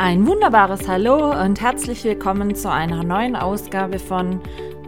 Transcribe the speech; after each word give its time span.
Ein 0.00 0.28
wunderbares 0.28 0.86
Hallo 0.86 1.32
und 1.42 1.60
herzlich 1.60 2.04
willkommen 2.04 2.54
zu 2.54 2.70
einer 2.70 3.02
neuen 3.02 3.34
Ausgabe 3.34 3.98
von 3.98 4.40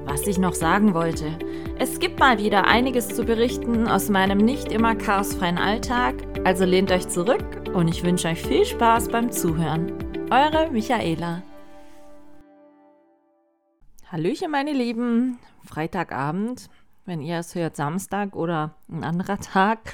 Was 0.05 0.25
ich 0.29 0.39
noch 0.39 0.55
sagen 0.55 0.95
wollte. 0.95 1.37
Es 1.81 1.99
gibt 1.99 2.21
mal 2.21 2.39
wieder 2.39 2.69
einiges 2.69 3.09
zu 3.09 3.25
berichten 3.25 3.89
aus 3.89 4.09
meinem 4.09 4.39
nicht 4.39 4.71
immer 4.71 4.95
chaosfreien 4.95 5.59
Alltag, 5.59 6.15
also 6.45 6.65
lehnt 6.65 6.93
euch 6.93 7.09
zurück 7.09 7.45
und 7.75 7.89
ich 7.89 8.05
wünsche 8.05 8.29
euch 8.29 8.41
viel 8.41 8.65
Spaß 8.65 9.09
beim 9.09 9.33
Zuhören. 9.33 9.93
Eure 10.31 10.71
Michaela. 10.71 11.43
Hallöchen, 14.13 14.53
meine 14.53 14.73
Lieben. 14.73 15.41
Freitagabend, 15.65 16.71
wenn 17.05 17.21
ihr 17.21 17.41
es 17.41 17.57
hört, 17.57 17.75
Samstag 17.75 18.37
oder 18.37 18.77
ein 18.89 19.03
anderer 19.03 19.41
Tag. 19.41 19.93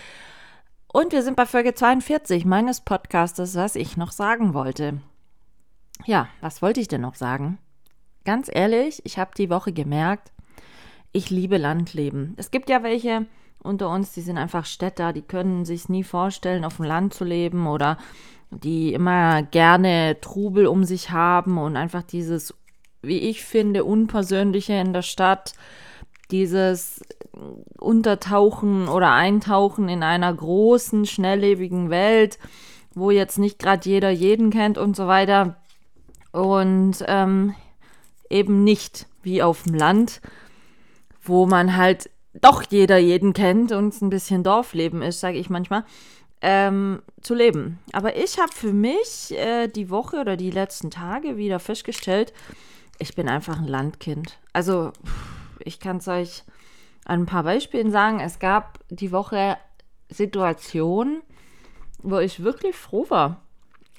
Und 0.89 1.13
wir 1.13 1.23
sind 1.23 1.37
bei 1.37 1.47
Folge 1.47 1.75
42 1.75 2.45
meines 2.45 2.81
Podcastes, 2.81 3.55
was 3.57 3.77
ich 3.77 3.97
noch 3.97 4.13
sagen 4.13 4.55
wollte. 4.55 5.01
Ja, 6.05 6.29
was 6.41 6.63
wollte 6.63 6.81
ich 6.81 6.89
denn 6.89 7.01
noch 7.01 7.17
sagen? 7.17 7.59
Ganz 8.25 8.49
ehrlich, 8.53 9.03
ich 9.05 9.19
habe 9.19 9.33
die 9.37 9.51
Woche 9.51 9.73
gemerkt, 9.73 10.33
ich 11.13 11.31
liebe 11.31 11.59
Landleben. 11.59 12.35
Es 12.37 12.51
gibt 12.51 12.71
ja 12.71 12.83
welche 12.83 13.27
unter 13.63 13.91
uns, 13.91 14.13
die 14.13 14.21
sind 14.21 14.39
einfach 14.39 14.65
Städter, 14.65 15.13
die 15.13 15.23
können 15.23 15.65
sich 15.65 15.89
nie 15.89 16.05
vorstellen, 16.05 16.65
auf 16.65 16.77
dem 16.77 16.85
Land 16.85 17.15
zu 17.15 17.25
leben 17.25 17.67
oder 17.67 17.99
die 18.51 18.93
immer 18.95 19.43
gerne 19.43 20.19
Trubel 20.21 20.67
um 20.67 20.85
sich 20.85 21.11
haben 21.11 21.59
und 21.59 21.77
einfach 21.77 22.03
dieses, 22.03 22.55
wie 23.03 23.19
ich 23.19 23.45
finde, 23.45 23.85
Unpersönliche 23.85 24.75
in 24.75 24.93
der 24.93 25.03
Stadt 25.03 25.55
dieses 26.31 27.03
Untertauchen 27.79 28.89
oder 28.89 29.13
Eintauchen 29.13 29.89
in 29.89 30.03
einer 30.03 30.33
großen, 30.33 31.07
schnelllebigen 31.07 31.91
Welt, 31.91 32.39
wo 32.95 33.11
jetzt 33.11 33.39
nicht 33.39 33.59
gerade 33.59 33.89
jeder 33.89 34.11
jeden 34.11 34.51
kennt 34.51 34.79
und 34.79 34.97
so 34.97 35.07
weiter. 35.07 35.57
Und 36.33 37.05
ähm, 37.07 37.55
eben 38.31 38.65
nicht 38.65 39.07
wie 39.23 39.43
auf 39.43 39.65
dem 39.65 39.75
Land, 39.75 40.21
wo 41.23 41.47
man 41.47 41.77
halt 41.77 42.11
doch 42.41 42.63
jeder 42.63 42.99
jeden 42.99 43.33
kennt 43.33 43.73
und 43.73 43.89
es 43.89 44.01
ein 44.01 44.11
bisschen 44.11 44.43
Dorfleben 44.43 45.03
ist, 45.03 45.21
sage 45.21 45.39
ich 45.39 45.51
manchmal, 45.51 45.85
ähm, 46.43 47.03
zu 47.23 47.35
leben. 47.35 47.79
Aber 47.93 48.17
ich 48.17 48.39
habe 48.39 48.53
für 48.53 48.73
mich 48.73 49.33
äh, 49.33 49.69
die 49.69 49.91
Woche 49.91 50.21
oder 50.21 50.37
die 50.37 50.51
letzten 50.51 50.91
Tage 50.91 51.37
wieder 51.37 51.59
festgestellt, 51.59 52.33
ich 52.99 53.15
bin 53.15 53.29
einfach 53.29 53.59
ein 53.59 53.69
Landkind. 53.69 54.39
Also. 54.53 54.93
Ich 55.67 55.81
kann 55.81 55.99
es 55.99 56.09
euch 56.09 56.45
an 57.05 57.23
ein 57.23 57.27
paar 57.27 57.43
Beispielen 57.43 57.91
sagen. 57.91 58.21
Es 58.21 58.39
gab 58.39 58.81
die 58.89 59.13
Woche 59.13 59.57
Situationen, 60.09 61.23
wo 62.03 62.19
ich 62.19 62.43
wirklich 62.43 62.77
froh 62.77 63.07
war 63.09 63.43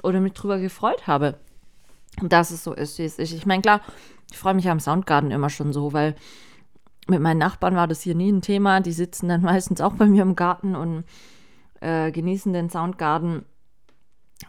oder 0.03 0.19
mich 0.21 0.33
drüber 0.33 0.59
gefreut 0.59 1.07
habe, 1.07 1.39
dass 2.21 2.51
es 2.51 2.63
so 2.63 2.73
ist, 2.73 2.97
wie 2.99 3.03
es 3.03 3.19
ist. 3.19 3.33
Ich 3.33 3.45
meine, 3.45 3.61
klar, 3.61 3.81
ich 4.31 4.37
freue 4.37 4.53
mich 4.53 4.69
am 4.69 4.79
Soundgarden 4.79 5.31
immer 5.31 5.49
schon 5.49 5.73
so, 5.73 5.93
weil 5.93 6.15
mit 7.07 7.21
meinen 7.21 7.37
Nachbarn 7.37 7.75
war 7.75 7.87
das 7.87 8.01
hier 8.01 8.15
nie 8.15 8.31
ein 8.31 8.41
Thema. 8.41 8.79
Die 8.81 8.93
sitzen 8.93 9.29
dann 9.29 9.41
meistens 9.43 9.81
auch 9.81 9.93
bei 9.93 10.05
mir 10.05 10.23
im 10.23 10.35
Garten 10.35 10.75
und 10.75 11.03
äh, 11.81 12.11
genießen 12.11 12.53
den 12.53 12.69
Soundgarden. 12.69 13.45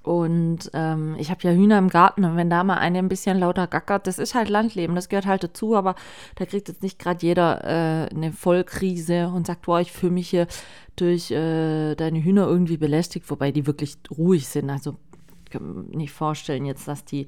Und 0.03 0.71
ähm, 0.75 1.17
ich 1.19 1.31
habe 1.31 1.41
ja 1.43 1.51
Hühner 1.51 1.79
im 1.79 1.89
Garten 1.89 2.25
und 2.25 2.37
wenn 2.37 2.51
da 2.51 2.63
mal 2.63 2.77
eine 2.77 2.99
ein 2.99 3.09
bisschen 3.09 3.39
lauter 3.39 3.67
gackert, 3.67 4.07
das 4.07 4.19
ist 4.19 4.35
halt 4.35 4.49
Landleben, 4.49 4.95
das 4.95 5.09
gehört 5.09 5.27
halt 5.27 5.43
dazu, 5.43 5.77
aber 5.77 5.95
da 6.35 6.45
kriegt 6.45 6.69
jetzt 6.69 6.83
nicht 6.83 6.99
gerade 6.99 7.25
jeder 7.25 7.65
äh, 7.65 8.15
eine 8.15 8.33
Vollkrise 8.33 9.29
und 9.29 9.47
sagt, 9.47 9.63
boah, 9.63 9.81
ich 9.81 9.93
fühle 9.93 10.13
mich 10.13 10.29
hier 10.29 10.47
durch 10.97 11.31
äh, 11.31 11.95
deine 11.95 12.23
Hühner 12.23 12.47
irgendwie 12.47 12.77
belästigt, 12.77 13.31
wobei 13.31 13.51
die 13.51 13.67
wirklich 13.67 13.97
ruhig 14.17 14.49
sind. 14.49 14.69
Also 14.69 14.97
ich 15.45 15.53
kann 15.53 15.89
mir 15.89 15.97
nicht 15.97 16.13
vorstellen 16.13 16.67
jetzt, 16.67 16.87
dass 16.87 17.05
die 17.05 17.27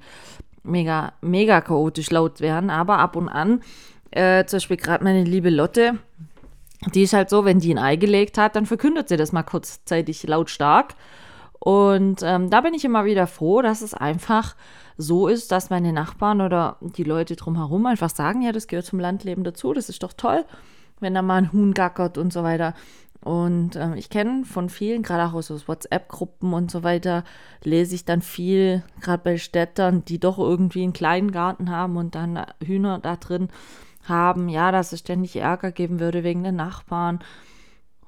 mega, 0.62 1.14
mega 1.22 1.62
chaotisch 1.62 2.10
laut 2.10 2.40
werden, 2.40 2.68
aber 2.68 2.98
ab 2.98 3.16
und 3.16 3.28
an, 3.28 3.62
äh, 4.10 4.44
zum 4.44 4.58
Beispiel 4.58 4.76
gerade 4.76 5.04
meine 5.04 5.24
liebe 5.24 5.50
Lotte, 5.50 5.98
die 6.94 7.02
ist 7.02 7.12
halt 7.12 7.30
so, 7.30 7.44
wenn 7.44 7.60
die 7.60 7.72
ein 7.72 7.78
Ei 7.78 7.96
gelegt 7.96 8.38
hat, 8.38 8.56
dann 8.56 8.66
verkündet 8.66 9.08
sie 9.08 9.16
das 9.16 9.32
mal 9.32 9.42
kurzzeitig 9.42 10.22
lautstark. 10.24 10.94
Und 11.60 12.22
ähm, 12.22 12.48
da 12.48 12.62
bin 12.62 12.72
ich 12.72 12.86
immer 12.86 13.04
wieder 13.04 13.26
froh, 13.26 13.60
dass 13.60 13.82
es 13.82 13.92
einfach 13.92 14.56
so 14.96 15.28
ist, 15.28 15.52
dass 15.52 15.70
meine 15.70 15.92
Nachbarn 15.92 16.40
oder 16.40 16.76
die 16.80 17.04
Leute 17.04 17.36
drumherum 17.36 17.84
einfach 17.86 18.10
sagen, 18.10 18.42
ja, 18.42 18.50
das 18.50 18.66
gehört 18.66 18.86
zum 18.86 18.98
Landleben 18.98 19.44
dazu, 19.44 19.74
das 19.74 19.90
ist 19.90 20.02
doch 20.02 20.14
toll, 20.14 20.44
wenn 21.00 21.14
da 21.14 21.22
mal 21.22 21.36
ein 21.36 21.52
Huhn 21.52 21.74
gackert 21.74 22.16
und 22.16 22.32
so 22.32 22.42
weiter. 22.42 22.74
Und 23.22 23.76
ähm, 23.76 23.92
ich 23.94 24.08
kenne 24.08 24.46
von 24.46 24.70
vielen, 24.70 25.02
gerade 25.02 25.30
auch 25.30 25.34
aus 25.34 25.68
WhatsApp-Gruppen 25.68 26.54
und 26.54 26.70
so 26.70 26.82
weiter, 26.82 27.24
lese 27.62 27.94
ich 27.94 28.06
dann 28.06 28.22
viel, 28.22 28.82
gerade 29.02 29.22
bei 29.22 29.36
Städtern, 29.36 30.02
die 30.06 30.18
doch 30.18 30.38
irgendwie 30.38 30.82
einen 30.82 30.94
kleinen 30.94 31.30
Garten 31.30 31.70
haben 31.70 31.98
und 31.98 32.14
dann 32.14 32.42
Hühner 32.64 32.98
da 32.98 33.16
drin 33.16 33.48
haben, 34.04 34.48
ja, 34.48 34.72
dass 34.72 34.92
es 34.94 35.00
ständig 35.00 35.36
Ärger 35.36 35.72
geben 35.72 36.00
würde 36.00 36.24
wegen 36.24 36.42
den 36.42 36.56
Nachbarn 36.56 37.20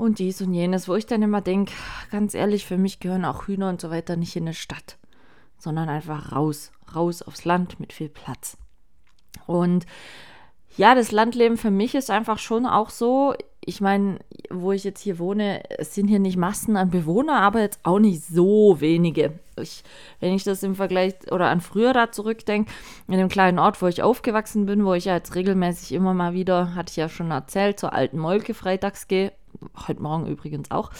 und 0.02 0.18
dies 0.18 0.42
und 0.42 0.52
jenes, 0.52 0.88
wo 0.88 0.96
ich 0.96 1.06
dann 1.06 1.22
immer 1.22 1.40
denke, 1.40 1.72
ganz 2.10 2.34
ehrlich, 2.34 2.66
für 2.66 2.76
mich 2.76 2.98
gehören 2.98 3.24
auch 3.24 3.46
Hühner 3.46 3.68
und 3.68 3.80
so 3.80 3.88
weiter 3.88 4.16
nicht 4.16 4.34
in 4.34 4.42
eine 4.42 4.54
Stadt, 4.54 4.98
sondern 5.58 5.88
einfach 5.88 6.32
raus, 6.32 6.72
raus 6.92 7.22
aufs 7.22 7.44
Land 7.44 7.78
mit 7.78 7.92
viel 7.92 8.08
Platz. 8.08 8.56
Und 9.46 9.86
ja, 10.76 10.96
das 10.96 11.12
Landleben 11.12 11.56
für 11.56 11.70
mich 11.70 11.94
ist 11.94 12.10
einfach 12.10 12.40
schon 12.40 12.66
auch 12.66 12.90
so, 12.90 13.34
ich 13.64 13.80
meine, 13.80 14.18
wo 14.50 14.72
ich 14.72 14.82
jetzt 14.82 15.00
hier 15.00 15.20
wohne, 15.20 15.62
es 15.78 15.94
sind 15.94 16.08
hier 16.08 16.18
nicht 16.18 16.36
Massen 16.36 16.76
an 16.76 16.90
Bewohnern, 16.90 17.36
aber 17.36 17.60
jetzt 17.60 17.78
auch 17.84 18.00
nicht 18.00 18.24
so 18.24 18.80
wenige. 18.80 19.38
Ich, 19.60 19.84
wenn 20.18 20.34
ich 20.34 20.42
das 20.42 20.64
im 20.64 20.74
Vergleich 20.74 21.14
oder 21.30 21.48
an 21.48 21.60
früher 21.60 21.92
da 21.92 22.10
zurückdenke, 22.10 22.72
in 23.06 23.18
dem 23.18 23.28
kleinen 23.28 23.60
Ort, 23.60 23.80
wo 23.80 23.86
ich 23.86 24.02
aufgewachsen 24.02 24.66
bin, 24.66 24.84
wo 24.84 24.94
ich 24.94 25.04
ja 25.04 25.14
jetzt 25.14 25.36
regelmäßig 25.36 25.92
immer 25.92 26.12
mal 26.12 26.32
wieder, 26.32 26.74
hatte 26.74 26.90
ich 26.90 26.96
ja 26.96 27.08
schon 27.08 27.30
erzählt, 27.30 27.78
zur 27.78 27.92
alten 27.92 28.18
Molke 28.18 28.52
freitags 28.52 29.06
gehe, 29.06 29.30
heute 29.86 30.02
Morgen 30.02 30.26
übrigens 30.26 30.70
auch, 30.70 30.90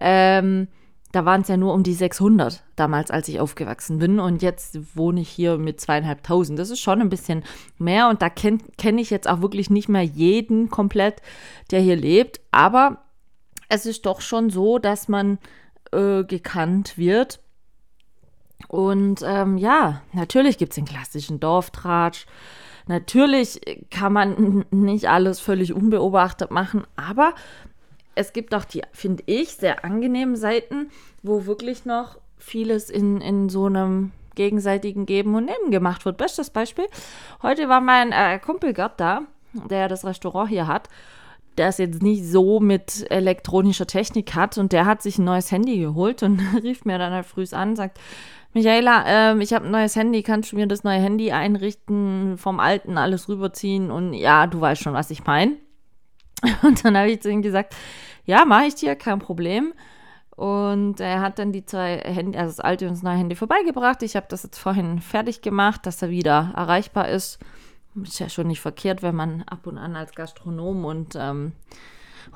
ähm, 0.00 0.68
da 1.12 1.26
waren 1.26 1.42
es 1.42 1.48
ja 1.48 1.58
nur 1.58 1.74
um 1.74 1.82
die 1.82 1.92
600 1.92 2.62
damals, 2.74 3.10
als 3.10 3.28
ich 3.28 3.38
aufgewachsen 3.38 3.98
bin. 3.98 4.18
Und 4.18 4.40
jetzt 4.40 4.96
wohne 4.96 5.20
ich 5.20 5.28
hier 5.28 5.58
mit 5.58 5.78
zweieinhalbtausend. 5.78 6.58
Das 6.58 6.70
ist 6.70 6.80
schon 6.80 7.02
ein 7.02 7.10
bisschen 7.10 7.44
mehr. 7.78 8.08
Und 8.08 8.22
da 8.22 8.30
kenne 8.30 8.58
kenn 8.78 8.96
ich 8.96 9.10
jetzt 9.10 9.28
auch 9.28 9.42
wirklich 9.42 9.68
nicht 9.68 9.90
mehr 9.90 10.02
jeden 10.02 10.70
komplett, 10.70 11.20
der 11.70 11.80
hier 11.80 11.96
lebt. 11.96 12.40
Aber 12.50 13.02
es 13.68 13.84
ist 13.84 14.06
doch 14.06 14.22
schon 14.22 14.48
so, 14.48 14.78
dass 14.78 15.06
man 15.06 15.38
äh, 15.92 16.24
gekannt 16.24 16.96
wird. 16.96 17.40
Und 18.68 19.20
ähm, 19.22 19.58
ja, 19.58 20.00
natürlich 20.14 20.56
gibt 20.56 20.72
es 20.72 20.76
den 20.76 20.86
klassischen 20.86 21.40
Dorftratsch. 21.40 22.26
Natürlich 22.86 23.60
kann 23.90 24.12
man 24.12 24.64
nicht 24.70 25.08
alles 25.08 25.40
völlig 25.40 25.74
unbeobachtet 25.74 26.50
machen, 26.50 26.84
aber 26.96 27.34
es 28.14 28.32
gibt 28.32 28.54
auch 28.54 28.64
die, 28.64 28.82
finde 28.92 29.22
ich, 29.26 29.54
sehr 29.54 29.84
angenehmen 29.84 30.36
Seiten, 30.36 30.90
wo 31.22 31.46
wirklich 31.46 31.84
noch 31.84 32.18
vieles 32.38 32.90
in, 32.90 33.20
in 33.20 33.48
so 33.48 33.66
einem 33.66 34.12
gegenseitigen 34.34 35.06
Geben 35.06 35.34
und 35.34 35.46
Nehmen 35.46 35.70
gemacht 35.70 36.04
wird. 36.04 36.16
Bestes 36.16 36.50
Beispiel, 36.50 36.86
heute 37.42 37.68
war 37.68 37.80
mein 37.80 38.12
äh, 38.12 38.38
Kumpel 38.38 38.72
Gerd 38.72 38.98
da, 38.98 39.22
der 39.52 39.88
das 39.88 40.04
Restaurant 40.04 40.48
hier 40.48 40.66
hat, 40.66 40.88
der 41.58 41.68
es 41.68 41.78
jetzt 41.78 42.02
nicht 42.02 42.24
so 42.24 42.60
mit 42.60 43.10
elektronischer 43.10 43.86
Technik 43.86 44.34
hat 44.34 44.56
und 44.56 44.72
der 44.72 44.86
hat 44.86 45.02
sich 45.02 45.18
ein 45.18 45.24
neues 45.24 45.50
Handy 45.50 45.78
geholt 45.78 46.22
und 46.22 46.40
rief 46.62 46.84
mir 46.84 46.98
dann 46.98 47.12
halt 47.12 47.26
früh 47.26 47.44
an 47.52 47.76
sagt, 47.76 48.00
Michaela, 48.54 49.04
ähm, 49.06 49.40
ich 49.40 49.54
habe 49.54 49.64
ein 49.64 49.70
neues 49.70 49.96
Handy, 49.96 50.22
kannst 50.22 50.52
du 50.52 50.56
mir 50.56 50.66
das 50.66 50.84
neue 50.84 50.98
Handy 50.98 51.32
einrichten, 51.32 52.36
vom 52.36 52.60
alten 52.60 52.98
alles 52.98 53.28
rüberziehen 53.28 53.90
und 53.90 54.12
ja, 54.12 54.46
du 54.46 54.60
weißt 54.60 54.82
schon, 54.82 54.92
was 54.92 55.10
ich 55.10 55.24
meine. 55.24 55.56
Und 56.62 56.84
dann 56.84 56.96
habe 56.96 57.10
ich 57.10 57.22
zu 57.22 57.30
ihm 57.30 57.42
gesagt, 57.42 57.74
ja, 58.24 58.44
mache 58.44 58.66
ich 58.66 58.74
dir, 58.74 58.96
kein 58.96 59.18
Problem. 59.18 59.72
Und 60.36 61.00
er 61.00 61.20
hat 61.20 61.38
dann 61.38 61.52
die 61.52 61.66
zwei 61.66 61.98
Handy, 61.98 62.38
also 62.38 62.56
das 62.56 62.60
alte 62.60 62.86
und 62.86 62.94
das 62.94 63.02
neue 63.02 63.16
Handy 63.16 63.36
vorbeigebracht. 63.36 64.02
Ich 64.02 64.16
habe 64.16 64.26
das 64.28 64.42
jetzt 64.42 64.58
vorhin 64.58 65.00
fertig 65.00 65.42
gemacht, 65.42 65.86
dass 65.86 66.02
er 66.02 66.10
wieder 66.10 66.52
erreichbar 66.56 67.08
ist. 67.08 67.38
Ist 68.02 68.18
ja 68.18 68.28
schon 68.28 68.46
nicht 68.46 68.60
verkehrt, 68.60 69.02
wenn 69.02 69.14
man 69.14 69.42
ab 69.42 69.66
und 69.66 69.76
an 69.76 69.94
als 69.94 70.14
Gastronom 70.14 70.86
und 70.86 71.14
ähm, 71.16 71.52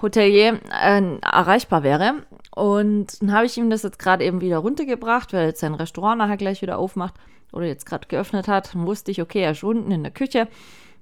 Hotelier 0.02 0.60
äh, 0.70 1.19
erreichbar 1.22 1.82
wäre. 1.82 2.26
Und 2.54 3.22
dann 3.22 3.32
habe 3.32 3.46
ich 3.46 3.56
ihm 3.56 3.70
das 3.70 3.82
jetzt 3.82 3.98
gerade 3.98 4.25
eben 4.25 4.42
wieder 4.42 4.58
runtergebracht, 4.58 5.32
weil 5.32 5.46
jetzt 5.46 5.60
sein 5.60 5.75
Restaurant 5.75 6.19
nachher 6.19 6.36
gleich 6.36 6.60
wieder 6.60 6.78
aufmacht 6.78 7.14
oder 7.52 7.66
jetzt 7.66 7.86
gerade 7.86 8.06
geöffnet 8.06 8.46
hat. 8.48 8.75
Dann 8.75 8.86
wusste 8.86 9.10
ich, 9.10 9.22
okay, 9.22 9.40
er 9.40 9.52
ist 9.52 9.64
unten 9.64 9.90
in 9.90 10.02
der 10.02 10.12
Küche. 10.12 10.48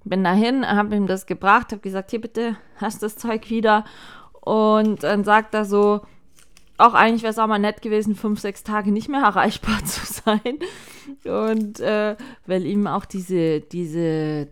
Bin 0.05 0.23
dahin, 0.23 0.67
habe 0.67 0.95
ihm 0.97 1.07
das 1.07 1.27
gebracht, 1.27 1.73
habe 1.73 1.81
gesagt, 1.81 2.11
hier 2.11 2.21
bitte, 2.21 2.57
hast 2.77 3.03
das 3.03 3.17
Zeug 3.17 3.49
wieder. 3.49 3.85
Und 4.41 5.03
dann 5.03 5.25
sagt 5.25 5.55
er 5.55 5.65
so, 5.65 6.03
auch 6.77 6.95
eigentlich 6.95 7.23
wäre 7.23 7.31
es 7.31 7.39
auch 7.39 7.47
mal 7.47 7.59
nett 7.59 7.83
gewesen, 7.83 8.15
fünf, 8.15 8.41
sechs 8.41 8.65
Tage 8.65 8.91
nicht 8.93 9.09
mehr 9.09 9.23
erreichbar 9.23 9.79
zu 9.85 10.05
sein. 10.05 10.59
Und 11.25 11.81
äh, 11.81 12.17
weil 12.47 12.67
ihm 12.67 12.87
auch 12.87 13.05
diese, 13.05 13.61
diese, 13.61 14.49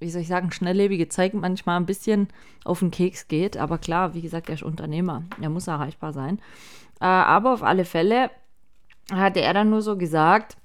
wie 0.00 0.10
soll 0.10 0.22
ich 0.22 0.28
sagen, 0.28 0.50
schnelllebige 0.50 1.08
Zeit 1.08 1.32
manchmal 1.34 1.76
ein 1.76 1.86
bisschen 1.86 2.28
auf 2.64 2.80
den 2.80 2.90
Keks 2.90 3.28
geht. 3.28 3.56
Aber 3.56 3.78
klar, 3.78 4.14
wie 4.14 4.22
gesagt, 4.22 4.48
er 4.48 4.56
ist 4.56 4.62
Unternehmer. 4.62 5.22
Er 5.40 5.50
muss 5.50 5.68
erreichbar 5.68 6.12
sein. 6.12 6.38
Äh, 7.00 7.06
aber 7.06 7.54
auf 7.54 7.62
alle 7.62 7.84
Fälle 7.84 8.30
hatte 9.12 9.40
er 9.40 9.54
dann 9.54 9.70
nur 9.70 9.82
so 9.82 9.96
gesagt, 9.96 10.56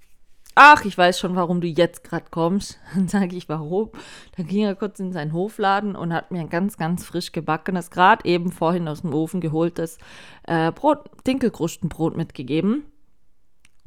ach, 0.55 0.85
ich 0.85 0.97
weiß 0.97 1.19
schon, 1.19 1.35
warum 1.35 1.61
du 1.61 1.67
jetzt 1.67 2.03
gerade 2.03 2.25
kommst. 2.31 2.79
Dann 2.95 3.07
sage 3.07 3.35
ich, 3.35 3.47
warum. 3.49 3.91
Dann 4.37 4.47
ging 4.47 4.63
er 4.63 4.75
kurz 4.75 4.99
in 4.99 5.11
seinen 5.11 5.33
Hofladen 5.33 5.95
und 5.95 6.13
hat 6.13 6.31
mir 6.31 6.39
ein 6.39 6.49
ganz, 6.49 6.77
ganz 6.77 7.05
frisch 7.05 7.31
gebackenes, 7.31 7.91
gerade 7.91 8.25
eben 8.25 8.51
vorhin 8.51 8.87
aus 8.87 9.01
dem 9.01 9.13
Ofen 9.13 9.41
geholtes 9.41 9.97
äh, 10.43 10.71
Brot, 10.71 11.09
Dinkelkrustenbrot 11.27 12.17
mitgegeben. 12.17 12.85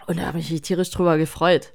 Und 0.07 0.19
da 0.19 0.27
habe 0.27 0.39
ich 0.39 0.51
mich 0.51 0.63
tierisch 0.63 0.91
drüber 0.91 1.19
gefreut. 1.19 1.73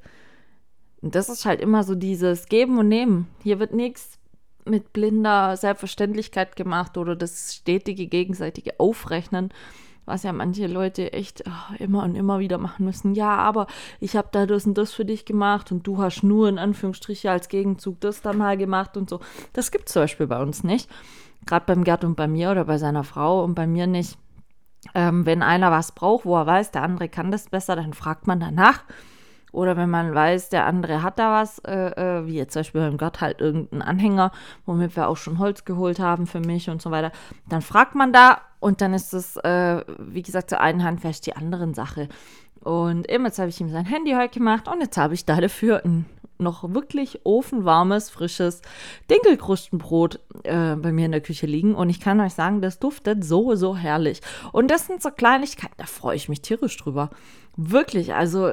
Und 1.01 1.15
das 1.15 1.27
ist 1.27 1.45
halt 1.45 1.59
immer 1.59 1.83
so 1.83 1.95
dieses 1.95 2.45
Geben 2.45 2.77
und 2.79 2.87
Nehmen. 2.87 3.27
Hier 3.43 3.59
wird 3.59 3.73
nichts 3.73 4.17
mit 4.65 4.93
blinder 4.93 5.57
Selbstverständlichkeit 5.57 6.55
gemacht 6.55 6.97
oder 6.97 7.15
das 7.15 7.55
stetige 7.55 8.07
gegenseitige 8.07 8.79
Aufrechnen, 8.79 9.49
was 10.05 10.23
ja 10.23 10.33
manche 10.33 10.67
Leute 10.67 11.13
echt 11.13 11.43
oh, 11.47 11.75
immer 11.79 12.03
und 12.03 12.15
immer 12.15 12.39
wieder 12.39 12.57
machen 12.57 12.85
müssen. 12.85 13.15
Ja, 13.15 13.35
aber 13.35 13.67
ich 13.99 14.15
habe 14.15 14.29
da 14.31 14.45
das 14.45 14.65
und 14.65 14.77
das 14.77 14.93
für 14.93 15.05
dich 15.05 15.25
gemacht 15.25 15.71
und 15.71 15.87
du 15.87 15.97
hast 16.01 16.23
nur 16.23 16.49
in 16.49 16.59
Anführungsstriche 16.59 17.31
als 17.31 17.47
Gegenzug 17.47 17.99
das 18.01 18.21
dann 18.21 18.37
mal 18.37 18.57
gemacht 18.57 18.97
und 18.97 19.09
so. 19.09 19.19
Das 19.53 19.71
gibt 19.71 19.87
es 19.87 19.93
zum 19.93 20.03
Beispiel 20.03 20.27
bei 20.27 20.41
uns 20.41 20.63
nicht. 20.63 20.89
Gerade 21.45 21.65
beim 21.65 21.83
Gerd 21.83 22.03
und 22.03 22.15
bei 22.15 22.27
mir 22.27 22.51
oder 22.51 22.65
bei 22.65 22.77
seiner 22.77 23.03
Frau 23.03 23.43
und 23.43 23.55
bei 23.55 23.67
mir 23.67 23.87
nicht. 23.87 24.17
Ähm, 24.95 25.25
wenn 25.25 25.41
einer 25.41 25.71
was 25.71 25.93
braucht, 25.93 26.25
wo 26.25 26.35
er 26.35 26.45
weiß, 26.45 26.71
der 26.71 26.83
andere 26.83 27.07
kann 27.07 27.31
das 27.31 27.49
besser, 27.49 27.75
dann 27.75 27.93
fragt 27.93 28.27
man 28.27 28.39
danach. 28.39 28.83
Oder 29.53 29.77
wenn 29.77 29.89
man 29.89 30.15
weiß, 30.15 30.49
der 30.49 30.65
andere 30.65 31.03
hat 31.03 31.19
da 31.19 31.41
was, 31.41 31.59
äh, 31.59 31.91
äh, 31.91 32.25
wie 32.25 32.37
jetzt 32.37 32.53
zum 32.53 32.61
Beispiel 32.61 32.81
beim 32.81 32.97
Gott 32.97 33.21
halt 33.21 33.39
irgendeinen 33.39 33.83
Anhänger, 33.83 34.31
womit 34.65 34.95
wir 34.95 35.07
auch 35.07 35.15
schon 35.15 35.37
Holz 35.37 35.63
geholt 35.63 35.99
haben 35.99 36.25
für 36.25 36.39
mich 36.39 36.71
und 36.71 36.81
so 36.81 36.89
weiter, 36.89 37.11
dann 37.47 37.61
fragt 37.61 37.93
man 37.93 38.11
da 38.11 38.41
und 38.63 38.79
dann 38.79 38.93
ist 38.93 39.13
es, 39.13 39.35
äh, 39.37 39.83
wie 39.99 40.21
gesagt, 40.21 40.49
zur 40.49 40.61
einen 40.61 40.83
Hand 40.83 41.03
wäscht 41.03 41.25
die 41.25 41.35
anderen 41.35 41.73
Sache. 41.73 42.07
Und 42.61 43.11
eben 43.11 43.25
jetzt 43.25 43.37
habe 43.39 43.49
ich 43.49 43.59
ihm 43.59 43.69
sein 43.69 43.85
Handy 43.85 44.13
heute 44.13 44.39
gemacht 44.39 44.69
und 44.69 44.79
jetzt 44.79 44.95
habe 44.97 45.13
ich 45.13 45.25
da 45.25 45.41
dafür 45.41 45.83
ein 45.83 46.05
noch 46.39 46.73
wirklich 46.73 47.21
ofenwarmes, 47.25 48.09
frisches 48.09 48.61
Dinkelkrustenbrot 49.09 50.19
äh, 50.43 50.75
bei 50.75 50.91
mir 50.91 51.05
in 51.05 51.11
der 51.11 51.21
Küche 51.21 51.45
liegen. 51.45 51.75
Und 51.75 51.89
ich 51.89 51.99
kann 51.99 52.19
euch 52.19 52.33
sagen, 52.33 52.61
das 52.61 52.79
duftet 52.79 53.23
so, 53.23 53.55
so 53.55 53.75
herrlich. 53.75 54.21
Und 54.51 54.71
das 54.71 54.87
sind 54.87 55.01
so 55.01 55.09
Kleinigkeiten, 55.11 55.75
da 55.77 55.85
freue 55.85 56.15
ich 56.15 56.29
mich 56.29 56.41
tierisch 56.41 56.75
drüber. 56.77 57.09
Wirklich, 57.55 58.13
also 58.13 58.49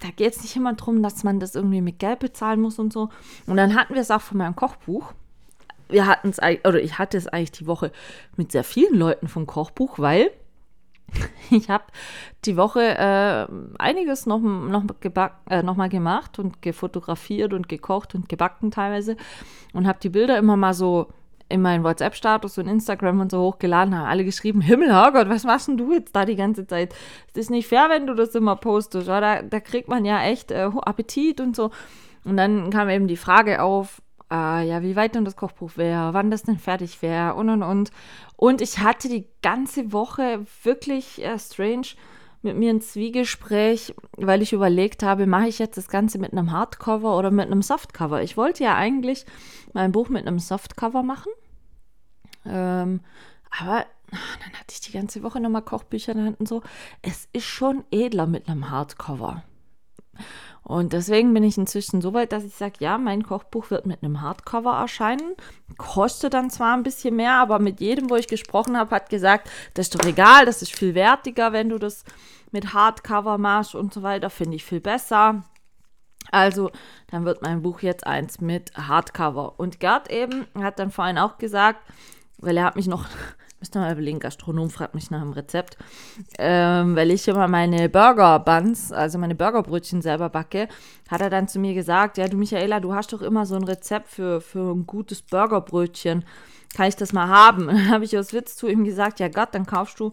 da 0.00 0.08
geht 0.16 0.34
es 0.34 0.42
nicht 0.42 0.56
immer 0.56 0.72
darum, 0.72 1.02
dass 1.02 1.24
man 1.24 1.40
das 1.40 1.54
irgendwie 1.54 1.82
mit 1.82 1.98
Geld 1.98 2.20
bezahlen 2.20 2.60
muss 2.60 2.78
und 2.78 2.92
so. 2.92 3.10
Und 3.46 3.56
dann 3.56 3.74
hatten 3.74 3.94
wir 3.94 4.00
es 4.00 4.10
auch 4.10 4.22
von 4.22 4.38
meinem 4.38 4.56
Kochbuch. 4.56 5.12
Wir 5.90 6.06
hatten 6.06 6.30
es, 6.30 6.38
oder 6.38 6.80
ich 6.80 6.98
hatte 6.98 7.16
es 7.16 7.26
eigentlich 7.26 7.52
die 7.52 7.66
Woche 7.66 7.92
mit 8.36 8.52
sehr 8.52 8.64
vielen 8.64 8.98
Leuten 8.98 9.28
vom 9.28 9.46
Kochbuch, 9.46 9.98
weil 9.98 10.30
ich 11.50 11.68
habe 11.68 11.84
die 12.44 12.56
Woche 12.56 12.80
äh, 12.80 13.46
einiges 13.78 14.26
noch, 14.26 14.40
noch, 14.40 14.84
äh, 15.48 15.62
noch 15.62 15.76
mal 15.76 15.88
gemacht 15.88 16.38
und 16.38 16.62
gefotografiert 16.62 17.52
und 17.52 17.68
gekocht 17.68 18.14
und 18.14 18.28
gebacken 18.28 18.70
teilweise 18.70 19.16
und 19.72 19.86
habe 19.86 19.98
die 20.00 20.08
Bilder 20.08 20.38
immer 20.38 20.56
mal 20.56 20.74
so 20.74 21.08
in 21.50 21.62
meinen 21.62 21.82
WhatsApp-Status 21.82 22.58
und 22.58 22.68
Instagram 22.68 23.20
und 23.20 23.32
so 23.32 23.40
hochgeladen, 23.40 23.96
haben 23.96 24.06
alle 24.06 24.24
geschrieben, 24.24 24.60
Himmel, 24.60 24.92
Herrgott, 24.92 25.28
was 25.28 25.44
machst 25.44 25.66
denn 25.68 25.76
du 25.76 25.92
jetzt 25.92 26.14
da 26.14 26.24
die 26.24 26.36
ganze 26.36 26.66
Zeit? 26.66 26.94
Es 27.32 27.36
ist 27.36 27.50
nicht 27.50 27.66
fair, 27.66 27.88
wenn 27.90 28.06
du 28.06 28.14
das 28.14 28.34
immer 28.36 28.56
postest, 28.56 29.08
oder? 29.08 29.42
Da 29.42 29.60
kriegt 29.60 29.88
man 29.88 30.04
ja 30.04 30.22
echt 30.22 30.52
äh, 30.52 30.70
Appetit 30.82 31.40
und 31.40 31.56
so. 31.56 31.70
Und 32.24 32.36
dann 32.36 32.70
kam 32.70 32.88
eben 32.88 33.08
die 33.08 33.16
Frage 33.16 33.62
auf, 33.62 34.00
äh, 34.30 34.68
ja, 34.68 34.82
wie 34.82 34.96
weit 34.96 35.14
denn 35.14 35.24
das 35.24 35.36
Kochbuch 35.36 35.76
wäre, 35.76 36.14
wann 36.14 36.30
das 36.30 36.42
denn 36.42 36.58
fertig 36.58 37.02
wäre 37.02 37.34
und 37.34 37.48
und 37.48 37.62
und. 37.62 37.90
Und 38.36 38.60
ich 38.60 38.78
hatte 38.78 39.08
die 39.08 39.26
ganze 39.42 39.92
Woche 39.92 40.46
wirklich 40.62 41.22
äh, 41.24 41.38
strange 41.38 41.88
mit 42.42 42.56
mir 42.56 42.70
ein 42.70 42.80
Zwiegespräch, 42.80 43.94
weil 44.16 44.40
ich 44.40 44.52
überlegt 44.52 45.02
habe, 45.02 45.26
mache 45.26 45.48
ich 45.48 45.58
jetzt 45.58 45.76
das 45.76 45.88
Ganze 45.88 46.18
mit 46.18 46.32
einem 46.32 46.52
Hardcover 46.52 47.18
oder 47.18 47.30
mit 47.30 47.46
einem 47.46 47.62
Softcover. 47.62 48.22
Ich 48.22 48.36
wollte 48.36 48.64
ja 48.64 48.76
eigentlich 48.76 49.26
mein 49.74 49.92
Buch 49.92 50.08
mit 50.08 50.26
einem 50.26 50.38
Softcover 50.38 51.02
machen. 51.02 51.32
Ähm, 52.46 53.00
aber 53.58 53.84
dann 54.10 54.52
hatte 54.54 54.72
ich 54.72 54.80
die 54.80 54.92
ganze 54.92 55.22
Woche 55.22 55.40
nochmal 55.40 55.62
Kochbücher 55.62 56.12
in 56.12 56.18
der 56.18 56.26
Hand 56.28 56.40
und 56.40 56.48
so. 56.48 56.62
Es 57.02 57.28
ist 57.32 57.44
schon 57.44 57.84
edler 57.90 58.26
mit 58.26 58.48
einem 58.48 58.70
Hardcover. 58.70 59.44
Und 60.62 60.92
deswegen 60.92 61.32
bin 61.34 61.42
ich 61.42 61.58
inzwischen 61.58 62.00
so 62.00 62.14
weit, 62.14 62.32
dass 62.32 62.44
ich 62.44 62.54
sage, 62.54 62.74
ja, 62.80 62.98
mein 62.98 63.22
Kochbuch 63.22 63.70
wird 63.70 63.86
mit 63.86 64.02
einem 64.02 64.20
Hardcover 64.20 64.72
erscheinen. 64.72 65.34
Kostet 65.78 66.34
dann 66.34 66.50
zwar 66.50 66.76
ein 66.76 66.82
bisschen 66.82 67.16
mehr, 67.16 67.34
aber 67.34 67.58
mit 67.58 67.80
jedem, 67.80 68.10
wo 68.10 68.16
ich 68.16 68.28
gesprochen 68.28 68.76
habe, 68.76 68.94
hat 68.94 69.10
gesagt, 69.10 69.50
das 69.74 69.86
ist 69.86 69.94
doch 69.94 70.06
egal, 70.06 70.46
das 70.46 70.62
ist 70.62 70.76
viel 70.76 70.94
wertiger, 70.94 71.52
wenn 71.52 71.70
du 71.70 71.78
das 71.78 72.04
mit 72.52 72.72
Hardcover 72.74 73.38
machst 73.38 73.74
und 73.74 73.94
so 73.94 74.02
weiter, 74.02 74.30
finde 74.30 74.56
ich 74.56 74.64
viel 74.64 74.80
besser. 74.80 75.42
Also, 76.30 76.70
dann 77.08 77.24
wird 77.24 77.42
mein 77.42 77.62
Buch 77.62 77.80
jetzt 77.80 78.06
eins 78.06 78.40
mit 78.40 78.72
Hardcover. 78.76 79.58
Und 79.58 79.80
Gerd 79.80 80.10
eben 80.10 80.46
hat 80.58 80.78
dann 80.78 80.90
vorhin 80.90 81.18
auch 81.18 81.38
gesagt, 81.38 81.80
weil 82.38 82.56
er 82.56 82.64
hat 82.64 82.76
mich 82.76 82.86
noch 82.86 83.06
Müsst 83.60 83.76
ihr 83.76 83.80
mal 83.80 83.92
überlegen, 83.92 84.20
Gastronom 84.20 84.70
fragt 84.70 84.94
mich 84.94 85.10
nach 85.10 85.20
dem 85.20 85.32
Rezept. 85.32 85.76
Ähm, 86.38 86.96
weil 86.96 87.10
ich 87.10 87.28
immer 87.28 87.46
meine 87.46 87.90
Burger-Buns, 87.90 88.90
also 88.90 89.18
meine 89.18 89.34
Burgerbrötchen 89.34 90.00
selber 90.00 90.30
backe, 90.30 90.66
hat 91.10 91.20
er 91.20 91.28
dann 91.28 91.46
zu 91.46 91.58
mir 91.58 91.74
gesagt, 91.74 92.16
ja 92.16 92.26
du 92.26 92.38
Michaela, 92.38 92.80
du 92.80 92.94
hast 92.94 93.12
doch 93.12 93.20
immer 93.20 93.44
so 93.44 93.56
ein 93.56 93.64
Rezept 93.64 94.08
für, 94.08 94.40
für 94.40 94.74
ein 94.74 94.86
gutes 94.86 95.20
Burgerbrötchen. 95.20 96.24
Kann 96.74 96.88
ich 96.88 96.96
das 96.96 97.12
mal 97.12 97.28
haben? 97.28 97.68
Und 97.68 97.74
dann 97.76 97.90
habe 97.90 98.04
ich 98.04 98.16
aus 98.16 98.32
Witz 98.32 98.56
zu 98.56 98.66
ihm 98.66 98.84
gesagt, 98.84 99.20
ja 99.20 99.28
Gott, 99.28 99.50
dann 99.52 99.66
kaufst 99.66 100.00
du 100.00 100.12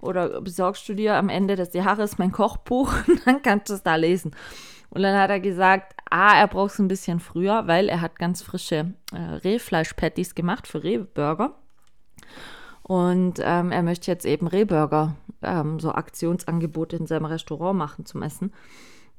oder 0.00 0.40
besorgst 0.40 0.88
du 0.88 0.94
dir 0.94 1.16
am 1.16 1.28
Ende 1.28 1.56
des 1.56 1.74
Jahres 1.74 2.16
mein 2.16 2.32
Kochbuch 2.32 2.94
und 3.08 3.26
dann 3.26 3.42
kannst 3.42 3.68
du 3.68 3.74
es 3.74 3.82
da 3.82 3.96
lesen. 3.96 4.34
Und 4.88 5.02
dann 5.02 5.18
hat 5.18 5.28
er 5.28 5.40
gesagt, 5.40 5.94
ah, 6.08 6.38
er 6.38 6.48
braucht 6.48 6.72
es 6.72 6.78
ein 6.78 6.88
bisschen 6.88 7.20
früher, 7.20 7.66
weil 7.66 7.90
er 7.90 8.00
hat 8.00 8.18
ganz 8.18 8.40
frische 8.40 8.94
äh, 9.12 9.18
Rehfleisch-Patties 9.18 10.34
gemacht 10.34 10.66
für 10.66 10.82
Rehburger. 10.82 11.54
Und 12.86 13.40
ähm, 13.42 13.72
er 13.72 13.82
möchte 13.82 14.12
jetzt 14.12 14.24
eben 14.24 14.46
Rehburger, 14.46 15.16
ähm, 15.42 15.80
so 15.80 15.90
Aktionsangebote 15.90 16.94
in 16.94 17.08
seinem 17.08 17.24
Restaurant 17.24 17.76
machen 17.76 18.06
zum 18.06 18.22
Essen. 18.22 18.52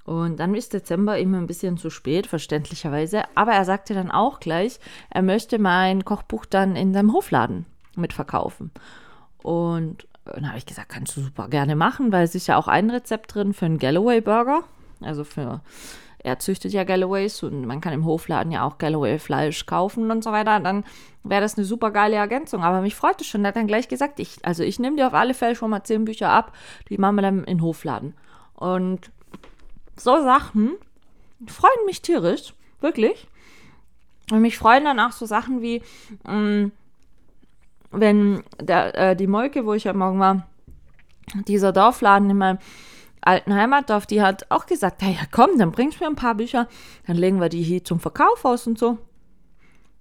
Und 0.05 0.39
dann 0.39 0.55
ist 0.55 0.73
Dezember 0.73 1.17
immer 1.17 1.37
ein 1.37 1.47
bisschen 1.47 1.75
zu 1.75 1.89
spät, 1.89 2.27
verständlicherweise. 2.27 3.23
Aber 3.35 3.51
er 3.51 3.65
sagte 3.65 3.93
dann 3.93 4.09
auch 4.09 4.39
gleich, 4.39 4.79
er 5.09 5.21
möchte 5.21 5.59
mein 5.59 6.05
Kochbuch 6.05 6.45
dann 6.45 6.77
in 6.77 6.93
seinem 6.93 7.11
Hofladen 7.11 7.65
mitverkaufen. 7.97 8.71
Und 9.43 10.07
dann 10.23 10.47
habe 10.47 10.57
ich 10.57 10.65
gesagt, 10.65 10.87
kannst 10.87 11.17
du 11.17 11.21
super 11.21 11.49
gerne 11.49 11.75
machen, 11.75 12.13
weil 12.13 12.23
es 12.23 12.35
ist 12.35 12.47
ja 12.47 12.55
auch 12.55 12.69
ein 12.69 12.89
Rezept 12.89 13.35
drin 13.35 13.53
für 13.53 13.65
einen 13.65 13.79
Galloway 13.79 14.21
Burger. 14.21 14.63
Also 15.01 15.25
für 15.25 15.59
er 16.27 16.39
züchtet 16.39 16.73
ja 16.73 16.83
Galloways 16.83 17.41
und 17.41 17.65
man 17.65 17.79
kann 17.79 17.93
im 17.93 18.03
Hofladen 18.03 18.51
ja 18.51 18.65
auch 18.65 18.77
Galloway-Fleisch 18.79 19.65
kaufen 19.65 20.11
und 20.11 20.25
so 20.25 20.33
weiter, 20.33 20.59
dann 20.59 20.83
wäre 21.23 21.39
das 21.39 21.57
eine 21.57 21.65
super 21.65 21.91
geile 21.91 22.17
Ergänzung. 22.17 22.63
Aber 22.63 22.81
mich 22.81 22.95
freut 22.95 23.21
es 23.21 23.27
schon, 23.27 23.45
er 23.45 23.49
hat 23.49 23.55
dann 23.55 23.65
gleich 23.65 23.87
gesagt, 23.87 24.19
ich, 24.19 24.37
also 24.43 24.61
ich 24.61 24.77
nehme 24.77 24.97
dir 24.97 25.07
auf 25.07 25.13
alle 25.13 25.33
Fälle 25.33 25.55
schon 25.55 25.69
mal 25.69 25.85
zehn 25.85 26.03
Bücher 26.03 26.29
ab, 26.29 26.51
die 26.89 26.97
machen 26.97 27.15
wir 27.15 27.21
dann 27.21 27.45
in 27.45 27.61
Hofladen. 27.61 28.13
Und 28.55 29.09
so 29.95 30.21
Sachen 30.21 30.75
freuen 31.47 31.85
mich 31.85 32.01
tierisch, 32.01 32.53
wirklich. 32.81 33.27
Und 34.29 34.41
mich 34.41 34.57
freuen 34.57 34.83
dann 34.83 34.99
auch 34.99 35.13
so 35.13 35.25
Sachen 35.25 35.61
wie, 35.61 35.81
mh, 36.25 36.33
mm, 36.33 36.71
wenn 37.91 38.43
der, 38.59 38.95
äh, 38.95 39.15
die 39.15 39.27
Molke, 39.27 39.65
wo 39.65 39.73
ich 39.73 39.87
heute 39.87 39.97
Morgen 39.97 40.19
war, 40.19 40.45
dieser 41.47 41.71
Dorfladen 41.71 42.29
in 42.29 42.37
meinem 42.37 42.57
alten 43.27 43.53
Heimatdorf, 43.53 44.05
die 44.05 44.21
hat 44.21 44.49
auch 44.49 44.65
gesagt, 44.65 45.01
ja, 45.01 45.25
komm, 45.29 45.57
dann 45.57 45.71
bringst 45.71 45.99
du 45.99 46.03
mir 46.03 46.09
ein 46.09 46.15
paar 46.15 46.35
Bücher, 46.35 46.67
dann 47.05 47.17
legen 47.17 47.39
wir 47.39 47.49
die 47.49 47.61
hier 47.61 47.83
zum 47.83 47.99
Verkauf 47.99 48.45
aus 48.45 48.65
und 48.65 48.79
so. 48.79 48.97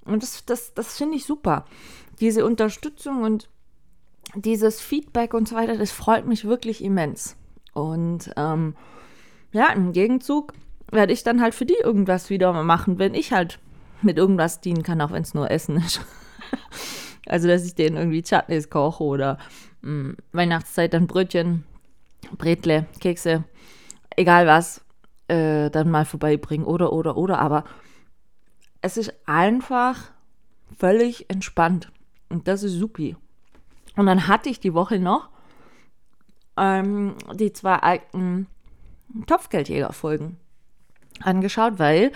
Und 0.05 0.23
das, 0.23 0.45
das, 0.47 0.73
das 0.75 0.97
finde 0.97 1.17
ich 1.17 1.25
super. 1.25 1.65
Diese 2.21 2.47
Unterstützung 2.47 3.23
und 3.23 3.49
dieses 4.35 4.81
Feedback 4.81 5.35
und 5.35 5.49
so 5.49 5.57
weiter, 5.57 5.77
das 5.77 5.91
freut 5.91 6.27
mich 6.27 6.45
wirklich 6.45 6.83
immens. 6.83 7.37
Und 7.73 8.31
ähm, 8.37 8.77
ja, 9.53 9.73
im 9.73 9.93
Gegenzug 9.93 10.55
werde 10.91 11.13
ich 11.13 11.25
dann 11.25 11.43
halt 11.43 11.55
für 11.55 11.67
die 11.67 11.77
irgendwas 11.83 12.31
wieder 12.31 12.53
machen, 12.63 12.99
wenn 12.99 13.15
ich 13.15 13.33
halt 13.33 13.59
mit 14.03 14.19
irgendwas 14.19 14.61
dienen 14.61 14.85
kann, 14.85 15.01
auch 15.01 15.11
wenn 15.11 15.23
es 15.23 15.35
nur 15.35 15.51
Essen 15.51 15.77
ist. 15.79 16.01
also, 17.27 17.49
dass 17.49 17.67
ich 17.67 17.75
denen 17.75 17.97
irgendwie 17.97 18.23
Chutneys 18.23 18.71
koche 18.71 19.03
oder 19.03 19.39
mh, 19.83 19.91
mm, 19.91 20.17
Weihnachtszeit 20.33 20.95
dann 20.95 21.09
Brötchen 21.09 21.65
Bretle, 22.33 22.87
Kekse, 23.01 23.45
egal 24.17 24.47
was, 24.47 24.85
äh, 25.29 25.71
dann 25.71 25.91
mal 25.91 26.05
vorbeibringen 26.05 26.67
oder, 26.67 26.93
oder, 26.93 27.17
oder. 27.17 27.39
Aber 27.39 27.65
es 28.83 28.97
ist 28.97 29.13
einfach 29.27 30.11
völlig 30.79 31.31
entspannt. 31.31 31.91
Und 32.29 32.49
das 32.49 32.63
ist 32.63 32.73
supi. 32.73 33.17
Und 33.97 34.07
dann 34.07 34.27
hatte 34.27 34.49
ich 34.49 34.61
die 34.61 34.75
Woche 34.75 34.99
noch 34.99 35.29
ähm, 36.57 37.15
die 37.35 37.53
zwei 37.53 37.77
alten 37.77 38.47
Topfgeldjäger-Folgen 39.27 40.37
angeschaut, 41.21 41.79
weil 41.79 42.13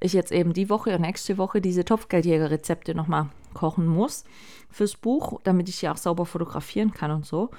ich 0.00 0.12
jetzt 0.12 0.32
eben 0.32 0.52
die 0.52 0.68
Woche 0.68 0.94
und 0.94 1.00
nächste 1.00 1.38
Woche 1.38 1.60
diese 1.60 1.84
Topfgeldjäger-Rezepte 1.84 2.94
nochmal 2.94 3.30
kochen 3.54 3.86
muss 3.86 4.24
fürs 4.70 4.96
Buch, 4.96 5.40
damit 5.44 5.68
ich 5.68 5.76
sie 5.76 5.88
auch 5.88 5.96
sauber 5.96 6.26
fotografieren 6.26 6.92
kann 6.92 7.10
und 7.10 7.24
so. 7.24 7.50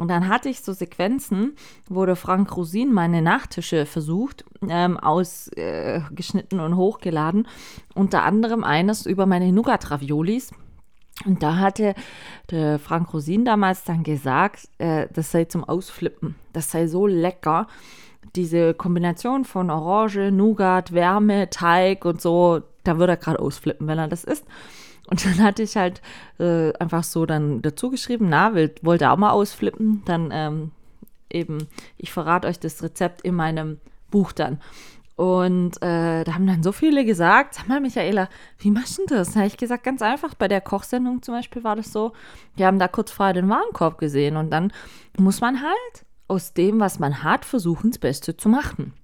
Und 0.00 0.08
dann 0.08 0.28
hatte 0.28 0.48
ich 0.48 0.62
so 0.62 0.72
Sequenzen, 0.72 1.56
wo 1.86 2.06
der 2.06 2.16
Frank 2.16 2.56
Rosin 2.56 2.90
meine 2.90 3.20
Nachtische 3.20 3.84
versucht, 3.84 4.46
ähm, 4.66 4.96
ausgeschnitten 4.96 6.58
äh, 6.58 6.62
und 6.62 6.76
hochgeladen. 6.76 7.46
Unter 7.94 8.22
anderem 8.22 8.64
eines 8.64 9.04
über 9.04 9.26
meine 9.26 9.52
Nougat-Raviolis. 9.52 10.52
Und 11.26 11.42
da 11.42 11.56
hatte 11.56 11.94
der 12.50 12.78
Frank 12.78 13.12
Rosin 13.12 13.44
damals 13.44 13.84
dann 13.84 14.02
gesagt, 14.02 14.70
äh, 14.78 15.06
das 15.12 15.32
sei 15.32 15.44
zum 15.44 15.64
Ausflippen. 15.64 16.34
Das 16.54 16.70
sei 16.70 16.86
so 16.86 17.06
lecker. 17.06 17.66
Diese 18.36 18.72
Kombination 18.72 19.44
von 19.44 19.68
Orange, 19.68 20.32
Nougat, 20.32 20.92
Wärme, 20.94 21.50
Teig 21.50 22.06
und 22.06 22.22
so, 22.22 22.62
da 22.84 22.96
würde 22.96 23.12
er 23.12 23.16
gerade 23.18 23.38
ausflippen, 23.38 23.86
wenn 23.86 23.98
er 23.98 24.08
das 24.08 24.24
isst. 24.24 24.46
Und 25.10 25.24
dann 25.26 25.42
hatte 25.42 25.62
ich 25.62 25.76
halt 25.76 26.00
äh, 26.38 26.72
einfach 26.74 27.02
so 27.04 27.26
dann 27.26 27.62
dazu 27.62 27.90
geschrieben, 27.90 28.28
na, 28.28 28.54
will, 28.54 28.72
wollte 28.82 29.10
auch 29.10 29.16
mal 29.16 29.30
ausflippen. 29.30 30.02
Dann 30.06 30.30
ähm, 30.32 30.70
eben, 31.28 31.66
ich 31.98 32.12
verrate 32.12 32.48
euch 32.48 32.60
das 32.60 32.82
Rezept 32.82 33.22
in 33.22 33.34
meinem 33.34 33.78
Buch 34.10 34.32
dann. 34.32 34.60
Und 35.16 35.82
äh, 35.82 36.24
da 36.24 36.34
haben 36.34 36.46
dann 36.46 36.62
so 36.62 36.72
viele 36.72 37.04
gesagt, 37.04 37.54
sag 37.54 37.68
mal, 37.68 37.80
Michaela, 37.80 38.28
wie 38.58 38.70
machst 38.70 38.98
du 38.98 39.02
das? 39.06 39.32
Da 39.32 39.40
habe 39.40 39.48
ich 39.48 39.58
gesagt, 39.58 39.84
ganz 39.84 40.00
einfach, 40.00 40.32
bei 40.34 40.48
der 40.48 40.62
Kochsendung 40.62 41.22
zum 41.22 41.34
Beispiel 41.34 41.62
war 41.62 41.76
das 41.76 41.92
so, 41.92 42.12
wir 42.56 42.66
haben 42.66 42.78
da 42.78 42.88
kurz 42.88 43.10
vorher 43.10 43.34
den 43.34 43.50
Warenkorb 43.50 43.98
gesehen 43.98 44.36
und 44.36 44.48
dann 44.48 44.72
muss 45.18 45.42
man 45.42 45.60
halt 45.60 46.06
aus 46.26 46.54
dem, 46.54 46.80
was 46.80 47.00
man 47.00 47.22
hat, 47.22 47.44
versuchen, 47.44 47.90
das 47.90 47.98
Beste 47.98 48.36
zu 48.36 48.48
machen. 48.48 48.94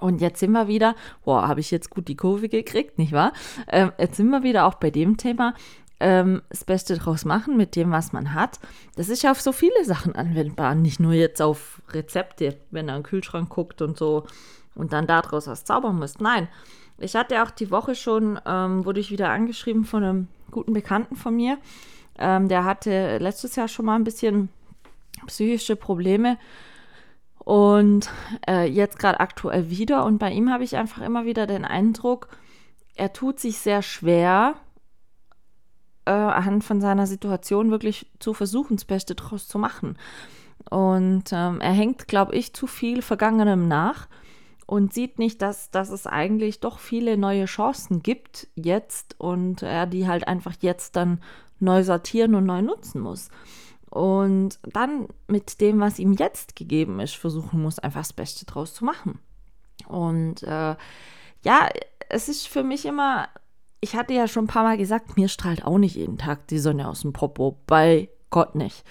Und 0.00 0.20
jetzt 0.20 0.40
sind 0.40 0.52
wir 0.52 0.68
wieder, 0.68 0.94
boah, 1.24 1.48
habe 1.48 1.60
ich 1.60 1.70
jetzt 1.70 1.90
gut 1.90 2.08
die 2.08 2.16
Kurve 2.16 2.48
gekriegt, 2.48 2.98
nicht 2.98 3.12
wahr? 3.12 3.32
Ähm, 3.68 3.92
jetzt 3.98 4.16
sind 4.16 4.30
wir 4.30 4.42
wieder 4.42 4.66
auch 4.66 4.74
bei 4.74 4.90
dem 4.90 5.16
Thema, 5.16 5.54
ähm, 6.00 6.42
das 6.48 6.64
Beste 6.64 6.96
draus 6.96 7.24
machen 7.24 7.56
mit 7.56 7.76
dem, 7.76 7.90
was 7.90 8.12
man 8.12 8.34
hat. 8.34 8.58
Das 8.96 9.08
ist 9.08 9.22
ja 9.22 9.30
auf 9.30 9.40
so 9.40 9.52
viele 9.52 9.84
Sachen 9.84 10.14
anwendbar, 10.14 10.74
nicht 10.74 10.98
nur 10.98 11.12
jetzt 11.12 11.40
auf 11.40 11.82
Rezepte, 11.90 12.56
wenn 12.70 12.88
er 12.88 12.96
in 12.96 13.02
den 13.02 13.06
Kühlschrank 13.06 13.50
guckt 13.50 13.82
und 13.82 13.98
so 13.98 14.26
und 14.74 14.92
dann 14.92 15.06
daraus 15.06 15.46
was 15.46 15.64
zaubern 15.64 15.98
muss. 15.98 16.18
Nein, 16.18 16.48
ich 16.98 17.14
hatte 17.14 17.42
auch 17.42 17.50
die 17.50 17.70
Woche 17.70 17.94
schon, 17.94 18.40
ähm, 18.46 18.84
wurde 18.84 19.00
ich 19.00 19.10
wieder 19.10 19.30
angeschrieben 19.30 19.84
von 19.84 20.02
einem 20.02 20.28
guten 20.50 20.72
Bekannten 20.72 21.16
von 21.16 21.36
mir. 21.36 21.58
Ähm, 22.18 22.48
der 22.48 22.64
hatte 22.64 23.18
letztes 23.18 23.56
Jahr 23.56 23.68
schon 23.68 23.86
mal 23.86 23.96
ein 23.96 24.04
bisschen 24.04 24.48
psychische 25.26 25.76
Probleme 25.76 26.38
und 27.50 28.08
äh, 28.48 28.70
jetzt 28.70 29.00
gerade 29.00 29.18
aktuell 29.18 29.70
wieder. 29.70 30.04
Und 30.04 30.18
bei 30.18 30.30
ihm 30.30 30.52
habe 30.52 30.62
ich 30.62 30.76
einfach 30.76 31.02
immer 31.02 31.24
wieder 31.24 31.48
den 31.48 31.64
Eindruck, 31.64 32.28
er 32.94 33.12
tut 33.12 33.40
sich 33.40 33.58
sehr 33.58 33.82
schwer, 33.82 34.54
äh, 36.04 36.12
anhand 36.12 36.62
von 36.62 36.80
seiner 36.80 37.08
Situation 37.08 37.72
wirklich 37.72 38.06
zu 38.20 38.34
versuchen, 38.34 38.76
das 38.76 38.84
Beste 38.84 39.16
draus 39.16 39.48
zu 39.48 39.58
machen. 39.58 39.98
Und 40.70 41.24
ähm, 41.32 41.60
er 41.60 41.72
hängt, 41.72 42.06
glaube 42.06 42.36
ich, 42.36 42.54
zu 42.54 42.68
viel 42.68 43.02
Vergangenem 43.02 43.66
nach 43.66 44.06
und 44.66 44.94
sieht 44.94 45.18
nicht, 45.18 45.42
dass, 45.42 45.72
dass 45.72 45.90
es 45.90 46.06
eigentlich 46.06 46.60
doch 46.60 46.78
viele 46.78 47.16
neue 47.16 47.46
Chancen 47.46 48.00
gibt 48.00 48.46
jetzt 48.54 49.18
und 49.18 49.62
er 49.62 49.86
die 49.86 50.06
halt 50.06 50.28
einfach 50.28 50.54
jetzt 50.60 50.94
dann 50.94 51.20
neu 51.58 51.82
sortieren 51.82 52.36
und 52.36 52.46
neu 52.46 52.62
nutzen 52.62 53.00
muss 53.00 53.28
und 53.90 54.58
dann 54.62 55.08
mit 55.26 55.60
dem, 55.60 55.80
was 55.80 55.98
ihm 55.98 56.14
jetzt 56.14 56.56
gegeben 56.56 57.00
ist, 57.00 57.16
versuchen 57.16 57.60
muss, 57.60 57.78
einfach 57.78 58.00
das 58.00 58.12
Beste 58.12 58.46
draus 58.46 58.72
zu 58.72 58.84
machen. 58.84 59.18
Und 59.88 60.42
äh, 60.44 60.76
ja, 61.42 61.68
es 62.08 62.28
ist 62.28 62.46
für 62.46 62.62
mich 62.62 62.86
immer, 62.86 63.28
ich 63.80 63.96
hatte 63.96 64.14
ja 64.14 64.28
schon 64.28 64.44
ein 64.44 64.48
paar 64.48 64.62
Mal 64.62 64.78
gesagt, 64.78 65.16
mir 65.16 65.28
strahlt 65.28 65.64
auch 65.64 65.78
nicht 65.78 65.96
jeden 65.96 66.18
Tag 66.18 66.46
die 66.48 66.58
Sonne 66.58 66.88
aus 66.88 67.02
dem 67.02 67.12
Popo, 67.12 67.58
bei 67.66 68.08
Gott 68.30 68.54
nicht. 68.54 68.84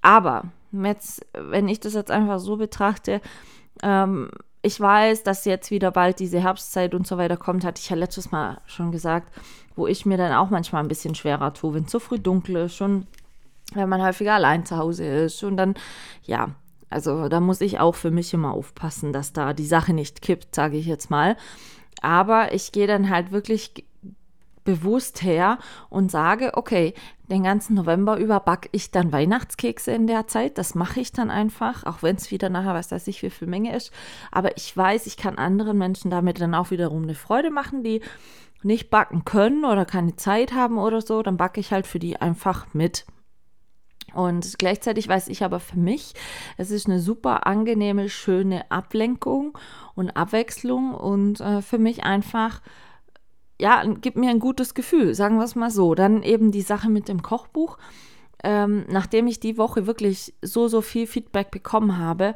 Aber 0.00 0.44
jetzt, 0.72 1.24
wenn 1.34 1.68
ich 1.68 1.78
das 1.78 1.94
jetzt 1.94 2.10
einfach 2.10 2.40
so 2.40 2.56
betrachte, 2.56 3.20
ähm, 3.82 4.30
ich 4.62 4.78
weiß, 4.80 5.22
dass 5.24 5.44
jetzt 5.44 5.70
wieder 5.70 5.90
bald 5.90 6.18
diese 6.18 6.40
Herbstzeit 6.40 6.94
und 6.94 7.06
so 7.06 7.16
weiter 7.18 7.36
kommt, 7.36 7.64
hatte 7.64 7.80
ich 7.80 7.90
ja 7.90 7.96
letztes 7.96 8.30
Mal 8.30 8.60
schon 8.66 8.92
gesagt, 8.92 9.32
wo 9.74 9.86
ich 9.86 10.06
mir 10.06 10.16
dann 10.16 10.32
auch 10.32 10.50
manchmal 10.50 10.82
ein 10.82 10.88
bisschen 10.88 11.14
schwerer 11.14 11.52
tue, 11.52 11.74
wenn 11.74 11.84
es 11.84 11.90
so 11.90 11.98
früh 11.98 12.18
dunkel 12.18 12.56
ist, 12.56 12.76
schon 12.76 13.06
wenn 13.74 13.88
man 13.88 14.02
häufiger 14.02 14.34
allein 14.34 14.64
zu 14.64 14.76
Hause 14.76 15.04
ist. 15.06 15.42
Und 15.42 15.56
dann, 15.56 15.74
ja, 16.24 16.50
also 16.90 17.28
da 17.28 17.40
muss 17.40 17.60
ich 17.60 17.80
auch 17.80 17.94
für 17.94 18.10
mich 18.10 18.32
immer 18.34 18.52
aufpassen, 18.52 19.12
dass 19.12 19.32
da 19.32 19.52
die 19.52 19.66
Sache 19.66 19.94
nicht 19.94 20.22
kippt, 20.22 20.54
sage 20.54 20.76
ich 20.76 20.86
jetzt 20.86 21.10
mal. 21.10 21.36
Aber 22.00 22.52
ich 22.52 22.72
gehe 22.72 22.86
dann 22.86 23.10
halt 23.10 23.32
wirklich 23.32 23.84
bewusst 24.64 25.22
her 25.22 25.58
und 25.88 26.10
sage, 26.10 26.52
okay, 26.54 26.94
den 27.30 27.42
ganzen 27.42 27.74
November 27.74 28.18
über 28.18 28.40
backe 28.40 28.68
ich 28.72 28.90
dann 28.90 29.12
Weihnachtskekse 29.12 29.90
in 29.90 30.06
der 30.06 30.26
Zeit. 30.26 30.58
Das 30.58 30.74
mache 30.74 31.00
ich 31.00 31.12
dann 31.12 31.30
einfach, 31.30 31.84
auch 31.84 32.02
wenn 32.02 32.16
es 32.16 32.30
wieder 32.30 32.48
nachher, 32.48 32.74
was 32.74 32.92
weiß 32.92 33.06
ich, 33.08 33.22
wie 33.22 33.30
viel 33.30 33.48
Menge 33.48 33.74
ist. 33.74 33.92
Aber 34.30 34.56
ich 34.56 34.76
weiß, 34.76 35.06
ich 35.06 35.16
kann 35.16 35.38
anderen 35.38 35.78
Menschen 35.78 36.10
damit 36.10 36.40
dann 36.40 36.54
auch 36.54 36.70
wiederum 36.70 37.02
eine 37.02 37.14
Freude 37.14 37.50
machen, 37.50 37.82
die 37.82 38.02
nicht 38.62 38.90
backen 38.90 39.24
können 39.24 39.64
oder 39.64 39.84
keine 39.84 40.14
Zeit 40.16 40.52
haben 40.52 40.78
oder 40.78 41.00
so. 41.00 41.22
Dann 41.22 41.36
backe 41.36 41.58
ich 41.58 41.72
halt 41.72 41.86
für 41.86 41.98
die 41.98 42.20
einfach 42.20 42.66
mit. 42.74 43.04
Und 44.14 44.58
gleichzeitig 44.58 45.08
weiß 45.08 45.28
ich 45.28 45.44
aber 45.44 45.60
für 45.60 45.78
mich, 45.78 46.14
es 46.56 46.70
ist 46.70 46.86
eine 46.86 47.00
super 47.00 47.46
angenehme, 47.46 48.08
schöne 48.08 48.70
Ablenkung 48.70 49.56
und 49.94 50.16
Abwechslung 50.16 50.94
und 50.94 51.40
äh, 51.40 51.62
für 51.62 51.78
mich 51.78 52.04
einfach, 52.04 52.60
ja, 53.60 53.84
gibt 53.84 54.16
mir 54.16 54.30
ein 54.30 54.40
gutes 54.40 54.74
Gefühl, 54.74 55.14
sagen 55.14 55.38
wir 55.38 55.44
es 55.44 55.54
mal 55.54 55.70
so. 55.70 55.94
Dann 55.94 56.22
eben 56.22 56.50
die 56.50 56.62
Sache 56.62 56.90
mit 56.90 57.08
dem 57.08 57.22
Kochbuch. 57.22 57.78
Ähm, 58.44 58.84
nachdem 58.88 59.28
ich 59.28 59.38
die 59.38 59.56
Woche 59.56 59.86
wirklich 59.86 60.34
so, 60.42 60.66
so 60.66 60.80
viel 60.80 61.06
Feedback 61.06 61.52
bekommen 61.52 61.98
habe, 61.98 62.34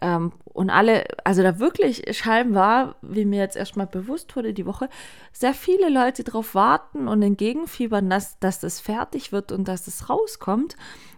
ähm, 0.00 0.32
und 0.52 0.70
alle, 0.70 1.06
also 1.24 1.42
da 1.42 1.58
wirklich 1.58 2.16
scheinbar, 2.16 2.96
wie 3.00 3.24
mir 3.24 3.40
jetzt 3.40 3.56
erstmal 3.56 3.86
bewusst 3.86 4.34
wurde 4.36 4.52
die 4.52 4.66
Woche, 4.66 4.88
sehr 5.32 5.54
viele 5.54 5.88
Leute 5.88 6.24
darauf 6.24 6.54
warten 6.54 7.08
und 7.08 7.22
entgegenfiebern, 7.22 8.10
dass, 8.10 8.38
dass 8.38 8.60
das 8.60 8.80
fertig 8.80 9.32
wird 9.32 9.50
und 9.50 9.66
dass 9.66 9.86
es 9.86 10.10
rauskommt. 10.10 10.76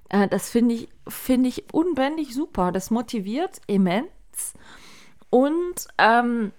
Äh, 0.08 0.28
das 0.28 0.50
finde 0.50 0.76
ich, 0.76 0.88
finde 1.08 1.48
ich 1.48 1.64
unbändig 1.72 2.34
super. 2.34 2.70
Das 2.70 2.90
motiviert 2.90 3.60
immens. 3.66 4.54
Und 5.30 5.88
ähm, 5.98 6.52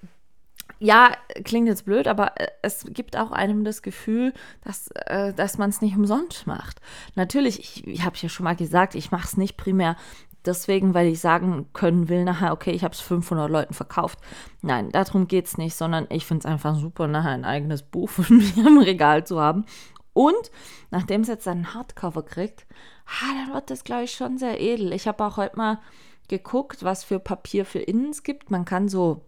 ja, 0.79 1.15
klingt 1.45 1.67
jetzt 1.67 1.85
blöd, 1.85 2.07
aber 2.07 2.39
äh, 2.39 2.47
es 2.61 2.85
gibt 2.89 3.15
auch 3.17 3.31
einem 3.31 3.63
das 3.63 3.81
Gefühl, 3.81 4.33
dass, 4.63 4.89
äh, 5.05 5.33
dass 5.33 5.57
man 5.57 5.69
es 5.69 5.81
nicht 5.81 5.95
umsonst 5.95 6.47
macht. 6.47 6.81
Natürlich, 7.15 7.59
ich, 7.59 7.87
ich 7.87 8.03
habe 8.03 8.17
ja 8.17 8.27
schon 8.27 8.43
mal 8.43 8.55
gesagt, 8.55 8.95
ich 8.95 9.11
mache 9.11 9.25
es 9.25 9.37
nicht 9.37 9.55
primär 9.55 9.95
deswegen, 10.45 10.93
weil 10.93 11.07
ich 11.07 11.19
sagen 11.19 11.67
können 11.73 12.09
will, 12.09 12.23
nachher, 12.25 12.53
okay, 12.53 12.71
ich 12.71 12.83
habe 12.83 12.93
es 12.93 13.01
500 13.01 13.49
Leuten 13.49 13.73
verkauft. 13.73 14.19
Nein, 14.61 14.89
darum 14.91 15.27
geht 15.27 15.45
es 15.45 15.57
nicht, 15.57 15.75
sondern 15.75 16.07
ich 16.09 16.25
finde 16.25 16.47
es 16.47 16.51
einfach 16.51 16.75
super, 16.75 17.07
nachher 17.07 17.31
ein 17.31 17.45
eigenes 17.45 17.83
Buch 17.83 18.09
von 18.09 18.37
mir 18.55 18.67
im 18.67 18.77
Regal 18.77 19.25
zu 19.25 19.39
haben. 19.39 19.65
Und 20.13 20.51
nachdem 20.91 21.21
es 21.21 21.27
jetzt 21.27 21.47
einen 21.47 21.73
Hardcover 21.73 22.23
kriegt, 22.23 22.65
ah, 23.05 23.33
dann 23.45 23.53
wird 23.53 23.69
das, 23.69 23.83
glaube 23.83 24.03
ich, 24.03 24.11
schon 24.11 24.37
sehr 24.37 24.61
edel. 24.61 24.93
Ich 24.93 25.07
habe 25.07 25.23
auch 25.23 25.37
heute 25.37 25.57
mal 25.57 25.79
geguckt, 26.27 26.83
was 26.83 27.03
für 27.03 27.19
Papier 27.19 27.65
für 27.65 27.79
innen 27.79 28.11
es 28.11 28.23
gibt. 28.23 28.49
Man 28.49 28.65
kann 28.65 28.87
so 28.87 29.25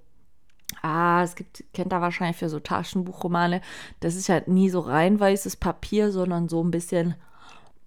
Ah, 0.82 1.24
es 1.24 1.36
gibt, 1.36 1.64
kennt 1.74 1.94
ihr 1.94 2.02
wahrscheinlich 2.02 2.38
für 2.38 2.50
so 2.50 2.60
Taschenbuchromane. 2.60 3.62
Das 4.00 4.16
ist 4.16 4.30
halt 4.30 4.48
nie 4.48 4.70
so 4.70 4.80
rein 4.82 5.20
weißes 5.20 5.56
Papier, 5.56 6.12
sondern 6.12 6.50
so 6.50 6.64
ein 6.64 6.72
bisschen, 6.72 7.16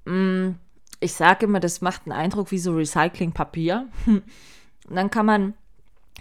mh, 0.07 0.15
mm, 0.15 0.59
ich 1.01 1.15
sage 1.15 1.47
immer, 1.47 1.61
das 1.61 1.81
macht 1.81 2.03
einen 2.05 2.13
Eindruck 2.13 2.51
wie 2.51 2.59
so 2.59 2.75
Recyclingpapier. 2.75 3.89
Und 4.07 4.97
dann 4.97 5.11
kann 5.11 5.27
man 5.27 5.55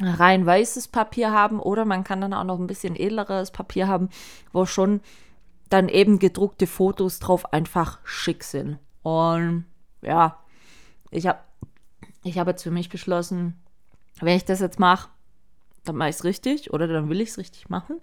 rein 0.02 0.46
weißes 0.46 0.88
Papier 0.88 1.32
haben 1.32 1.60
oder 1.60 1.84
man 1.84 2.04
kann 2.04 2.22
dann 2.22 2.34
auch 2.34 2.44
noch 2.44 2.60
ein 2.60 2.68
bisschen 2.68 2.96
edleres 2.96 3.52
Papier 3.52 3.88
haben, 3.88 4.10
wo 4.54 4.66
schon 4.66 5.02
dann 5.70 5.90
eben 5.90 6.20
gedruckte 6.20 6.68
Fotos 6.68 7.20
drauf 7.20 7.52
einfach 7.54 8.00
schick 8.04 8.44
sind. 8.44 8.80
Und 9.04 9.66
ja, 10.02 10.40
ich 11.12 11.28
habe 11.28 11.40
ich 12.24 12.38
hab 12.38 12.48
jetzt 12.48 12.64
für 12.64 12.72
mich 12.72 12.90
beschlossen, 12.90 13.60
wenn 14.20 14.38
ich 14.38 14.46
das 14.46 14.60
jetzt 14.60 14.80
mache, 14.80 15.10
dann 15.84 15.96
mache 15.96 16.10
ich 16.10 16.18
es 16.18 16.24
richtig 16.24 16.74
oder 16.74 16.88
dann 16.88 17.10
will 17.10 17.22
ich 17.22 17.30
es 17.30 17.38
richtig 17.38 17.70
machen. 17.70 17.98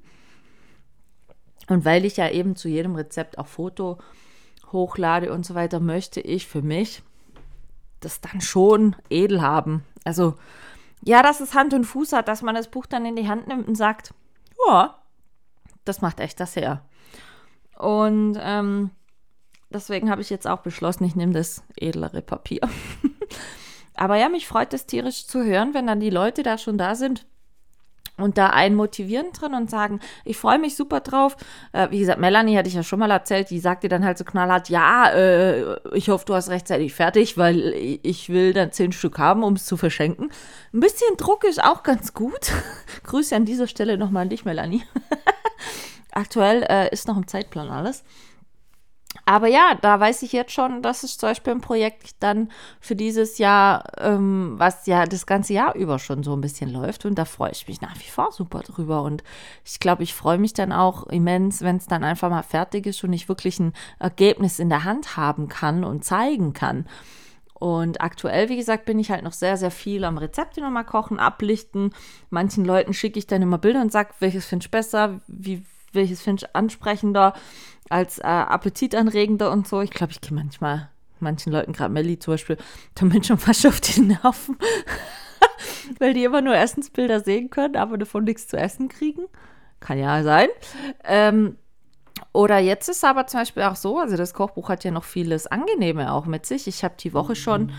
Und 1.68 1.84
weil 1.84 2.04
ich 2.04 2.16
ja 2.16 2.28
eben 2.30 2.56
zu 2.56 2.68
jedem 2.68 2.94
Rezept 2.94 3.38
auch 3.38 3.46
Foto 3.46 3.98
hochlade 4.72 5.32
und 5.32 5.46
so 5.46 5.54
weiter, 5.54 5.80
möchte 5.80 6.20
ich 6.20 6.46
für 6.46 6.62
mich 6.62 7.02
das 8.00 8.20
dann 8.20 8.40
schon 8.40 8.96
edel 9.08 9.40
haben. 9.40 9.84
Also, 10.04 10.34
ja, 11.02 11.22
dass 11.22 11.40
es 11.40 11.54
Hand 11.54 11.74
und 11.74 11.84
Fuß 11.84 12.12
hat, 12.12 12.28
dass 12.28 12.42
man 12.42 12.54
das 12.54 12.68
Buch 12.68 12.86
dann 12.86 13.06
in 13.06 13.16
die 13.16 13.28
Hand 13.28 13.48
nimmt 13.48 13.68
und 13.68 13.74
sagt, 13.74 14.12
ja, 14.66 14.98
das 15.84 16.00
macht 16.00 16.20
echt 16.20 16.40
das 16.40 16.56
her. 16.56 16.82
Und 17.78 18.38
ähm, 18.40 18.90
deswegen 19.70 20.10
habe 20.10 20.22
ich 20.22 20.30
jetzt 20.30 20.46
auch 20.46 20.60
beschlossen, 20.60 21.04
ich 21.04 21.16
nehme 21.16 21.32
das 21.32 21.62
edlere 21.76 22.22
Papier. 22.22 22.60
Aber 23.94 24.16
ja, 24.16 24.28
mich 24.28 24.46
freut 24.46 24.74
es 24.74 24.86
tierisch 24.86 25.26
zu 25.26 25.44
hören, 25.44 25.74
wenn 25.74 25.86
dann 25.86 26.00
die 26.00 26.10
Leute 26.10 26.42
da 26.42 26.58
schon 26.58 26.78
da 26.78 26.94
sind 26.94 27.26
und 28.16 28.38
da 28.38 28.48
einen 28.48 28.74
motivieren 28.74 29.32
drin 29.32 29.54
und 29.54 29.70
sagen, 29.70 30.00
ich 30.24 30.36
freue 30.36 30.58
mich 30.58 30.76
super 30.76 31.00
drauf. 31.00 31.36
Äh, 31.72 31.90
wie 31.90 31.98
gesagt, 31.98 32.20
Melanie 32.20 32.56
hatte 32.56 32.68
ich 32.68 32.74
ja 32.74 32.82
schon 32.82 32.98
mal 32.98 33.10
erzählt, 33.10 33.50
die 33.50 33.58
sagte 33.58 33.88
dann 33.88 34.04
halt 34.04 34.18
so 34.18 34.24
knallhart, 34.24 34.68
ja, 34.68 35.10
äh, 35.10 35.76
ich 35.94 36.08
hoffe, 36.08 36.24
du 36.24 36.34
hast 36.34 36.48
rechtzeitig 36.48 36.94
fertig, 36.94 37.36
weil 37.36 37.74
ich 38.02 38.28
will 38.28 38.52
dann 38.52 38.72
zehn 38.72 38.92
Stück 38.92 39.18
haben, 39.18 39.42
um 39.42 39.54
es 39.54 39.66
zu 39.66 39.76
verschenken. 39.76 40.30
Ein 40.72 40.80
bisschen 40.80 41.16
Druck 41.16 41.44
ist 41.44 41.62
auch 41.62 41.82
ganz 41.82 42.14
gut. 42.14 42.52
Grüße 43.04 43.34
an 43.36 43.44
dieser 43.44 43.66
Stelle 43.66 43.98
nochmal 43.98 44.22
an 44.22 44.30
dich, 44.30 44.44
Melanie. 44.44 44.82
Aktuell 46.12 46.62
äh, 46.68 46.90
ist 46.92 47.08
noch 47.08 47.16
im 47.16 47.26
Zeitplan 47.26 47.68
alles. 47.68 48.02
Aber 49.28 49.48
ja, 49.48 49.76
da 49.82 49.98
weiß 49.98 50.22
ich 50.22 50.30
jetzt 50.30 50.52
schon, 50.52 50.82
das 50.82 51.02
ist 51.02 51.18
zum 51.18 51.30
Beispiel 51.30 51.54
ein 51.54 51.60
Projekt 51.60 52.14
dann 52.20 52.48
für 52.78 52.94
dieses 52.94 53.38
Jahr, 53.38 53.82
ähm, 53.98 54.54
was 54.56 54.86
ja 54.86 55.04
das 55.04 55.26
ganze 55.26 55.52
Jahr 55.52 55.74
über 55.74 55.98
schon 55.98 56.22
so 56.22 56.32
ein 56.32 56.40
bisschen 56.40 56.70
läuft. 56.70 57.04
Und 57.04 57.16
da 57.16 57.24
freue 57.24 57.50
ich 57.50 57.66
mich 57.66 57.80
nach 57.80 57.96
wie 57.96 58.08
vor 58.08 58.30
super 58.30 58.60
drüber. 58.60 59.02
Und 59.02 59.24
ich 59.64 59.80
glaube, 59.80 60.04
ich 60.04 60.14
freue 60.14 60.38
mich 60.38 60.52
dann 60.54 60.72
auch 60.72 61.08
immens, 61.08 61.62
wenn 61.62 61.76
es 61.76 61.86
dann 61.86 62.04
einfach 62.04 62.30
mal 62.30 62.44
fertig 62.44 62.86
ist 62.86 63.02
und 63.02 63.12
ich 63.12 63.28
wirklich 63.28 63.58
ein 63.58 63.72
Ergebnis 63.98 64.60
in 64.60 64.68
der 64.68 64.84
Hand 64.84 65.16
haben 65.16 65.48
kann 65.48 65.82
und 65.82 66.04
zeigen 66.04 66.52
kann. 66.52 66.86
Und 67.52 68.00
aktuell, 68.02 68.48
wie 68.48 68.56
gesagt, 68.56 68.84
bin 68.84 69.00
ich 69.00 69.10
halt 69.10 69.24
noch 69.24 69.32
sehr, 69.32 69.56
sehr 69.56 69.72
viel 69.72 70.04
am 70.04 70.18
Rezepte 70.18 70.60
nochmal 70.60 70.84
kochen, 70.84 71.18
ablichten. 71.18 71.92
Manchen 72.30 72.64
Leuten 72.64 72.94
schicke 72.94 73.18
ich 73.18 73.26
dann 73.26 73.42
immer 73.42 73.58
Bilder 73.58 73.80
und 73.80 73.90
sage, 73.90 74.10
welches 74.20 74.46
finde 74.46 74.64
ich 74.64 74.70
besser, 74.70 75.20
wie, 75.26 75.64
welches 75.96 76.22
finde 76.22 76.44
ich 76.44 76.56
ansprechender 76.56 77.34
als 77.88 78.18
äh, 78.18 78.22
appetitanregender 78.22 79.50
und 79.50 79.66
so. 79.66 79.80
Ich 79.80 79.90
glaube, 79.90 80.12
ich 80.12 80.20
gehe 80.20 80.34
manchmal 80.34 80.90
manchen 81.20 81.52
Leuten, 81.52 81.72
gerade 81.72 81.92
Melli 81.92 82.18
zum 82.18 82.34
Beispiel, 82.34 82.58
damit 82.94 83.26
schon 83.26 83.38
fast 83.38 83.66
auf 83.66 83.80
die 83.80 84.00
Nerven, 84.00 84.58
weil 85.98 86.14
die 86.14 86.24
immer 86.24 86.42
nur 86.42 86.54
Essensbilder 86.54 87.20
sehen 87.20 87.50
können, 87.50 87.76
aber 87.76 87.98
davon 87.98 88.24
nichts 88.24 88.48
zu 88.48 88.56
essen 88.56 88.88
kriegen. 88.88 89.22
Kann 89.80 89.98
ja 89.98 90.22
sein. 90.22 90.48
Ähm, 91.04 91.56
oder 92.32 92.58
jetzt 92.58 92.88
ist 92.88 93.04
aber 93.04 93.26
zum 93.26 93.40
Beispiel 93.40 93.62
auch 93.64 93.76
so, 93.76 93.98
also 93.98 94.16
das 94.16 94.34
Kochbuch 94.34 94.68
hat 94.68 94.84
ja 94.84 94.90
noch 94.90 95.04
vieles 95.04 95.46
Angenehme 95.46 96.12
auch 96.12 96.26
mit 96.26 96.46
sich. 96.46 96.66
Ich 96.66 96.84
habe 96.84 96.94
die 96.98 97.12
Woche 97.12 97.36
schon 97.36 97.72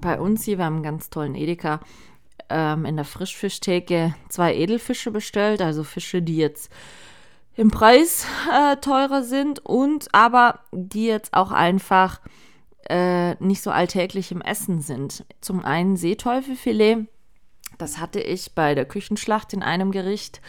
bei 0.00 0.18
uns 0.20 0.44
hier, 0.44 0.58
wir 0.58 0.66
haben 0.66 0.76
einen 0.76 0.82
ganz 0.82 1.10
tollen 1.10 1.34
Edeka, 1.34 1.80
ähm, 2.48 2.84
in 2.84 2.96
der 2.96 3.04
Frischfischtheke 3.04 4.14
zwei 4.28 4.54
Edelfische 4.54 5.10
bestellt, 5.10 5.62
also 5.62 5.84
Fische, 5.84 6.22
die 6.22 6.36
jetzt 6.36 6.70
im 7.54 7.70
Preis 7.70 8.26
äh, 8.52 8.76
teurer 8.76 9.22
sind 9.22 9.64
und 9.64 10.14
aber 10.14 10.60
die 10.72 11.06
jetzt 11.06 11.34
auch 11.34 11.50
einfach 11.50 12.20
äh, 12.88 13.34
nicht 13.44 13.62
so 13.62 13.70
alltäglich 13.70 14.32
im 14.32 14.40
Essen 14.40 14.80
sind. 14.80 15.24
Zum 15.40 15.64
einen 15.64 15.96
Seeteufelfilet, 15.96 17.06
das 17.78 17.98
hatte 17.98 18.20
ich 18.20 18.54
bei 18.54 18.74
der 18.74 18.84
Küchenschlacht 18.84 19.52
in 19.52 19.62
einem 19.62 19.92
Gericht 19.92 20.40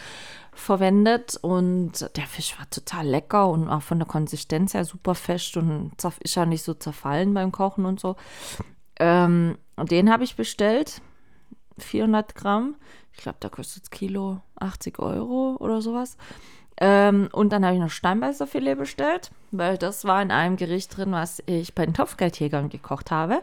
verwendet 0.56 1.38
und 1.42 2.10
der 2.16 2.28
Fisch 2.28 2.58
war 2.60 2.70
total 2.70 3.08
lecker 3.08 3.50
und 3.50 3.70
auch 3.70 3.82
von 3.82 4.00
der 4.00 4.08
Konsistenz 4.08 4.74
her 4.74 4.86
super 4.86 5.16
fest 5.16 5.58
und 5.58 5.92
ist 6.20 6.36
ja 6.36 6.46
nicht 6.46 6.64
so 6.64 6.74
zerfallen 6.74 7.34
beim 7.34 7.52
Kochen 7.52 7.86
und 7.86 8.00
so. 8.00 8.16
Ähm, 9.00 9.58
und 9.76 9.92
den 9.92 10.12
habe 10.12 10.24
ich 10.24 10.36
bestellt, 10.36 11.02
400 11.80 12.36
Gramm. 12.36 12.76
Ich 13.14 13.20
glaube, 13.20 13.38
da 13.40 13.50
kostet 13.50 13.90
Kilo 13.92 14.42
80 14.56 15.00
Euro 15.00 15.58
oder 15.60 15.82
sowas. 15.82 16.18
Ähm, 16.78 17.30
und 17.32 17.52
dann 17.52 17.66
habe 17.66 17.76
ich 17.76 17.82
noch 17.82 17.90
Steinbeißerfilet 17.90 18.78
bestellt, 18.78 19.32
weil 19.52 19.78
das 19.78 20.06
war 20.06 20.22
in 20.22 20.32
einem 20.32 20.56
Gericht 20.56 20.98
drin, 20.98 21.12
was 21.12 21.44
ich 21.46 21.76
bei 21.76 21.86
den 21.86 21.94
Topfgeldjägern 21.94 22.70
gekocht 22.70 23.12
habe. 23.12 23.42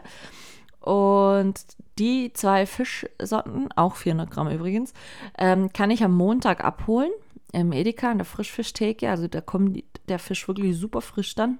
Und 0.79 1.61
die 1.99 2.33
zwei 2.33 2.65
Fischsorten, 2.65 3.69
auch 3.75 3.95
400 3.95 4.31
Gramm 4.31 4.49
übrigens, 4.49 4.93
ähm, 5.37 5.71
kann 5.71 5.91
ich 5.91 6.03
am 6.03 6.13
Montag 6.13 6.63
abholen 6.63 7.11
im 7.53 7.71
Edeka 7.71 8.11
in 8.11 8.17
der 8.17 8.25
Frischfischtheke. 8.25 9.09
Also 9.09 9.27
da 9.27 9.41
kommt 9.41 9.83
der 10.07 10.19
Fisch 10.19 10.47
wirklich 10.47 10.77
super 10.77 11.01
frisch 11.01 11.35
dann. 11.35 11.59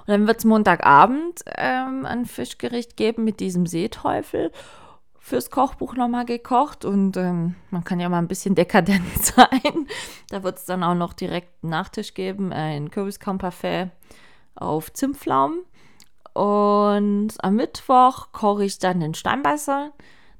Und 0.00 0.08
dann 0.08 0.26
wird 0.26 0.38
es 0.38 0.44
Montagabend 0.44 1.44
ähm, 1.56 2.06
ein 2.06 2.24
Fischgericht 2.24 2.96
geben 2.96 3.24
mit 3.24 3.40
diesem 3.40 3.66
Seeteufel 3.66 4.52
fürs 5.26 5.50
Kochbuch 5.50 5.96
nochmal 5.96 6.24
gekocht 6.24 6.84
und 6.84 7.16
ähm, 7.16 7.56
man 7.70 7.82
kann 7.82 7.98
ja 7.98 8.08
mal 8.08 8.18
ein 8.18 8.28
bisschen 8.28 8.54
dekadent 8.54 9.02
sein. 9.24 9.88
Da 10.30 10.44
wird 10.44 10.58
es 10.58 10.66
dann 10.66 10.84
auch 10.84 10.94
noch 10.94 11.14
direkt 11.14 11.64
einen 11.64 11.70
Nachtisch 11.70 12.14
geben, 12.14 12.52
ein 12.52 12.92
Kürbiskamparfait 12.92 13.90
auf 14.54 14.92
Zimtpflaumen. 14.92 15.64
Und 16.32 17.32
am 17.40 17.56
Mittwoch 17.56 18.30
koche 18.30 18.66
ich 18.66 18.78
dann 18.78 19.00
den 19.00 19.14
Steinbeißer. 19.14 19.90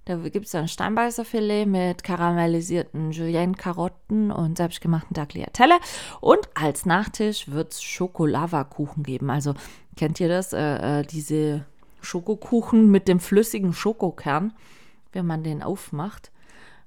Da 0.04 0.16
gibt 0.18 0.46
es 0.46 0.52
dann 0.52 0.68
Steinbeißerfilet 0.68 1.66
mit 1.66 2.04
karamellisierten 2.04 3.10
Julienne-Karotten 3.10 4.30
und 4.30 4.56
selbstgemachten 4.56 5.14
Tagliatelle. 5.14 5.78
Und 6.20 6.48
als 6.54 6.86
Nachtisch 6.86 7.50
wird 7.50 7.72
es 7.72 7.82
Schokolavakuchen 7.82 9.02
geben. 9.02 9.30
Also 9.30 9.54
kennt 9.96 10.20
ihr 10.20 10.28
das? 10.28 10.52
Äh, 10.52 11.00
äh, 11.00 11.02
diese 11.02 11.66
Schokokuchen 12.02 12.88
mit 12.88 13.08
dem 13.08 13.18
flüssigen 13.18 13.72
Schokokern 13.72 14.52
wenn 15.12 15.26
man 15.26 15.42
den 15.42 15.62
aufmacht. 15.62 16.30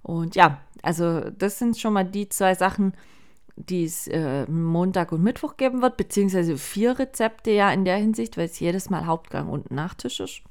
Und 0.01 0.35
ja, 0.35 0.61
also 0.81 1.29
das 1.29 1.59
sind 1.59 1.77
schon 1.77 1.93
mal 1.93 2.05
die 2.05 2.29
zwei 2.29 2.55
Sachen, 2.55 2.93
die 3.55 3.83
es 3.83 4.07
äh, 4.07 4.49
Montag 4.49 5.11
und 5.11 5.21
Mittwoch 5.21 5.57
geben 5.57 5.81
wird, 5.81 5.97
beziehungsweise 5.97 6.57
vier 6.57 6.97
Rezepte 6.97 7.51
ja 7.51 7.71
in 7.71 7.83
der 7.83 7.97
Hinsicht, 7.97 8.37
weil 8.37 8.45
es 8.45 8.59
jedes 8.59 8.89
Mal 8.89 9.05
Hauptgang 9.05 9.49
und 9.49 9.71
Nachtisch 9.71 10.19
ist. 10.21 10.41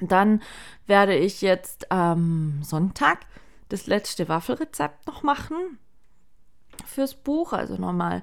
Dann 0.00 0.42
werde 0.86 1.14
ich 1.14 1.42
jetzt 1.42 1.92
am 1.92 2.54
ähm, 2.56 2.62
Sonntag 2.62 3.26
das 3.68 3.86
letzte 3.86 4.28
Waffelrezept 4.28 5.06
noch 5.06 5.22
machen 5.22 5.78
fürs 6.86 7.14
Buch, 7.14 7.52
also 7.52 7.76
nochmal 7.76 8.22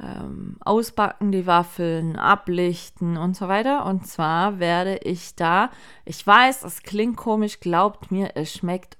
ähm, 0.00 0.56
ausbacken, 0.60 1.32
die 1.32 1.46
Waffeln, 1.46 2.16
ablichten 2.16 3.16
und 3.16 3.36
so 3.36 3.48
weiter. 3.48 3.86
Und 3.86 4.06
zwar 4.06 4.58
werde 4.58 4.98
ich 4.98 5.34
da, 5.34 5.70
ich 6.04 6.26
weiß, 6.26 6.64
es 6.64 6.82
klingt 6.82 7.16
komisch, 7.16 7.60
glaubt 7.60 8.10
mir, 8.10 8.32
es 8.36 8.52
schmeckt 8.52 8.96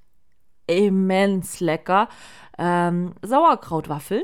immens 0.66 1.61
lecker, 1.61 2.09
ähm, 2.59 3.14
Sauerkrautwaffeln 3.22 4.22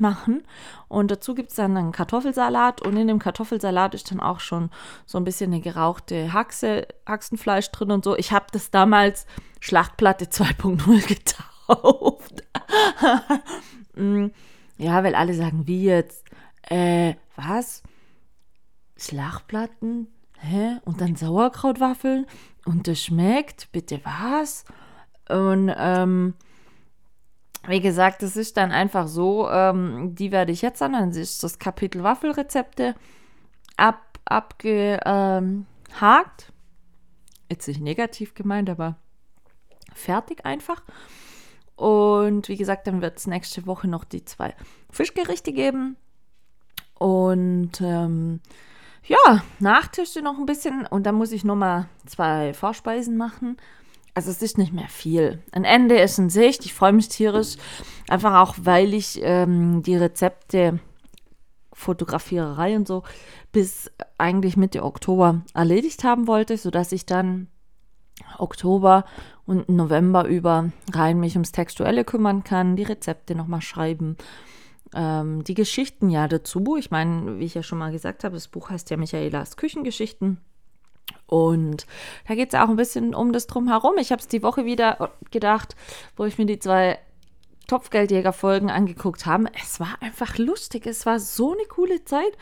machen. 0.00 0.42
Und 0.88 1.10
dazu 1.10 1.34
gibt 1.34 1.50
es 1.50 1.56
dann 1.56 1.76
einen 1.76 1.92
Kartoffelsalat 1.92 2.82
und 2.82 2.96
in 2.96 3.08
dem 3.08 3.18
Kartoffelsalat 3.18 3.94
ist 3.94 4.10
dann 4.10 4.20
auch 4.20 4.40
schon 4.40 4.70
so 5.06 5.18
ein 5.18 5.24
bisschen 5.24 5.52
eine 5.52 5.60
gerauchte 5.60 6.32
Haxe, 6.32 6.86
Haxenfleisch 7.06 7.70
drin 7.70 7.90
und 7.90 8.04
so. 8.04 8.16
Ich 8.16 8.32
habe 8.32 8.46
das 8.52 8.70
damals 8.70 9.26
Schlachtplatte 9.60 10.24
2.0 10.30 11.06
getauft. 11.06 12.44
Ja, 14.78 15.02
weil 15.04 15.14
alle 15.14 15.34
sagen, 15.34 15.66
wie 15.66 15.84
jetzt? 15.84 16.24
Äh, 16.62 17.14
was? 17.36 17.82
Schlagplatten? 18.96 20.08
Hä? 20.38 20.76
Und 20.84 21.00
dann 21.00 21.16
Sauerkrautwaffeln? 21.16 22.26
Und 22.64 22.86
das 22.86 23.02
schmeckt? 23.02 23.70
Bitte 23.72 24.00
was? 24.04 24.64
Und 25.28 25.72
ähm, 25.76 26.34
wie 27.66 27.80
gesagt, 27.80 28.22
das 28.22 28.36
ist 28.36 28.56
dann 28.56 28.70
einfach 28.70 29.08
so, 29.08 29.50
ähm, 29.50 30.14
die 30.14 30.30
werde 30.30 30.52
ich 30.52 30.62
jetzt 30.62 30.80
an, 30.80 30.92
dann 30.92 31.10
ist 31.10 31.42
das 31.42 31.58
Kapitel 31.58 32.02
Waffelrezepte 32.02 32.94
ab, 33.76 34.18
abgehakt. 34.24 35.02
Ähm, 35.04 35.66
jetzt 37.50 37.68
nicht 37.68 37.80
negativ 37.80 38.34
gemeint, 38.34 38.70
aber 38.70 38.96
fertig 39.92 40.46
einfach. 40.46 40.82
Und 41.78 42.48
wie 42.48 42.56
gesagt, 42.56 42.88
dann 42.88 43.02
wird 43.02 43.18
es 43.18 43.28
nächste 43.28 43.64
Woche 43.64 43.86
noch 43.86 44.02
die 44.02 44.24
zwei 44.24 44.52
Fischgerichte 44.90 45.52
geben. 45.52 45.96
Und 46.98 47.80
ähm, 47.80 48.40
ja, 49.04 49.44
Nachtische 49.60 50.20
noch 50.20 50.38
ein 50.38 50.46
bisschen. 50.46 50.86
Und 50.86 51.04
dann 51.04 51.14
muss 51.14 51.30
ich 51.30 51.44
nochmal 51.44 51.88
zwei 52.04 52.52
Vorspeisen 52.52 53.16
machen. 53.16 53.56
Also 54.12 54.32
es 54.32 54.42
ist 54.42 54.58
nicht 54.58 54.72
mehr 54.72 54.88
viel. 54.88 55.40
Ein 55.52 55.62
Ende 55.62 56.00
ist 56.00 56.18
in 56.18 56.30
Sicht. 56.30 56.64
Ich 56.64 56.74
freue 56.74 56.92
mich 56.92 57.08
tierisch. 57.08 57.54
Einfach 58.08 58.40
auch, 58.40 58.56
weil 58.60 58.92
ich 58.92 59.20
ähm, 59.22 59.84
die 59.84 59.96
Rezepte, 59.96 60.80
Fotografiererei 61.72 62.74
und 62.74 62.88
so 62.88 63.04
bis 63.52 63.88
eigentlich 64.18 64.56
Mitte 64.56 64.82
Oktober 64.82 65.42
erledigt 65.54 66.02
haben 66.02 66.26
wollte, 66.26 66.56
sodass 66.56 66.90
ich 66.90 67.06
dann 67.06 67.46
Oktober 68.36 69.04
und 69.48 69.68
November 69.68 70.26
über 70.26 70.70
rein 70.92 71.18
mich 71.18 71.34
ums 71.34 71.52
Textuelle 71.52 72.04
kümmern 72.04 72.44
kann, 72.44 72.76
die 72.76 72.82
Rezepte 72.82 73.34
nochmal 73.34 73.62
schreiben, 73.62 74.18
ähm, 74.94 75.42
die 75.42 75.54
Geschichten 75.54 76.10
ja 76.10 76.28
dazu. 76.28 76.76
Ich 76.78 76.90
meine, 76.90 77.38
wie 77.38 77.46
ich 77.46 77.54
ja 77.54 77.62
schon 77.62 77.78
mal 77.78 77.90
gesagt 77.90 78.24
habe, 78.24 78.34
das 78.34 78.48
Buch 78.48 78.68
heißt 78.68 78.90
ja 78.90 78.98
Michaelas 78.98 79.56
Küchengeschichten. 79.56 80.38
Und 81.26 81.86
da 82.26 82.34
geht 82.34 82.52
es 82.52 82.60
auch 82.60 82.68
ein 82.68 82.76
bisschen 82.76 83.14
um 83.14 83.32
das 83.32 83.46
Drumherum. 83.46 83.96
Ich 83.96 84.12
habe 84.12 84.20
es 84.20 84.28
die 84.28 84.42
Woche 84.42 84.66
wieder 84.66 85.12
gedacht, 85.30 85.76
wo 86.16 86.26
ich 86.26 86.36
mir 86.36 86.44
die 86.44 86.58
zwei 86.58 86.98
Topfgeldjäger-Folgen 87.68 88.70
angeguckt 88.70 89.24
habe. 89.24 89.46
Es 89.62 89.80
war 89.80 89.96
einfach 90.00 90.36
lustig. 90.36 90.86
Es 90.86 91.06
war 91.06 91.20
so 91.20 91.52
eine 91.52 91.64
coole 91.64 92.04
Zeit. 92.04 92.36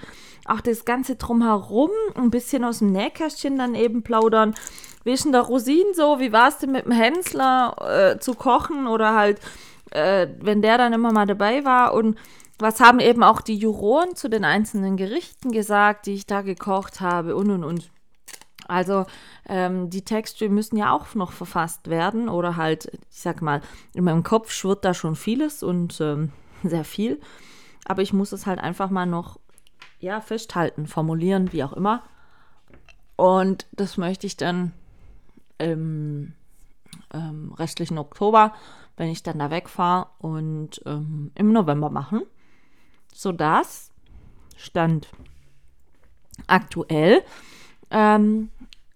Auch 0.44 0.60
das 0.60 0.84
Ganze 0.84 1.14
drumherum, 1.14 1.90
ein 2.16 2.30
bisschen 2.30 2.64
aus 2.64 2.80
dem 2.80 2.90
Nähkästchen 2.90 3.56
dann 3.58 3.76
eben 3.76 4.02
plaudern 4.02 4.54
wie 5.06 5.12
ist 5.12 5.24
denn 5.24 5.30
der 5.30 5.42
Rosin 5.42 5.94
so? 5.94 6.18
Wie 6.18 6.32
war 6.32 6.48
es 6.48 6.58
denn 6.58 6.72
mit 6.72 6.84
dem 6.84 6.90
Hensler 6.90 7.76
äh, 8.14 8.18
zu 8.18 8.34
kochen 8.34 8.88
oder 8.88 9.14
halt, 9.14 9.40
äh, 9.92 10.26
wenn 10.40 10.62
der 10.62 10.78
dann 10.78 10.92
immer 10.92 11.12
mal 11.12 11.26
dabei 11.26 11.64
war? 11.64 11.94
Und 11.94 12.18
was 12.58 12.80
haben 12.80 12.98
eben 12.98 13.22
auch 13.22 13.40
die 13.40 13.54
Juroren 13.54 14.16
zu 14.16 14.28
den 14.28 14.44
einzelnen 14.44 14.96
Gerichten 14.96 15.52
gesagt, 15.52 16.06
die 16.06 16.14
ich 16.14 16.26
da 16.26 16.42
gekocht 16.42 17.00
habe 17.00 17.36
und 17.36 17.50
und 17.50 17.62
und. 17.62 17.90
Also 18.66 19.06
ähm, 19.48 19.90
die 19.90 20.02
Texte 20.02 20.48
müssen 20.48 20.76
ja 20.76 20.90
auch 20.90 21.14
noch 21.14 21.30
verfasst 21.30 21.88
werden 21.88 22.28
oder 22.28 22.56
halt, 22.56 22.86
ich 22.92 23.20
sag 23.20 23.42
mal, 23.42 23.60
in 23.94 24.02
meinem 24.02 24.24
Kopf 24.24 24.50
schwirrt 24.50 24.84
da 24.84 24.92
schon 24.92 25.14
vieles 25.14 25.62
und 25.62 26.00
ähm, 26.00 26.32
sehr 26.64 26.84
viel. 26.84 27.20
Aber 27.84 28.02
ich 28.02 28.12
muss 28.12 28.32
es 28.32 28.44
halt 28.44 28.58
einfach 28.58 28.90
mal 28.90 29.06
noch 29.06 29.38
ja, 30.00 30.20
festhalten, 30.20 30.88
formulieren, 30.88 31.52
wie 31.52 31.62
auch 31.62 31.74
immer. 31.74 32.02
Und 33.14 33.66
das 33.70 33.98
möchte 33.98 34.26
ich 34.26 34.36
dann 34.36 34.72
im 35.58 36.34
ähm, 37.12 37.52
restlichen 37.54 37.98
Oktober, 37.98 38.52
wenn 38.96 39.08
ich 39.08 39.22
dann 39.22 39.38
da 39.38 39.50
wegfahre 39.50 40.08
und 40.18 40.80
ähm, 40.86 41.30
im 41.34 41.52
November 41.52 41.90
machen, 41.90 42.22
sodass 43.12 43.92
Stand 44.56 45.08
aktuell 46.46 47.22
ähm, 47.90 48.50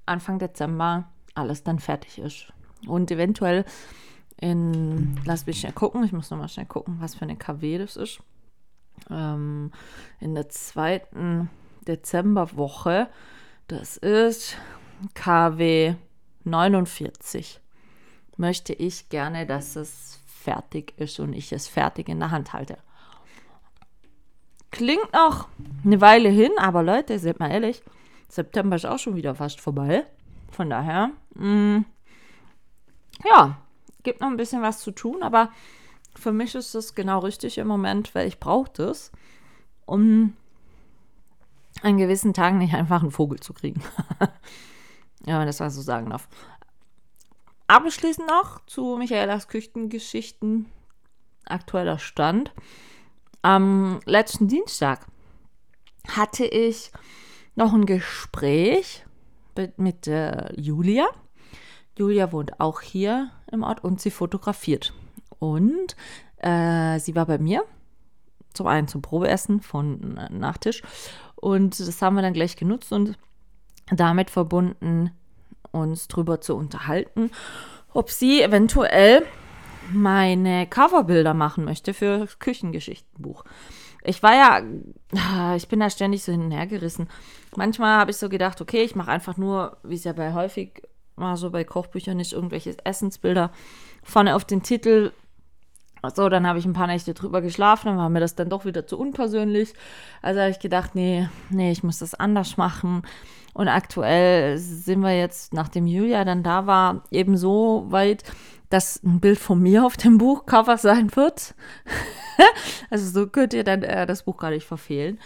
Anfang 0.06 0.38
Dezember 0.38 1.08
alles 1.34 1.62
dann 1.62 1.78
fertig 1.78 2.18
ist. 2.18 2.52
Und 2.86 3.10
eventuell 3.10 3.64
in, 4.38 5.20
lass 5.24 5.46
mich 5.46 5.60
schnell 5.60 5.72
gucken, 5.72 6.02
ich 6.04 6.12
muss 6.12 6.30
nochmal 6.30 6.48
schnell 6.48 6.66
gucken, 6.66 6.96
was 7.00 7.14
für 7.14 7.22
eine 7.22 7.36
KW 7.36 7.78
das 7.78 7.96
ist. 7.96 8.20
Ähm, 9.10 9.70
in 10.18 10.34
der 10.34 10.48
zweiten 10.48 11.50
Dezemberwoche, 11.86 13.08
das 13.68 13.96
ist 13.98 14.56
KW 15.14 15.94
49, 16.44 17.60
möchte 18.36 18.72
ich 18.72 19.08
gerne, 19.08 19.46
dass 19.46 19.76
es 19.76 20.20
fertig 20.26 20.94
ist 20.96 21.20
und 21.20 21.32
ich 21.32 21.52
es 21.52 21.68
fertig 21.68 22.08
in 22.08 22.20
der 22.20 22.30
Hand 22.30 22.52
halte. 22.52 22.78
Klingt 24.70 25.12
noch 25.12 25.48
eine 25.84 26.00
Weile 26.00 26.28
hin, 26.28 26.52
aber 26.58 26.82
Leute, 26.82 27.18
seid 27.18 27.40
mal 27.40 27.50
ehrlich, 27.50 27.82
September 28.28 28.76
ist 28.76 28.86
auch 28.86 28.98
schon 28.98 29.16
wieder 29.16 29.34
fast 29.34 29.60
vorbei. 29.60 30.06
Von 30.50 30.70
daher, 30.70 31.10
mh, 31.34 31.78
mm, 31.78 31.84
ja, 33.24 33.58
gibt 34.02 34.20
noch 34.20 34.28
ein 34.28 34.36
bisschen 34.36 34.62
was 34.62 34.80
zu 34.80 34.92
tun, 34.92 35.22
aber 35.22 35.50
für 36.14 36.32
mich 36.32 36.54
ist 36.54 36.74
das 36.74 36.94
genau 36.94 37.20
richtig 37.20 37.58
im 37.58 37.66
Moment, 37.66 38.14
weil 38.14 38.26
ich 38.28 38.40
brauche 38.40 38.70
das, 38.72 39.12
um 39.86 40.34
an 41.82 41.98
gewissen 41.98 42.34
Tagen 42.34 42.58
nicht 42.58 42.74
einfach 42.74 43.02
einen 43.02 43.10
Vogel 43.10 43.40
zu 43.40 43.52
kriegen. 43.52 43.82
wenn 45.24 45.46
das 45.46 45.60
mal 45.60 45.70
so 45.70 45.82
sagen 45.82 46.10
darf. 46.10 46.28
Abschließend 47.66 48.26
noch 48.26 48.64
zu 48.66 48.96
Michaelas 48.96 49.48
Küchengeschichten. 49.48 50.66
Aktueller 51.46 51.98
Stand. 51.98 52.52
Am 53.42 54.00
letzten 54.04 54.48
Dienstag 54.48 55.06
hatte 56.08 56.44
ich 56.44 56.90
noch 57.54 57.72
ein 57.72 57.86
Gespräch 57.86 59.04
mit, 59.56 59.78
mit 59.78 60.06
äh, 60.06 60.52
Julia. 60.60 61.06
Julia 61.96 62.32
wohnt 62.32 62.60
auch 62.60 62.80
hier 62.80 63.30
im 63.50 63.62
Ort 63.62 63.84
und 63.84 64.00
sie 64.00 64.10
fotografiert. 64.10 64.92
Und 65.38 65.96
äh, 66.38 66.98
sie 66.98 67.14
war 67.14 67.26
bei 67.26 67.38
mir, 67.38 67.64
zum 68.52 68.66
einen 68.66 68.88
zum 68.88 69.02
Probeessen 69.02 69.60
von 69.60 70.16
äh, 70.16 70.28
Nachtisch. 70.32 70.82
Und 71.36 71.78
das 71.78 72.02
haben 72.02 72.16
wir 72.16 72.22
dann 72.22 72.34
gleich 72.34 72.56
genutzt 72.56 72.92
und 72.92 73.18
damit 73.90 74.30
verbunden, 74.30 75.10
uns 75.72 76.08
drüber 76.08 76.40
zu 76.40 76.56
unterhalten, 76.56 77.30
ob 77.92 78.10
sie 78.10 78.42
eventuell 78.42 79.22
meine 79.92 80.66
Coverbilder 80.66 81.34
machen 81.34 81.64
möchte 81.64 81.94
für 81.94 82.28
Küchengeschichtenbuch. 82.38 83.44
Ich 84.02 84.22
war 84.22 84.34
ja, 84.34 85.54
ich 85.56 85.68
bin 85.68 85.80
da 85.80 85.90
ständig 85.90 86.22
so 86.22 86.32
hin 86.32 86.44
und 86.44 86.50
her 86.52 86.66
gerissen. 86.66 87.08
Manchmal 87.56 87.98
habe 87.98 88.10
ich 88.10 88.16
so 88.16 88.28
gedacht, 88.28 88.60
okay, 88.60 88.82
ich 88.82 88.94
mache 88.94 89.10
einfach 89.10 89.36
nur, 89.36 89.76
wie 89.82 89.94
es 89.94 90.04
ja 90.04 90.12
bei 90.12 90.32
häufig 90.32 90.82
mal 91.16 91.36
so 91.36 91.50
bei 91.50 91.64
Kochbüchern 91.64 92.16
nicht, 92.16 92.32
irgendwelche 92.32 92.76
Essensbilder 92.84 93.52
vorne 94.02 94.34
auf 94.34 94.44
den 94.44 94.62
Titel. 94.62 95.12
So, 96.14 96.28
dann 96.28 96.46
habe 96.46 96.58
ich 96.58 96.64
ein 96.64 96.72
paar 96.72 96.86
Nächte 96.86 97.14
drüber 97.14 97.42
geschlafen, 97.42 97.86
dann 97.88 97.98
war 97.98 98.08
mir 98.08 98.20
das 98.20 98.34
dann 98.34 98.48
doch 98.48 98.64
wieder 98.64 98.86
zu 98.86 98.98
unpersönlich. 98.98 99.74
Also 100.22 100.40
habe 100.40 100.50
ich 100.50 100.58
gedacht, 100.58 100.94
nee, 100.94 101.28
nee, 101.50 101.70
ich 101.70 101.82
muss 101.82 101.98
das 101.98 102.14
anders 102.14 102.56
machen. 102.56 103.02
Und 103.52 103.68
aktuell 103.68 104.58
sind 104.58 105.00
wir 105.00 105.16
jetzt, 105.16 105.52
nachdem 105.52 105.86
Julia 105.86 106.24
dann 106.24 106.42
da 106.42 106.66
war, 106.66 107.02
eben 107.10 107.36
so 107.36 107.86
weit, 107.88 108.24
dass 108.70 109.02
ein 109.02 109.20
Bild 109.20 109.38
von 109.38 109.60
mir 109.60 109.84
auf 109.84 109.96
dem 109.96 110.18
Buchcover 110.18 110.78
sein 110.78 111.14
wird. 111.16 111.54
also 112.90 113.10
so 113.10 113.26
könnt 113.26 113.52
ihr 113.52 113.64
dann 113.64 113.82
äh, 113.82 114.06
das 114.06 114.22
Buch 114.22 114.36
gar 114.36 114.50
nicht 114.50 114.66
verfehlen. 114.66 115.18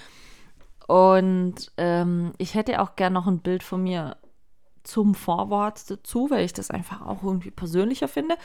Und 0.86 1.72
ähm, 1.76 2.32
ich 2.38 2.54
hätte 2.54 2.80
auch 2.80 2.96
gern 2.96 3.12
noch 3.12 3.26
ein 3.26 3.40
Bild 3.40 3.62
von 3.62 3.82
mir 3.82 4.16
zum 4.82 5.14
Vorwort 5.14 5.90
dazu, 5.90 6.30
weil 6.30 6.44
ich 6.44 6.52
das 6.52 6.70
einfach 6.70 7.02
auch 7.02 7.22
irgendwie 7.22 7.50
persönlicher 7.50 8.08
finde. 8.08 8.36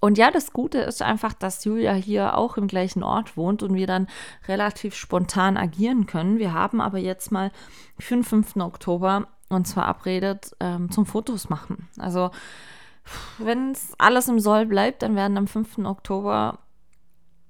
Und 0.00 0.18
ja, 0.18 0.30
das 0.30 0.52
Gute 0.52 0.78
ist 0.78 1.02
einfach, 1.02 1.32
dass 1.32 1.64
Julia 1.64 1.92
hier 1.92 2.36
auch 2.36 2.56
im 2.56 2.66
gleichen 2.66 3.02
Ort 3.02 3.36
wohnt 3.36 3.62
und 3.62 3.74
wir 3.74 3.86
dann 3.86 4.08
relativ 4.46 4.94
spontan 4.94 5.56
agieren 5.56 6.06
können. 6.06 6.38
Wir 6.38 6.52
haben 6.52 6.80
aber 6.80 6.98
jetzt 6.98 7.32
mal 7.32 7.50
für 7.98 8.14
den 8.14 8.24
5. 8.24 8.56
Oktober 8.56 9.26
uns 9.48 9.72
verabredet 9.72 10.54
ähm, 10.60 10.90
zum 10.90 11.06
Fotos 11.06 11.48
machen. 11.48 11.88
Also 11.98 12.30
wenn 13.38 13.70
es 13.70 13.94
alles 13.98 14.28
im 14.28 14.40
Soll 14.40 14.66
bleibt, 14.66 15.02
dann 15.02 15.16
werden 15.16 15.38
am 15.38 15.46
5. 15.46 15.78
Oktober 15.78 16.58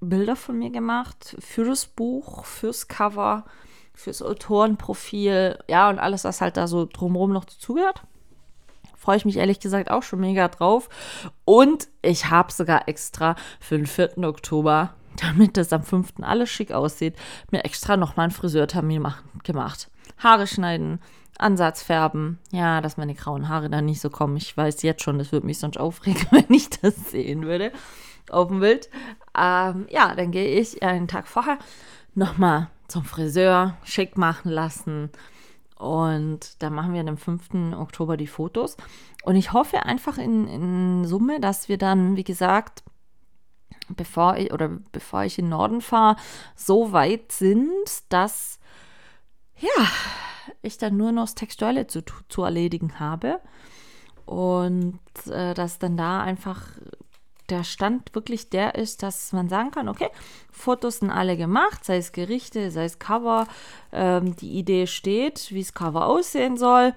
Bilder 0.00 0.36
von 0.36 0.58
mir 0.58 0.70
gemacht 0.70 1.36
für 1.40 1.64
das 1.64 1.86
Buch, 1.86 2.44
fürs 2.44 2.88
Cover, 2.88 3.44
fürs 3.94 4.22
Autorenprofil, 4.22 5.58
ja, 5.68 5.88
und 5.88 5.98
alles, 5.98 6.24
was 6.24 6.42
halt 6.42 6.58
da 6.58 6.66
so 6.66 6.84
drumherum 6.84 7.32
noch 7.32 7.46
dazugehört. 7.46 8.02
Freue 8.96 9.16
ich 9.16 9.24
mich 9.24 9.36
ehrlich 9.36 9.60
gesagt 9.60 9.90
auch 9.90 10.02
schon 10.02 10.20
mega 10.20 10.48
drauf. 10.48 10.88
Und 11.44 11.88
ich 12.02 12.30
habe 12.30 12.52
sogar 12.52 12.88
extra 12.88 13.36
für 13.60 13.76
den 13.76 13.86
4. 13.86 14.18
Oktober, 14.18 14.94
damit 15.20 15.56
das 15.56 15.72
am 15.72 15.82
5. 15.82 16.14
alles 16.22 16.50
schick 16.50 16.72
aussieht, 16.72 17.14
mir 17.50 17.64
extra 17.64 17.96
nochmal 17.96 18.24
einen 18.24 18.32
Friseurtermin 18.32 19.06
gemacht. 19.44 19.90
Haare 20.18 20.46
schneiden, 20.46 21.00
Ansatz 21.38 21.82
färben. 21.82 22.38
Ja, 22.50 22.80
dass 22.80 22.96
meine 22.96 23.14
grauen 23.14 23.48
Haare 23.48 23.70
dann 23.70 23.84
nicht 23.84 24.00
so 24.00 24.10
kommen. 24.10 24.36
Ich 24.36 24.56
weiß 24.56 24.82
jetzt 24.82 25.02
schon, 25.02 25.18
das 25.18 25.32
würde 25.32 25.46
mich 25.46 25.58
sonst 25.58 25.78
aufregen, 25.78 26.26
wenn 26.30 26.52
ich 26.54 26.70
das 26.70 27.10
sehen 27.10 27.42
würde 27.42 27.72
auf 28.30 28.48
dem 28.48 28.60
Bild. 28.60 28.88
Ähm, 29.38 29.86
ja, 29.90 30.14
dann 30.14 30.30
gehe 30.30 30.58
ich 30.58 30.82
einen 30.82 31.08
Tag 31.08 31.28
vorher 31.28 31.58
nochmal 32.14 32.68
zum 32.88 33.04
Friseur, 33.04 33.76
schick 33.84 34.16
machen 34.16 34.50
lassen. 34.50 35.10
Und 35.76 36.62
dann 36.62 36.72
machen 36.72 36.94
wir 36.94 37.06
am 37.06 37.18
5. 37.18 37.74
Oktober 37.74 38.16
die 38.16 38.26
Fotos. 38.26 38.76
Und 39.24 39.36
ich 39.36 39.52
hoffe 39.52 39.84
einfach 39.84 40.18
in, 40.18 40.48
in 40.48 41.04
Summe, 41.04 41.38
dass 41.38 41.68
wir 41.68 41.78
dann, 41.78 42.16
wie 42.16 42.24
gesagt, 42.24 42.82
bevor 43.88 44.36
ich 44.36 44.52
oder 44.52 44.68
bevor 44.92 45.24
ich 45.24 45.38
in 45.38 45.46
den 45.46 45.50
Norden 45.50 45.80
fahre, 45.80 46.16
so 46.54 46.92
weit 46.92 47.30
sind, 47.30 47.68
dass 48.08 48.58
ja, 49.58 49.86
ich 50.62 50.78
dann 50.78 50.96
nur 50.96 51.12
noch 51.12 51.24
das 51.24 51.34
Textuelle 51.34 51.86
zu, 51.86 52.02
zu 52.28 52.42
erledigen 52.42 52.98
habe. 52.98 53.40
Und 54.24 54.98
äh, 55.26 55.54
dass 55.54 55.78
dann 55.78 55.96
da 55.96 56.22
einfach 56.22 56.62
der 57.50 57.64
Stand 57.64 58.14
wirklich 58.14 58.50
der 58.50 58.74
ist, 58.74 59.02
dass 59.02 59.32
man 59.32 59.48
sagen 59.48 59.70
kann, 59.70 59.88
okay, 59.88 60.08
Fotos 60.50 60.98
sind 60.98 61.10
alle 61.10 61.36
gemacht, 61.36 61.84
sei 61.84 61.98
es 61.98 62.12
Gerichte, 62.12 62.70
sei 62.70 62.84
es 62.84 62.98
Cover, 62.98 63.46
ähm, 63.92 64.36
die 64.36 64.58
Idee 64.58 64.86
steht, 64.86 65.52
wie 65.52 65.62
das 65.62 65.74
Cover 65.74 66.06
aussehen 66.06 66.56
soll. 66.56 66.94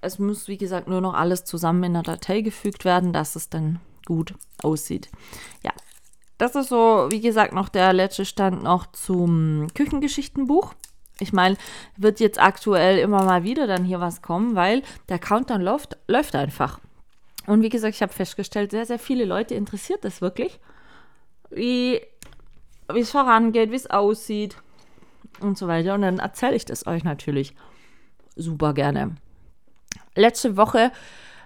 Es 0.00 0.18
muss, 0.18 0.48
wie 0.48 0.58
gesagt, 0.58 0.88
nur 0.88 1.00
noch 1.00 1.14
alles 1.14 1.44
zusammen 1.44 1.84
in 1.84 1.92
der 1.94 2.02
Datei 2.02 2.40
gefügt 2.40 2.84
werden, 2.84 3.12
dass 3.12 3.36
es 3.36 3.48
dann 3.50 3.80
gut 4.06 4.34
aussieht. 4.62 5.08
Ja, 5.62 5.72
das 6.38 6.54
ist 6.54 6.70
so, 6.70 7.08
wie 7.10 7.20
gesagt, 7.20 7.52
noch 7.52 7.68
der 7.68 7.92
letzte 7.92 8.24
Stand 8.24 8.62
noch 8.62 8.86
zum 8.92 9.66
Küchengeschichtenbuch. 9.74 10.74
Ich 11.18 11.34
meine, 11.34 11.56
wird 11.98 12.18
jetzt 12.18 12.40
aktuell 12.40 12.98
immer 12.98 13.24
mal 13.24 13.44
wieder 13.44 13.66
dann 13.66 13.84
hier 13.84 14.00
was 14.00 14.22
kommen, 14.22 14.56
weil 14.56 14.82
der 15.10 15.18
Countdown 15.18 15.60
läuft, 15.60 15.98
läuft 16.08 16.34
einfach. 16.34 16.80
Und 17.46 17.62
wie 17.62 17.68
gesagt, 17.68 17.94
ich 17.94 18.02
habe 18.02 18.12
festgestellt, 18.12 18.70
sehr, 18.70 18.86
sehr 18.86 18.98
viele 18.98 19.24
Leute 19.24 19.54
interessiert 19.54 20.04
das 20.04 20.20
wirklich, 20.20 20.60
wie 21.50 22.00
es 22.88 23.10
vorangeht, 23.10 23.70
wie 23.70 23.76
es 23.76 23.90
aussieht 23.90 24.56
und 25.40 25.56
so 25.58 25.66
weiter. 25.66 25.94
Und 25.94 26.02
dann 26.02 26.18
erzähle 26.18 26.56
ich 26.56 26.64
das 26.64 26.86
euch 26.86 27.04
natürlich 27.04 27.54
super 28.36 28.74
gerne. 28.74 29.16
Letzte 30.14 30.56
Woche 30.56 30.92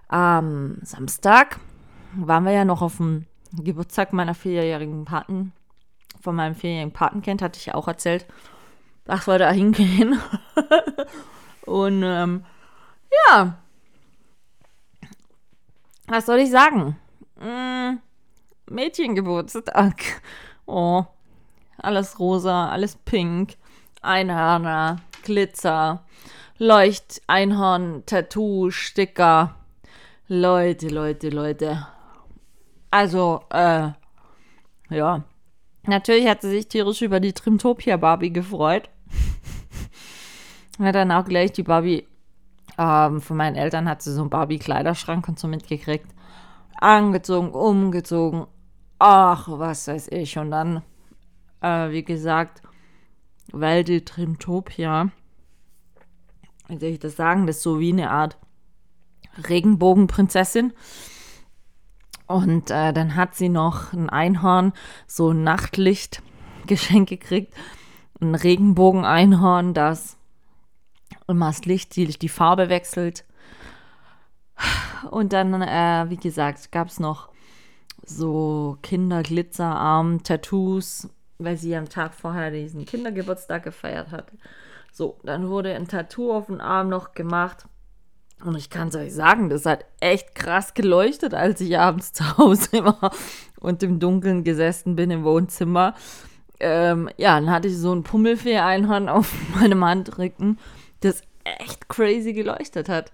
am 0.09 0.79
Samstag 0.83 1.61
waren 2.17 2.45
wir 2.45 2.53
ja 2.53 2.65
noch 2.65 2.83
auf 2.83 2.99
dem 2.99 3.27
Geburtstag 3.53 4.13
meiner 4.13 4.35
vierjährigen 4.35 5.05
Paten, 5.05 5.53
von 6.21 6.35
meinem 6.35 6.55
vierjährigen 6.55 6.93
Patenkind, 6.93 7.41
hatte 7.41 7.59
ich 7.59 7.67
ja 7.67 7.75
auch 7.75 7.89
erzählt 7.89 8.27
dass 9.05 9.27
wir 9.27 9.39
da 9.39 9.51
hingehen. 9.51 10.21
und 11.67 12.03
ähm, 12.03 12.45
ja, 13.29 13.59
was 16.07 16.27
soll 16.27 16.39
ich 16.41 16.51
sagen? 16.51 16.97
Mm, 17.41 17.99
Mädchengeburtstag. 18.71 20.23
Oh, 20.67 21.05
alles 21.79 22.19
rosa, 22.19 22.71
alles 22.71 22.97
pink, 22.97 23.57
Einhörner, 24.01 25.01
Glitzer, 25.23 26.05
Leuchteinhorn, 26.59 28.05
Tattoo, 28.07 28.71
Sticker. 28.71 29.57
Leute, 30.29 30.89
Leute, 30.89 31.29
Leute. 31.29 31.87
Also, 32.91 33.43
äh, 33.51 33.91
ja. 34.89 35.25
Natürlich 35.87 36.27
hat 36.27 36.41
sie 36.41 36.51
sich 36.51 36.69
tierisch 36.69 37.03
über 37.03 37.21
die 37.21 37.35
Trimtopia 37.35 37.99
Barbie 37.99 38.33
gefreut. 38.33 38.89
hat 40.79 40.95
dann 40.95 41.13
auch 41.13 41.27
gleich 41.27 41.53
die 41.53 41.63
Barbie 41.63 42.07
ähm, 42.79 43.21
von 43.21 43.37
meinen 43.37 43.57
Eltern 43.57 43.89
hat 43.89 44.03
sie 44.03 44.13
so 44.13 44.21
einen 44.21 44.31
Barbie-Kleiderschrank 44.31 45.29
und 45.29 45.39
so 45.39 45.49
mitgekriegt. 45.49 46.07
Angezogen, 46.81 47.51
umgezogen. 47.51 48.47
Ach, 48.99 49.49
was 49.49 49.89
weiß 49.89 50.09
ich. 50.09 50.39
Und 50.39 50.51
dann, 50.51 50.83
äh, 51.61 51.91
wie 51.91 52.05
gesagt, 52.05 52.63
weil 53.53 53.85
die 53.85 54.05
Trimtopia, 54.05 55.11
wie 56.69 56.79
soll 56.79 56.89
ich 56.91 56.99
das 56.99 57.17
sagen, 57.17 57.47
das 57.47 57.57
ist 57.57 57.63
so 57.63 57.79
wie 57.79 57.93
eine 57.93 58.11
Art 58.11 58.39
Regenbogenprinzessin. 59.49 60.73
Und 62.27 62.71
äh, 62.71 62.93
dann 62.93 63.17
hat 63.17 63.35
sie 63.35 63.49
noch 63.49 63.93
ein 63.93 64.09
Einhorn, 64.09 64.73
so 65.07 65.31
ein 65.31 65.45
Nachtlicht-Geschenk 65.45 67.09
gekriegt. 67.09 67.55
Ein 68.21 68.35
Regenbogen-Einhorn, 68.35 69.75
das 69.75 70.17
immer 71.27 71.49
das 71.49 71.65
Licht, 71.65 71.97
die, 71.97 72.07
die 72.07 72.29
Farbe 72.29 72.69
wechselt. 72.69 73.25
Und 75.11 75.33
dann, 75.33 75.61
äh, 75.63 76.07
wie 76.09 76.17
gesagt, 76.17 76.73
gab 76.73 76.89
es 76.89 77.01
noch 77.01 77.29
so 78.05 78.79
Kinderglitzerarm, 78.83 80.23
Tattoos, 80.23 81.09
weil 81.39 81.57
sie 81.57 81.75
am 81.77 81.89
Tag 81.89 82.15
vorher 82.15 82.51
diesen 82.51 82.85
Kindergeburtstag 82.85 83.65
gefeiert 83.65 84.11
hat. 84.11 84.31
So, 84.93 85.19
dann 85.25 85.49
wurde 85.49 85.75
ein 85.75 85.89
Tattoo 85.89 86.33
auf 86.33 86.47
den 86.47 86.61
Arm 86.61 86.89
noch 86.89 87.15
gemacht. 87.15 87.67
Und 88.45 88.57
ich 88.57 88.71
kann 88.71 88.89
es 88.89 88.97
euch 88.97 89.15
sagen, 89.15 89.49
das 89.49 89.65
hat 89.65 89.85
echt 90.01 90.35
krass 90.35 90.75
geleuchtet, 90.75 91.35
als 91.35 91.61
ich 91.61 91.79
abends 91.79 92.13
zu 92.13 92.39
Hause 92.39 92.85
war 92.85 93.11
und 93.61 93.83
im 93.83 93.99
Dunkeln 93.99 94.45
gesessen 94.45 94.97
bin 94.97 95.11
im 95.11 95.25
Wohnzimmer. 95.25 95.95
Ähm, 96.61 97.09
ja, 97.17 97.39
dann 97.41 97.51
hatte 97.51 97.69
ich 97.69 97.77
so 97.77 97.93
ein 97.93 98.05
Pummelfee-Einhorn 98.05 99.09
auf 99.09 99.33
meinem 99.55 99.85
Handrücken, 99.85 100.59
das 101.05 101.23
echt 101.45 101.89
crazy 101.89 102.33
geleuchtet 102.33 102.89
hat. 102.89 103.13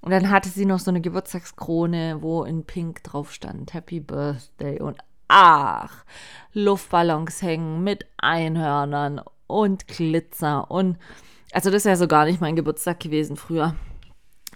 Und 0.00 0.10
dann 0.10 0.30
hatte 0.30 0.48
sie 0.48 0.66
noch 0.66 0.78
so 0.78 0.90
eine 0.90 1.00
Geburtstagskrone, 1.00 2.18
wo 2.20 2.44
in 2.44 2.64
Pink 2.64 3.02
drauf 3.02 3.32
stand 3.32 3.74
Happy 3.74 4.00
Birthday 4.00 4.80
und 4.80 4.98
ach, 5.28 6.04
Luftballons 6.52 7.42
hängen 7.42 7.82
mit 7.82 8.06
Einhörnern 8.18 9.20
und 9.46 9.88
Glitzer 9.88 10.70
und 10.70 10.98
also 11.52 11.70
das 11.70 11.84
wäre 11.84 11.96
so 11.96 12.06
gar 12.06 12.26
nicht 12.26 12.40
mein 12.40 12.56
Geburtstag 12.56 13.00
gewesen 13.00 13.36
früher. 13.36 13.74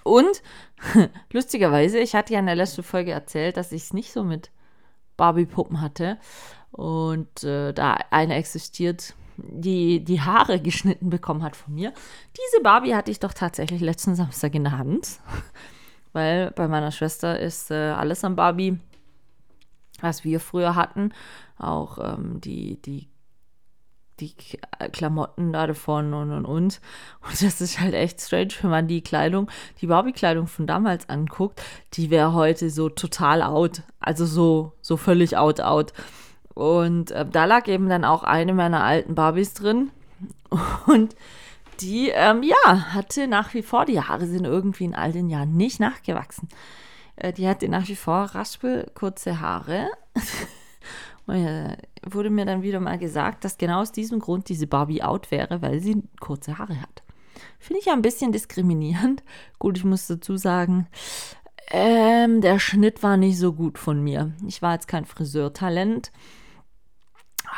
Und 0.02 0.42
lustigerweise, 1.32 1.98
ich 1.98 2.14
hatte 2.14 2.32
ja 2.32 2.40
in 2.40 2.46
der 2.46 2.56
letzten 2.56 2.82
Folge 2.82 3.12
erzählt, 3.12 3.56
dass 3.56 3.72
ich 3.72 3.84
es 3.84 3.92
nicht 3.92 4.12
so 4.12 4.24
mit 4.24 4.50
Barbie-Puppen 5.16 5.80
hatte. 5.80 6.18
Und 6.72 7.42
äh, 7.44 7.72
da 7.72 7.98
eine 8.10 8.34
existiert, 8.34 9.14
die 9.48 10.05
die 10.05 10.20
Haare 10.20 10.61
geschnitten 10.61 11.11
bekommen 11.11 11.42
hat 11.42 11.57
von 11.57 11.74
mir. 11.74 11.92
Diese 12.37 12.62
Barbie 12.62 12.94
hatte 12.94 13.11
ich 13.11 13.20
doch 13.20 13.33
tatsächlich 13.33 13.81
letzten 13.81 14.14
Samstag 14.14 14.55
in 14.55 14.64
der 14.64 14.79
Hand. 14.79 15.20
Weil 16.12 16.50
bei 16.53 16.66
meiner 16.66 16.90
Schwester 16.90 17.38
ist 17.38 17.70
äh, 17.70 17.90
alles 17.90 18.24
an 18.24 18.35
Barbie, 18.35 18.79
was 20.00 20.24
wir 20.24 20.40
früher 20.40 20.74
hatten. 20.74 21.12
Auch 21.57 21.98
ähm, 21.98 22.40
die, 22.40 22.81
die 22.83 23.09
die 24.20 24.35
Klamotten 24.92 25.53
da 25.53 25.66
davon 25.66 26.12
und 26.14 26.31
und 26.31 26.44
und. 26.44 26.81
Und 27.22 27.42
das 27.42 27.61
ist 27.61 27.81
halt 27.81 27.94
echt 27.94 28.20
strange, 28.20 28.53
wenn 28.61 28.70
man 28.70 28.87
die 28.87 29.03
Kleidung, 29.03 29.50
die 29.81 29.87
Barbie-Kleidung 29.87 30.46
von 30.46 30.66
damals 30.66 31.09
anguckt, 31.09 31.62
die 31.94 32.11
wäre 32.11 32.33
heute 32.33 32.70
so 32.70 32.88
total 32.88 33.42
out. 33.42 33.83
Also 33.98 34.26
so, 34.26 34.72
so 34.81 34.96
völlig 34.96 35.37
out, 35.37 35.61
out. 35.61 35.92
Und 36.54 37.10
äh, 37.10 37.26
da 37.26 37.44
lag 37.44 37.68
eben 37.68 37.88
dann 37.88 38.04
auch 38.04 38.22
eine 38.22 38.52
meiner 38.54 38.82
alten 38.84 39.14
Barbies 39.14 39.54
drin. 39.54 39.90
Und 40.86 41.14
die, 41.80 42.10
ähm, 42.10 42.42
ja, 42.42 42.92
hatte 42.92 43.26
nach 43.26 43.54
wie 43.54 43.62
vor, 43.62 43.86
die 43.86 44.00
Haare 44.00 44.26
sind 44.26 44.44
irgendwie 44.44 44.84
in 44.84 44.94
all 44.94 45.12
den 45.12 45.30
Jahren 45.30 45.56
nicht 45.56 45.80
nachgewachsen. 45.80 46.48
Äh, 47.16 47.32
die 47.32 47.48
hatte 47.48 47.68
nach 47.68 47.88
wie 47.88 47.96
vor 47.96 48.22
raspel 48.34 48.90
kurze 48.94 49.40
Haare. 49.40 49.88
Äh, 51.28 51.76
wurde 52.02 52.28
mir 52.28 52.44
dann 52.44 52.62
wieder 52.62 52.80
mal 52.80 52.98
gesagt, 52.98 53.44
dass 53.44 53.56
genau 53.56 53.82
aus 53.82 53.92
diesem 53.92 54.18
Grund 54.18 54.48
diese 54.48 54.66
Barbie 54.66 55.04
out 55.04 55.30
wäre, 55.30 55.62
weil 55.62 55.78
sie 55.78 56.02
kurze 56.18 56.58
Haare 56.58 56.80
hat. 56.80 57.04
Finde 57.60 57.78
ich 57.78 57.86
ja 57.86 57.92
ein 57.92 58.02
bisschen 58.02 58.32
diskriminierend. 58.32 59.22
Gut, 59.60 59.78
ich 59.78 59.84
muss 59.84 60.08
dazu 60.08 60.36
sagen, 60.36 60.88
ähm, 61.70 62.40
der 62.40 62.58
Schnitt 62.58 63.02
war 63.04 63.16
nicht 63.16 63.38
so 63.38 63.52
gut 63.52 63.78
von 63.78 64.02
mir. 64.02 64.32
Ich 64.46 64.60
war 64.60 64.72
jetzt 64.72 64.88
kein 64.88 65.04
Friseurtalent, 65.04 66.10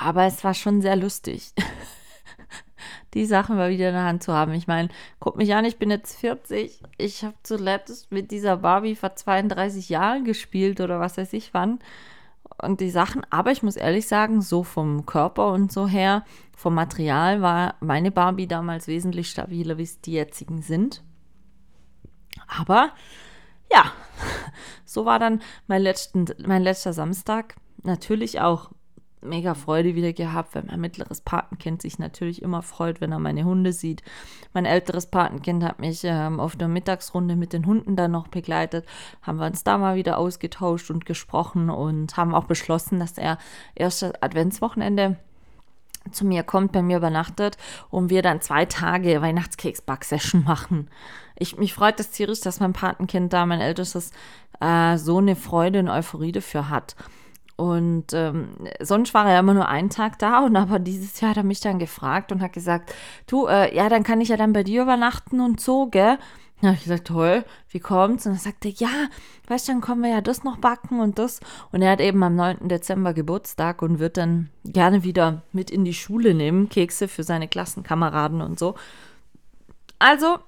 aber 0.00 0.24
es 0.24 0.42
war 0.44 0.54
schon 0.54 0.80
sehr 0.82 0.96
lustig, 0.96 1.52
die 3.14 3.26
Sachen 3.26 3.56
mal 3.56 3.70
wieder 3.70 3.88
in 3.88 3.94
der 3.94 4.04
Hand 4.04 4.22
zu 4.22 4.32
haben. 4.32 4.52
Ich 4.54 4.66
meine, 4.66 4.88
guck 5.20 5.36
mich 5.36 5.54
an, 5.54 5.64
ich 5.64 5.78
bin 5.78 5.90
jetzt 5.90 6.18
40. 6.18 6.82
Ich 6.98 7.24
habe 7.24 7.34
zuletzt 7.42 8.10
mit 8.10 8.30
dieser 8.30 8.58
Barbie 8.58 8.96
vor 8.96 9.14
32 9.14 9.88
Jahren 9.88 10.24
gespielt 10.24 10.80
oder 10.80 10.98
was 10.98 11.18
weiß 11.18 11.32
ich 11.34 11.52
wann 11.52 11.78
und 12.62 12.80
die 12.80 12.90
Sachen. 12.90 13.26
Aber 13.30 13.52
ich 13.52 13.62
muss 13.62 13.76
ehrlich 13.76 14.06
sagen, 14.06 14.40
so 14.40 14.62
vom 14.62 15.04
Körper 15.04 15.52
und 15.52 15.72
so 15.72 15.86
her, 15.86 16.24
vom 16.56 16.74
Material 16.74 17.42
war 17.42 17.74
meine 17.80 18.10
Barbie 18.10 18.46
damals 18.46 18.86
wesentlich 18.86 19.30
stabiler, 19.30 19.78
wie 19.78 19.82
es 19.82 20.00
die 20.00 20.12
jetzigen 20.12 20.62
sind. 20.62 21.02
Aber 22.46 22.92
ja, 23.70 23.92
so 24.84 25.04
war 25.04 25.18
dann 25.18 25.42
mein, 25.66 25.82
letzten, 25.82 26.26
mein 26.46 26.62
letzter 26.62 26.92
Samstag. 26.92 27.56
Natürlich 27.82 28.40
auch 28.40 28.70
mega 29.22 29.54
Freude 29.54 29.94
wieder 29.94 30.12
gehabt, 30.12 30.54
weil 30.54 30.64
mein 30.64 30.80
mittleres 30.80 31.20
Patenkind 31.20 31.82
sich 31.82 31.98
natürlich 31.98 32.42
immer 32.42 32.62
freut, 32.62 33.00
wenn 33.00 33.12
er 33.12 33.18
meine 33.18 33.44
Hunde 33.44 33.72
sieht. 33.72 34.02
Mein 34.52 34.64
älteres 34.64 35.06
Patenkind 35.06 35.64
hat 35.64 35.78
mich 35.78 36.02
ähm, 36.04 36.40
auf 36.40 36.56
der 36.56 36.68
Mittagsrunde 36.68 37.36
mit 37.36 37.52
den 37.52 37.66
Hunden 37.66 37.96
dann 37.96 38.10
noch 38.10 38.28
begleitet, 38.28 38.86
haben 39.22 39.38
wir 39.38 39.46
uns 39.46 39.64
da 39.64 39.78
mal 39.78 39.96
wieder 39.96 40.18
ausgetauscht 40.18 40.90
und 40.90 41.06
gesprochen 41.06 41.70
und 41.70 42.16
haben 42.16 42.34
auch 42.34 42.44
beschlossen, 42.44 42.98
dass 42.98 43.18
er 43.18 43.38
erstes 43.74 44.12
Adventswochenende 44.20 45.16
zu 46.10 46.24
mir 46.26 46.42
kommt, 46.42 46.72
bei 46.72 46.82
mir 46.82 46.96
übernachtet 46.96 47.56
und 47.90 48.10
wir 48.10 48.22
dann 48.22 48.40
zwei 48.40 48.64
Tage 48.64 49.22
Weihnachtskeks-Back-Session 49.22 50.44
machen. 50.46 50.88
Ich, 51.36 51.56
mich 51.56 51.74
freut 51.74 51.98
das 51.98 52.10
tierisch, 52.10 52.40
dass 52.40 52.60
mein 52.60 52.72
Patenkind 52.72 53.32
da, 53.32 53.46
mein 53.46 53.60
ältestes, 53.60 54.10
äh, 54.60 54.96
so 54.96 55.18
eine 55.18 55.36
Freude 55.36 55.80
und 55.80 55.88
Euphorie 55.88 56.32
dafür 56.32 56.68
hat. 56.68 56.96
Und 57.56 58.12
ähm, 58.12 58.48
sonst 58.80 59.14
war 59.14 59.30
er 59.30 59.40
immer 59.40 59.54
nur 59.54 59.68
einen 59.68 59.90
Tag 59.90 60.18
da 60.18 60.40
und 60.40 60.56
aber 60.56 60.78
dieses 60.78 61.20
Jahr 61.20 61.30
hat 61.30 61.36
er 61.36 61.42
mich 61.42 61.60
dann 61.60 61.78
gefragt 61.78 62.32
und 62.32 62.40
hat 62.40 62.52
gesagt, 62.52 62.94
du, 63.26 63.46
äh, 63.46 63.74
ja, 63.74 63.88
dann 63.88 64.02
kann 64.02 64.20
ich 64.20 64.28
ja 64.28 64.36
dann 64.36 64.52
bei 64.52 64.62
dir 64.62 64.82
übernachten 64.82 65.40
und 65.40 65.60
so, 65.60 65.86
gell? 65.86 66.18
Da 66.62 66.72
ich 66.72 66.84
gesagt, 66.84 67.08
toll, 67.08 67.44
wie 67.70 67.80
kommt's? 67.80 68.24
Und 68.24 68.34
er 68.34 68.38
sagte, 68.38 68.68
ja, 68.68 69.08
weißt 69.48 69.66
du, 69.66 69.72
dann 69.72 69.80
können 69.80 70.02
wir 70.02 70.10
ja 70.10 70.20
das 70.20 70.44
noch 70.44 70.58
backen 70.58 71.00
und 71.00 71.18
das. 71.18 71.40
Und 71.72 71.82
er 71.82 71.90
hat 71.90 72.00
eben 72.00 72.22
am 72.22 72.36
9. 72.36 72.68
Dezember 72.68 73.14
Geburtstag 73.14 73.82
und 73.82 73.98
wird 73.98 74.16
dann 74.16 74.48
gerne 74.64 75.02
wieder 75.02 75.42
mit 75.52 75.72
in 75.72 75.84
die 75.84 75.92
Schule 75.92 76.34
nehmen, 76.34 76.68
Kekse 76.68 77.08
für 77.08 77.24
seine 77.24 77.48
Klassenkameraden 77.48 78.40
und 78.40 78.60
so. 78.60 78.76
Also 79.98 80.38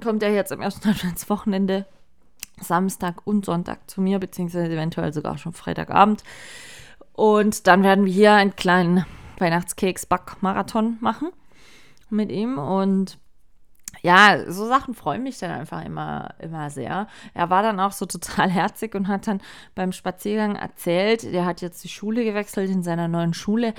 kommt 0.00 0.22
er 0.22 0.32
jetzt 0.32 0.52
am 0.52 0.60
ersten 0.60 0.88
Adventswochenende 0.90 1.86
Samstag 2.62 3.26
und 3.26 3.44
Sonntag 3.44 3.90
zu 3.90 4.00
mir, 4.00 4.18
beziehungsweise 4.18 4.72
eventuell 4.72 5.12
sogar 5.12 5.38
schon 5.38 5.52
Freitagabend. 5.52 6.22
Und 7.12 7.66
dann 7.66 7.82
werden 7.82 8.06
wir 8.06 8.12
hier 8.12 8.32
einen 8.32 8.56
kleinen 8.56 9.04
Weihnachtskeks-Back-Marathon 9.38 10.98
machen 11.00 11.28
mit 12.10 12.30
ihm. 12.30 12.58
Und 12.58 13.18
ja, 14.00 14.50
so 14.50 14.66
Sachen 14.66 14.94
freuen 14.94 15.22
mich 15.22 15.38
dann 15.38 15.50
einfach 15.50 15.84
immer, 15.84 16.34
immer 16.40 16.70
sehr. 16.70 17.06
Er 17.34 17.50
war 17.50 17.62
dann 17.62 17.78
auch 17.78 17.92
so 17.92 18.06
total 18.06 18.50
herzig 18.50 18.94
und 18.94 19.08
hat 19.08 19.26
dann 19.26 19.40
beim 19.74 19.92
Spaziergang 19.92 20.56
erzählt, 20.56 21.22
der 21.24 21.44
hat 21.44 21.60
jetzt 21.60 21.84
die 21.84 21.88
Schule 21.88 22.24
gewechselt 22.24 22.70
in 22.70 22.82
seiner 22.82 23.08
neuen 23.08 23.34
Schule 23.34 23.74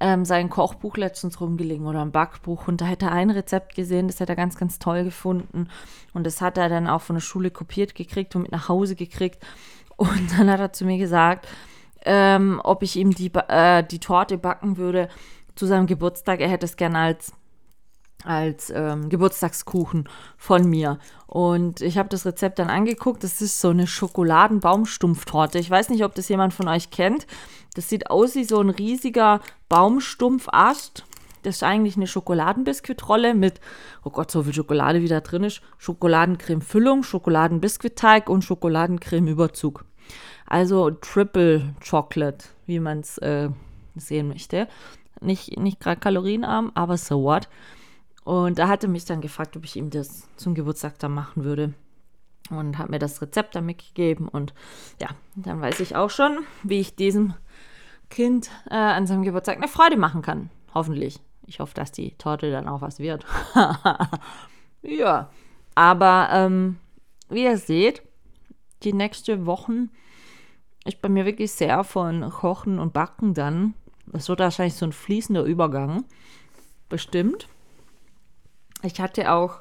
ähm, 0.00 0.24
sein 0.24 0.50
Kochbuch 0.50 0.96
letztens 0.96 1.40
rumgelegen 1.40 1.86
oder 1.86 2.02
ein 2.02 2.12
Backbuch 2.12 2.68
und 2.68 2.80
da 2.80 2.86
hätte 2.86 3.06
er 3.06 3.12
ein 3.12 3.30
Rezept 3.30 3.74
gesehen, 3.74 4.06
das 4.06 4.20
hätte 4.20 4.32
er 4.32 4.36
ganz, 4.36 4.56
ganz 4.56 4.78
toll 4.78 5.04
gefunden 5.04 5.68
und 6.14 6.24
das 6.24 6.40
hat 6.40 6.58
er 6.58 6.68
dann 6.68 6.88
auch 6.88 7.02
von 7.02 7.16
der 7.16 7.20
Schule 7.20 7.50
kopiert 7.50 7.94
gekriegt 7.94 8.34
und 8.34 8.42
mit 8.42 8.52
nach 8.52 8.68
Hause 8.68 8.96
gekriegt 8.96 9.44
und 9.96 10.38
dann 10.38 10.50
hat 10.50 10.60
er 10.60 10.72
zu 10.72 10.84
mir 10.84 10.98
gesagt, 10.98 11.46
ähm, 12.04 12.60
ob 12.64 12.82
ich 12.82 12.96
ihm 12.96 13.12
die, 13.12 13.32
äh, 13.48 13.84
die 13.84 14.00
Torte 14.00 14.38
backen 14.38 14.76
würde 14.76 15.08
zu 15.54 15.66
seinem 15.66 15.86
Geburtstag. 15.86 16.40
Er 16.40 16.48
hätte 16.48 16.66
es 16.66 16.76
gerne 16.76 16.98
als 16.98 17.32
als 18.24 18.72
ähm, 18.74 19.08
Geburtstagskuchen 19.08 20.08
von 20.36 20.68
mir. 20.68 20.98
Und 21.26 21.80
ich 21.80 21.98
habe 21.98 22.08
das 22.08 22.26
Rezept 22.26 22.58
dann 22.58 22.68
angeguckt. 22.68 23.24
Das 23.24 23.40
ist 23.40 23.60
so 23.60 23.70
eine 23.70 23.86
Schokoladenbaumstumpftorte. 23.86 25.58
Ich 25.58 25.70
weiß 25.70 25.88
nicht, 25.88 26.04
ob 26.04 26.14
das 26.14 26.28
jemand 26.28 26.54
von 26.54 26.68
euch 26.68 26.90
kennt. 26.90 27.26
Das 27.74 27.88
sieht 27.88 28.10
aus 28.10 28.34
wie 28.34 28.44
so 28.44 28.60
ein 28.60 28.70
riesiger 28.70 29.40
Baumstumpfast. 29.68 31.04
Das 31.42 31.56
ist 31.56 31.62
eigentlich 31.62 31.96
eine 31.96 32.06
Schokoladenbiskuitrolle 32.06 33.34
mit, 33.34 33.60
oh 34.04 34.10
Gott, 34.10 34.30
so 34.30 34.44
viel 34.44 34.54
Schokolade 34.54 35.02
wie 35.02 35.08
da 35.08 35.20
drin 35.20 35.44
ist. 35.44 35.60
Schokoladencreme-Füllung, 35.78 37.02
Schokoladenbiskuittteig 37.02 38.28
und 38.28 38.44
Schokoladencreme-Überzug. 38.44 39.84
Also 40.46 40.90
Triple 40.90 41.74
Chocolate, 41.88 42.46
wie 42.66 42.78
man 42.78 43.00
es 43.00 43.18
äh, 43.18 43.48
sehen 43.96 44.28
möchte. 44.28 44.68
Nicht, 45.20 45.58
nicht 45.58 45.80
gerade 45.80 46.00
kalorienarm, 46.00 46.72
aber 46.74 46.96
so 46.96 47.22
what. 47.22 47.48
Und 48.24 48.58
er 48.58 48.68
hatte 48.68 48.88
mich 48.88 49.04
dann 49.04 49.20
gefragt, 49.20 49.56
ob 49.56 49.64
ich 49.64 49.76
ihm 49.76 49.90
das 49.90 50.28
zum 50.36 50.54
Geburtstag 50.54 50.98
dann 50.98 51.12
machen 51.12 51.44
würde. 51.44 51.74
Und 52.50 52.78
hat 52.78 52.90
mir 52.90 52.98
das 52.98 53.20
Rezept 53.22 53.54
dann 53.54 53.66
mitgegeben. 53.66 54.28
Und 54.28 54.54
ja, 55.00 55.08
dann 55.36 55.60
weiß 55.60 55.80
ich 55.80 55.96
auch 55.96 56.10
schon, 56.10 56.38
wie 56.62 56.80
ich 56.80 56.94
diesem 56.94 57.34
Kind 58.10 58.50
äh, 58.70 58.74
an 58.74 59.06
seinem 59.06 59.22
Geburtstag 59.22 59.56
eine 59.56 59.68
Freude 59.68 59.96
machen 59.96 60.22
kann. 60.22 60.50
Hoffentlich. 60.74 61.20
Ich 61.46 61.60
hoffe, 61.60 61.74
dass 61.74 61.92
die 61.92 62.12
Torte 62.18 62.50
dann 62.50 62.68
auch 62.68 62.82
was 62.82 62.98
wird. 62.98 63.24
ja, 64.82 65.30
aber 65.74 66.28
ähm, 66.30 66.78
wie 67.28 67.44
ihr 67.44 67.58
seht, 67.58 68.02
die 68.82 68.92
nächsten 68.92 69.46
Wochen 69.46 69.90
ist 70.84 71.00
bei 71.00 71.08
mir 71.08 71.24
wirklich 71.24 71.52
sehr 71.52 71.84
von 71.84 72.28
Kochen 72.30 72.78
und 72.78 72.92
Backen 72.92 73.34
dann. 73.34 73.74
Das 74.06 74.28
wird 74.28 74.40
wahrscheinlich 74.40 74.74
so 74.74 74.86
ein 74.86 74.92
fließender 74.92 75.44
Übergang. 75.44 76.04
Bestimmt. 76.88 77.48
Ich 78.82 79.00
hatte 79.00 79.30
auch 79.30 79.60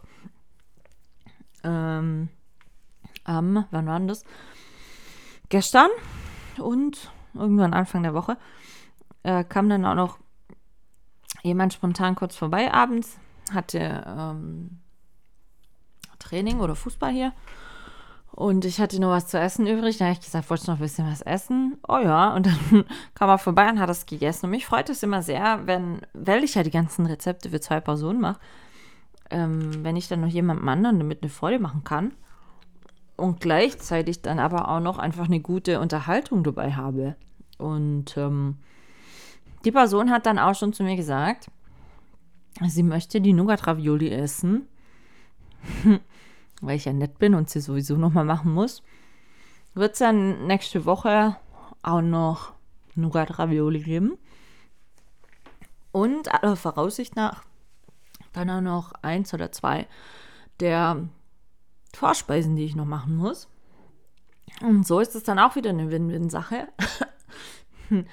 ähm, 1.63 2.29
am, 3.23 3.65
wann 3.71 3.87
war 3.87 3.99
das? 4.01 4.23
Gestern 5.49 5.89
und 6.57 7.11
irgendwann 7.33 7.73
Anfang 7.73 8.03
der 8.03 8.13
Woche 8.13 8.37
äh, 9.23 9.43
kam 9.43 9.69
dann 9.69 9.85
auch 9.85 9.95
noch 9.95 10.17
jemand 11.43 11.73
spontan 11.73 12.15
kurz 12.15 12.35
vorbei 12.35 12.73
abends, 12.73 13.17
hatte 13.53 14.03
ähm, 14.07 14.79
Training 16.19 16.59
oder 16.59 16.75
Fußball 16.75 17.11
hier. 17.11 17.33
Und 18.31 18.63
ich 18.63 18.79
hatte 18.79 19.01
nur 19.01 19.11
was 19.11 19.27
zu 19.27 19.37
essen 19.37 19.67
übrig. 19.67 19.97
Da 19.97 20.05
habe 20.05 20.13
ich 20.13 20.21
gesagt, 20.21 20.49
wolltest 20.49 20.67
du 20.67 20.71
noch 20.71 20.79
ein 20.79 20.83
bisschen 20.83 21.05
was 21.05 21.21
essen? 21.21 21.77
Oh 21.87 21.97
ja. 21.97 22.33
Und 22.33 22.45
dann 22.45 22.85
kam 23.13 23.29
er 23.29 23.37
vorbei 23.37 23.69
und 23.69 23.79
hat 23.79 23.89
das 23.89 24.05
gegessen. 24.05 24.45
Und 24.45 24.51
mich 24.51 24.65
freut 24.65 24.89
es 24.89 25.03
immer 25.03 25.21
sehr, 25.21 25.67
wenn, 25.67 26.01
weil 26.13 26.43
ich 26.43 26.55
ja 26.55 26.63
die 26.63 26.71
ganzen 26.71 27.05
Rezepte 27.05 27.49
für 27.49 27.59
zwei 27.59 27.81
Personen 27.81 28.21
mache, 28.21 28.39
ähm, 29.31 29.83
wenn 29.83 29.95
ich 29.95 30.07
dann 30.07 30.21
noch 30.21 30.27
jemandem 30.27 30.67
anderen 30.67 30.99
damit 30.99 31.23
eine 31.23 31.29
Freude 31.29 31.59
machen 31.59 31.83
kann 31.83 32.13
und 33.15 33.39
gleichzeitig 33.39 34.21
dann 34.21 34.39
aber 34.39 34.69
auch 34.69 34.79
noch 34.79 34.97
einfach 34.97 35.25
eine 35.25 35.39
gute 35.39 35.79
Unterhaltung 35.79 36.43
dabei 36.43 36.73
habe. 36.73 37.15
Und 37.57 38.17
ähm, 38.17 38.57
die 39.63 39.71
Person 39.71 40.09
hat 40.09 40.25
dann 40.25 40.39
auch 40.39 40.55
schon 40.55 40.73
zu 40.73 40.83
mir 40.83 40.95
gesagt, 40.95 41.49
sie 42.67 42.83
möchte 42.83 43.21
die 43.21 43.33
Nougat-Ravioli 43.33 44.09
essen, 44.09 44.67
weil 46.61 46.75
ich 46.75 46.85
ja 46.85 46.93
nett 46.93 47.19
bin 47.19 47.35
und 47.35 47.49
sie 47.49 47.61
sowieso 47.61 47.95
nochmal 47.95 48.25
machen 48.25 48.53
muss. 48.53 48.83
Wird 49.73 49.93
es 49.93 49.99
dann 49.99 50.47
nächste 50.47 50.85
Woche 50.85 51.37
auch 51.83 52.01
noch 52.01 52.53
Nougat-Ravioli 52.95 53.79
geben. 53.79 54.17
Und 55.91 56.33
aller 56.33 56.55
Voraussicht 56.55 57.15
nach 57.15 57.43
dann 58.33 58.49
auch 58.49 58.61
noch 58.61 58.93
eins 59.01 59.33
oder 59.33 59.51
zwei 59.51 59.87
der 60.59 61.07
Vorspeisen, 61.93 62.55
die 62.55 62.65
ich 62.65 62.75
noch 62.75 62.85
machen 62.85 63.15
muss. 63.15 63.47
Und 64.61 64.85
so 64.85 64.99
ist 64.99 65.15
es 65.15 65.23
dann 65.23 65.39
auch 65.39 65.55
wieder 65.55 65.71
eine 65.71 65.89
Win-Win-Sache. 65.91 66.67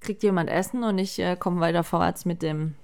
Kriegt 0.00 0.22
jemand 0.22 0.50
Essen 0.50 0.84
und 0.84 0.98
ich 0.98 1.18
äh, 1.18 1.36
komme 1.36 1.60
weiter 1.60 1.82
vorwärts 1.82 2.24
mit 2.24 2.42
dem 2.42 2.74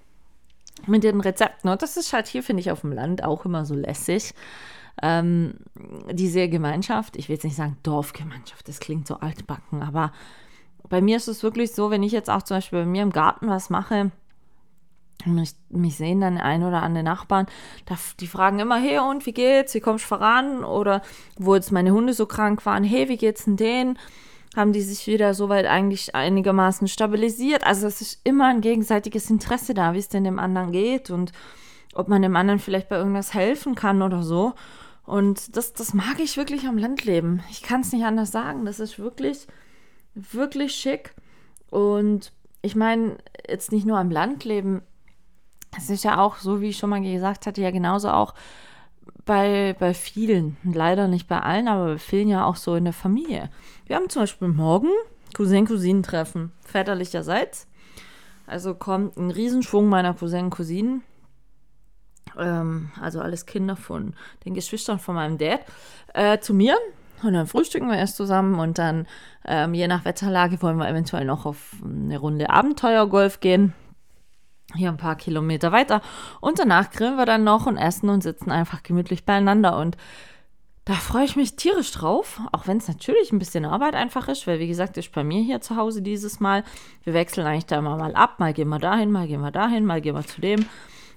mit 0.86 1.04
den 1.04 1.20
Rezepten. 1.20 1.70
Und 1.70 1.82
das 1.82 1.96
ist 1.96 2.12
halt 2.12 2.26
hier, 2.26 2.42
finde 2.42 2.60
ich, 2.60 2.70
auf 2.70 2.82
dem 2.82 2.92
Land 2.92 3.22
auch 3.22 3.44
immer 3.44 3.64
so 3.64 3.74
lässig. 3.74 4.34
Ähm, 5.02 5.54
diese 6.10 6.48
Gemeinschaft, 6.48 7.16
ich 7.16 7.28
will 7.28 7.36
jetzt 7.36 7.44
nicht 7.44 7.56
sagen 7.56 7.78
Dorfgemeinschaft, 7.82 8.68
das 8.68 8.80
klingt 8.80 9.06
so 9.06 9.16
altbacken, 9.16 9.82
aber 9.82 10.12
bei 10.88 11.00
mir 11.00 11.16
ist 11.16 11.26
es 11.26 11.42
wirklich 11.42 11.72
so, 11.72 11.90
wenn 11.90 12.02
ich 12.02 12.12
jetzt 12.12 12.30
auch 12.30 12.42
zum 12.42 12.58
Beispiel 12.58 12.80
bei 12.80 12.86
mir 12.86 13.02
im 13.02 13.10
Garten 13.10 13.48
was 13.48 13.70
mache, 13.70 14.12
mich, 15.26 15.54
mich 15.70 15.96
sehen 15.96 16.20
dann 16.20 16.38
ein 16.38 16.62
oder 16.62 16.82
andere 16.82 17.04
Nachbarn, 17.04 17.46
die 18.20 18.26
fragen 18.26 18.58
immer, 18.58 18.76
hey 18.76 18.98
und 18.98 19.26
wie 19.26 19.32
geht's, 19.32 19.74
wie 19.74 19.80
kommst 19.80 20.04
du 20.04 20.08
voran? 20.08 20.64
Oder 20.64 21.02
wo 21.36 21.54
jetzt 21.54 21.72
meine 21.72 21.92
Hunde 21.92 22.12
so 22.12 22.26
krank 22.26 22.64
waren, 22.66 22.84
hey, 22.84 23.08
wie 23.08 23.16
geht's 23.16 23.44
denn 23.44 23.56
denen? 23.56 23.98
Haben 24.56 24.72
die 24.72 24.82
sich 24.82 25.06
wieder 25.06 25.34
soweit 25.34 25.66
eigentlich 25.66 26.14
einigermaßen 26.14 26.86
stabilisiert? 26.86 27.64
Also 27.64 27.86
es 27.86 28.00
ist 28.00 28.20
immer 28.24 28.46
ein 28.46 28.60
gegenseitiges 28.60 29.28
Interesse 29.30 29.74
da, 29.74 29.94
wie 29.94 29.98
es 29.98 30.08
denn 30.08 30.24
dem 30.24 30.38
anderen 30.38 30.70
geht 30.70 31.10
und 31.10 31.32
ob 31.94 32.08
man 32.08 32.22
dem 32.22 32.36
anderen 32.36 32.60
vielleicht 32.60 32.88
bei 32.88 32.96
irgendwas 32.96 33.34
helfen 33.34 33.74
kann 33.74 34.02
oder 34.02 34.22
so. 34.22 34.54
Und 35.04 35.56
das, 35.56 35.72
das 35.74 35.92
mag 35.92 36.18
ich 36.18 36.36
wirklich 36.36 36.66
am 36.66 36.78
Landleben. 36.78 37.42
Ich 37.50 37.62
kann 37.62 37.82
es 37.82 37.92
nicht 37.92 38.04
anders 38.04 38.32
sagen. 38.32 38.64
Das 38.64 38.80
ist 38.80 38.98
wirklich, 38.98 39.46
wirklich 40.14 40.74
schick. 40.74 41.14
Und 41.70 42.32
ich 42.62 42.74
meine, 42.74 43.18
jetzt 43.48 43.72
nicht 43.72 43.86
nur 43.86 43.98
am 43.98 44.10
Landleben, 44.10 44.82
es 45.76 45.90
ist 45.90 46.04
ja 46.04 46.18
auch, 46.18 46.36
so 46.36 46.60
wie 46.60 46.68
ich 46.70 46.78
schon 46.78 46.90
mal 46.90 47.00
gesagt 47.00 47.46
hatte, 47.46 47.60
ja 47.60 47.70
genauso 47.70 48.10
auch 48.10 48.34
bei, 49.24 49.74
bei 49.78 49.94
vielen, 49.94 50.56
leider 50.62 51.08
nicht 51.08 51.28
bei 51.28 51.40
allen, 51.40 51.68
aber 51.68 51.86
bei 51.92 51.98
vielen 51.98 52.28
ja 52.28 52.44
auch 52.44 52.56
so 52.56 52.74
in 52.74 52.84
der 52.84 52.92
Familie. 52.92 53.50
Wir 53.86 53.96
haben 53.96 54.08
zum 54.08 54.22
Beispiel 54.22 54.48
morgen 54.48 54.90
Cousin-Cousinen-Treffen 55.34 56.52
väterlicherseits. 56.64 57.66
Also 58.46 58.74
kommt 58.74 59.16
ein 59.16 59.30
Riesenschwung 59.30 59.88
meiner 59.88 60.14
Cousinen 60.14 60.50
Cousinen. 60.50 61.02
Ähm, 62.38 62.90
also 63.00 63.20
alles 63.20 63.46
Kinder 63.46 63.76
von 63.76 64.14
den 64.44 64.54
Geschwistern 64.54 64.98
von 64.98 65.14
meinem 65.14 65.38
Dad 65.38 65.60
äh, 66.12 66.38
zu 66.38 66.52
mir. 66.52 66.76
Und 67.22 67.32
dann 67.32 67.46
frühstücken 67.46 67.88
wir 67.88 67.96
erst 67.96 68.16
zusammen 68.16 68.58
und 68.58 68.76
dann, 68.76 69.06
ähm, 69.46 69.72
je 69.72 69.88
nach 69.88 70.04
Wetterlage, 70.04 70.60
wollen 70.60 70.76
wir 70.76 70.88
eventuell 70.88 71.24
noch 71.24 71.46
auf 71.46 71.76
eine 71.82 72.18
Runde 72.18 72.50
Abenteuergolf 72.50 73.40
gehen 73.40 73.72
hier 74.74 74.88
ein 74.88 74.96
paar 74.96 75.16
Kilometer 75.16 75.72
weiter. 75.72 76.02
Und 76.40 76.58
danach 76.58 76.90
grillen 76.90 77.16
wir 77.16 77.26
dann 77.26 77.44
noch 77.44 77.66
und 77.66 77.76
essen 77.76 78.08
und 78.08 78.22
sitzen 78.22 78.50
einfach 78.50 78.82
gemütlich 78.82 79.24
beieinander. 79.24 79.76
Und 79.78 79.96
da 80.84 80.94
freue 80.94 81.24
ich 81.24 81.36
mich 81.36 81.56
tierisch 81.56 81.92
drauf, 81.92 82.40
auch 82.52 82.66
wenn 82.66 82.76
es 82.76 82.88
natürlich 82.88 83.32
ein 83.32 83.38
bisschen 83.38 83.64
Arbeit 83.64 83.94
einfach 83.94 84.28
ist, 84.28 84.46
weil 84.46 84.58
wie 84.58 84.68
gesagt, 84.68 84.98
ist 84.98 85.12
bei 85.12 85.24
mir 85.24 85.42
hier 85.42 85.60
zu 85.60 85.76
Hause 85.76 86.02
dieses 86.02 86.40
Mal. 86.40 86.62
Wir 87.04 87.14
wechseln 87.14 87.46
eigentlich 87.46 87.66
da 87.66 87.78
immer 87.78 87.96
mal 87.96 88.14
ab, 88.14 88.38
mal 88.38 88.52
gehen 88.52 88.68
wir 88.68 88.78
dahin, 88.78 89.10
mal 89.10 89.26
gehen 89.26 89.40
wir 89.40 89.50
dahin, 89.50 89.86
mal 89.86 90.00
gehen 90.00 90.14
wir 90.14 90.26
zu 90.26 90.40
dem. 90.40 90.66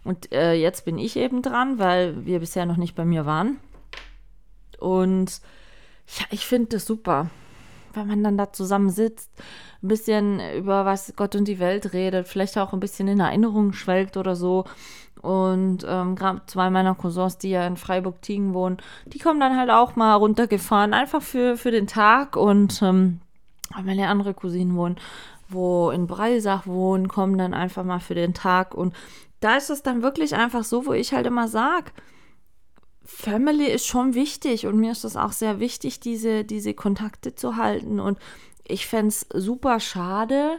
Und 0.05 0.31
äh, 0.31 0.53
jetzt 0.53 0.85
bin 0.85 0.97
ich 0.97 1.17
eben 1.17 1.41
dran, 1.41 1.79
weil 1.79 2.25
wir 2.25 2.39
bisher 2.39 2.65
noch 2.65 2.77
nicht 2.77 2.95
bei 2.95 3.03
mir 3.03 3.25
waren. 3.25 3.59
Und 4.79 5.41
ja, 6.07 6.25
ich 6.29 6.45
finde 6.45 6.77
das 6.77 6.85
super 6.85 7.29
wenn 7.97 8.07
man 8.07 8.23
dann 8.23 8.37
da 8.37 8.53
zusammen 8.53 8.89
sitzt, 8.89 9.29
ein 9.83 9.87
bisschen 9.87 10.39
über 10.55 10.85
was 10.85 11.13
Gott 11.15 11.35
und 11.35 11.47
die 11.47 11.59
Welt 11.59 11.93
redet, 11.93 12.27
vielleicht 12.27 12.57
auch 12.57 12.73
ein 12.73 12.79
bisschen 12.79 13.07
in 13.07 13.19
Erinnerungen 13.19 13.73
schwelgt 13.73 14.17
oder 14.17 14.35
so. 14.35 14.65
Und 15.21 15.85
ähm, 15.87 16.15
gerade 16.15 16.41
zwei 16.47 16.69
meiner 16.69 16.95
Cousins, 16.95 17.37
die 17.37 17.49
ja 17.49 17.65
in 17.65 17.77
Freiburg-Tiegen 17.77 18.53
wohnen, 18.53 18.77
die 19.05 19.19
kommen 19.19 19.39
dann 19.39 19.57
halt 19.57 19.69
auch 19.69 19.95
mal 19.95 20.15
runtergefahren, 20.15 20.93
einfach 20.93 21.21
für, 21.21 21.57
für 21.57 21.71
den 21.71 21.87
Tag. 21.87 22.35
Und 22.35 22.81
ähm, 22.81 23.19
meine 23.83 24.07
andere 24.07 24.33
Cousinen 24.33 24.75
wohnen, 24.75 24.97
wo 25.49 25.89
in 25.89 26.07
Breisach 26.07 26.67
wohnen, 26.67 27.07
kommen 27.07 27.37
dann 27.37 27.53
einfach 27.53 27.83
mal 27.83 27.99
für 27.99 28.15
den 28.15 28.33
Tag. 28.33 28.73
Und 28.73 28.95
da 29.39 29.55
ist 29.55 29.69
es 29.69 29.83
dann 29.83 30.01
wirklich 30.01 30.35
einfach 30.35 30.63
so, 30.63 30.85
wo 30.85 30.93
ich 30.93 31.13
halt 31.13 31.27
immer 31.27 31.47
sage, 31.47 31.91
Family 33.03 33.67
ist 33.67 33.87
schon 33.87 34.15
wichtig 34.15 34.67
und 34.67 34.77
mir 34.77 34.91
ist 34.91 35.05
es 35.05 35.15
auch 35.15 35.31
sehr 35.31 35.59
wichtig, 35.59 36.01
diese, 36.01 36.43
diese 36.43 36.73
Kontakte 36.73 37.35
zu 37.35 37.55
halten. 37.55 37.99
Und 37.99 38.19
ich 38.67 38.87
fände 38.87 39.09
es 39.09 39.27
super 39.33 39.79
schade, 39.79 40.57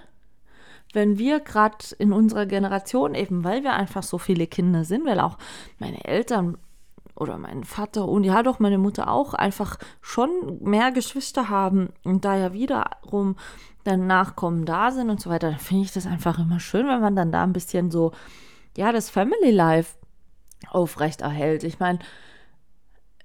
wenn 0.92 1.18
wir 1.18 1.40
gerade 1.40 1.78
in 1.98 2.12
unserer 2.12 2.46
Generation, 2.46 3.14
eben 3.14 3.44
weil 3.44 3.62
wir 3.62 3.74
einfach 3.74 4.02
so 4.02 4.18
viele 4.18 4.46
Kinder 4.46 4.84
sind, 4.84 5.04
weil 5.04 5.20
auch 5.20 5.36
meine 5.78 6.04
Eltern 6.04 6.56
oder 7.14 7.36
mein 7.36 7.64
Vater 7.64 8.06
und 8.06 8.24
ja 8.24 8.42
doch 8.42 8.58
meine 8.58 8.78
Mutter 8.78 9.10
auch 9.10 9.34
einfach 9.34 9.78
schon 10.00 10.30
mehr 10.60 10.92
Geschwister 10.92 11.48
haben 11.48 11.90
und 12.04 12.24
da 12.24 12.36
ja 12.36 12.52
wiederum 12.52 13.36
dann 13.84 14.06
Nachkommen 14.06 14.64
da 14.64 14.90
sind 14.90 15.10
und 15.10 15.20
so 15.20 15.30
weiter, 15.30 15.50
dann 15.50 15.58
finde 15.58 15.84
ich 15.84 15.92
das 15.92 16.06
einfach 16.06 16.38
immer 16.38 16.60
schön, 16.60 16.86
wenn 16.86 17.00
man 17.00 17.16
dann 17.16 17.32
da 17.32 17.42
ein 17.42 17.52
bisschen 17.52 17.90
so, 17.90 18.12
ja, 18.76 18.92
das 18.92 19.10
Family 19.10 19.50
Life 19.50 19.96
aufrecht 20.70 21.22
erhält. 21.22 21.64
Ich 21.64 21.80
meine, 21.80 21.98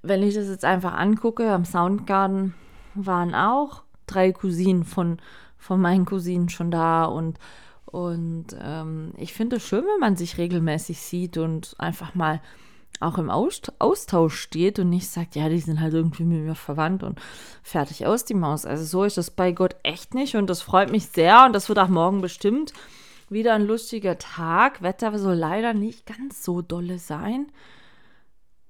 wenn 0.02 0.24
ich 0.24 0.36
das 0.36 0.48
jetzt 0.48 0.66
einfach 0.66 0.94
angucke, 0.94 1.52
am 1.52 1.66
Soundgarden 1.66 2.54
waren 2.96 3.36
auch 3.36 3.84
drei 4.08 4.32
Cousinen 4.32 4.84
von, 4.84 5.18
von 5.58 5.80
meinen 5.82 6.06
Cousinen 6.06 6.50
schon 6.50 6.72
da 6.72 7.06
und 7.06 7.38
Und 7.86 8.48
ähm, 8.60 9.14
ich 9.18 9.34
finde 9.34 9.58
es 9.58 9.64
schön, 9.68 9.84
wenn 9.86 10.00
man 10.00 10.16
sich 10.16 10.40
regelmäßig 10.40 11.00
sieht 11.00 11.38
und 11.38 11.76
einfach 11.78 12.16
mal 12.16 12.42
auch 13.00 13.18
im 13.18 13.30
Austausch 13.30 14.36
steht 14.36 14.80
und 14.80 14.90
nicht 14.90 15.10
sagt, 15.10 15.36
ja, 15.36 15.50
die 15.50 15.60
sind 15.60 15.80
halt 15.80 15.94
irgendwie 15.94 16.24
mit 16.24 16.42
mir 16.44 16.56
verwandt 16.56 17.04
und 17.04 17.20
fertig 17.62 18.06
aus 18.08 18.26
die 18.26 18.34
Maus. 18.34 18.66
Also 18.66 18.84
so 18.86 19.04
ist 19.04 19.18
das 19.18 19.30
bei 19.30 19.52
Gott 19.52 19.76
echt 19.84 20.16
nicht 20.16 20.36
und 20.36 20.50
das 20.50 20.62
freut 20.62 20.92
mich 20.92 21.08
sehr 21.08 21.46
und 21.46 21.54
das 21.54 21.70
wird 21.70 21.80
auch 21.80 21.88
morgen 21.90 22.22
bestimmt 22.22 22.74
wieder 23.30 23.54
ein 23.54 23.68
lustiger 23.68 24.18
Tag. 24.18 24.82
Wetter 24.82 25.18
soll 25.20 25.36
leider 25.36 25.74
nicht 25.74 26.06
ganz 26.06 26.44
so 26.44 26.62
dolle 26.62 26.98
sein. 26.98 27.48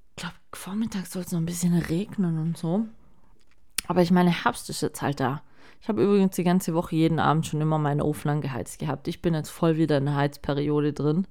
Ich 0.10 0.24
glaube, 0.24 0.36
Vormittag 0.54 1.06
soll 1.06 1.22
es 1.22 1.32
noch 1.32 1.40
ein 1.40 1.46
bisschen 1.46 1.78
regnen 1.78 2.40
und 2.40 2.58
so. 2.58 2.86
Aber 3.88 4.02
ich 4.02 4.12
meine, 4.12 4.44
Herbst 4.44 4.70
ist 4.70 4.82
jetzt 4.82 5.02
halt 5.02 5.20
da. 5.20 5.42
Ich 5.82 5.90
habe 5.90 6.02
übrigens 6.02 6.36
die 6.36 6.44
ganze 6.44 6.74
Woche 6.74 6.96
jeden 6.96 7.20
Abend 7.20 7.46
schon 7.46 7.60
immer 7.60 7.78
meine 7.78 8.06
Ofen 8.06 8.42
geheizt 8.42 8.80
gehabt. 8.80 9.08
Ich 9.08 9.22
bin 9.22 9.34
jetzt 9.34 9.50
voll 9.50 9.78
wieder 9.78 9.98
in 9.98 10.06
der 10.06 10.16
Heizperiode 10.16 10.94
drin 10.94 11.28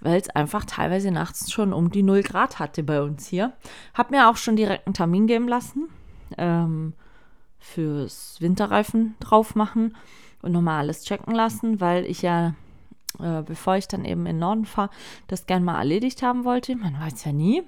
weil 0.00 0.20
es 0.20 0.30
einfach 0.30 0.64
teilweise 0.64 1.10
nachts 1.10 1.50
schon 1.50 1.72
um 1.72 1.90
die 1.90 2.02
0 2.02 2.22
Grad 2.22 2.58
hatte 2.58 2.82
bei 2.82 3.02
uns 3.02 3.26
hier. 3.26 3.52
Hab 3.94 4.10
mir 4.10 4.28
auch 4.28 4.36
schon 4.36 4.56
direkt 4.56 4.86
einen 4.86 4.94
Termin 4.94 5.26
geben 5.26 5.48
lassen 5.48 5.88
ähm, 6.36 6.94
fürs 7.58 8.36
Winterreifen 8.40 9.16
drauf 9.20 9.54
machen 9.54 9.96
und 10.42 10.52
nochmal 10.52 10.80
alles 10.80 11.04
checken 11.04 11.34
lassen, 11.34 11.80
weil 11.80 12.04
ich 12.04 12.22
ja, 12.22 12.54
äh, 13.18 13.42
bevor 13.42 13.76
ich 13.76 13.88
dann 13.88 14.04
eben 14.04 14.20
in 14.26 14.36
den 14.36 14.38
Norden 14.38 14.64
fahre, 14.66 14.90
das 15.26 15.46
gern 15.46 15.64
mal 15.64 15.78
erledigt 15.78 16.22
haben 16.22 16.44
wollte. 16.44 16.76
Man 16.76 16.98
weiß 17.00 17.24
ja 17.24 17.32
nie. 17.32 17.62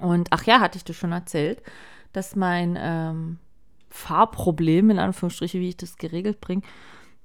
Und 0.00 0.28
ach 0.30 0.44
ja, 0.44 0.60
hatte 0.60 0.78
ich 0.78 0.84
dir 0.84 0.94
schon 0.94 1.12
erzählt, 1.12 1.62
dass 2.14 2.36
mein 2.36 2.78
ähm, 2.80 3.38
Fahrproblem, 3.90 4.90
in 4.90 4.98
Anführungsstrichen, 4.98 5.60
wie 5.60 5.68
ich 5.68 5.76
das 5.76 5.98
geregelt 5.98 6.40
bringe, 6.40 6.62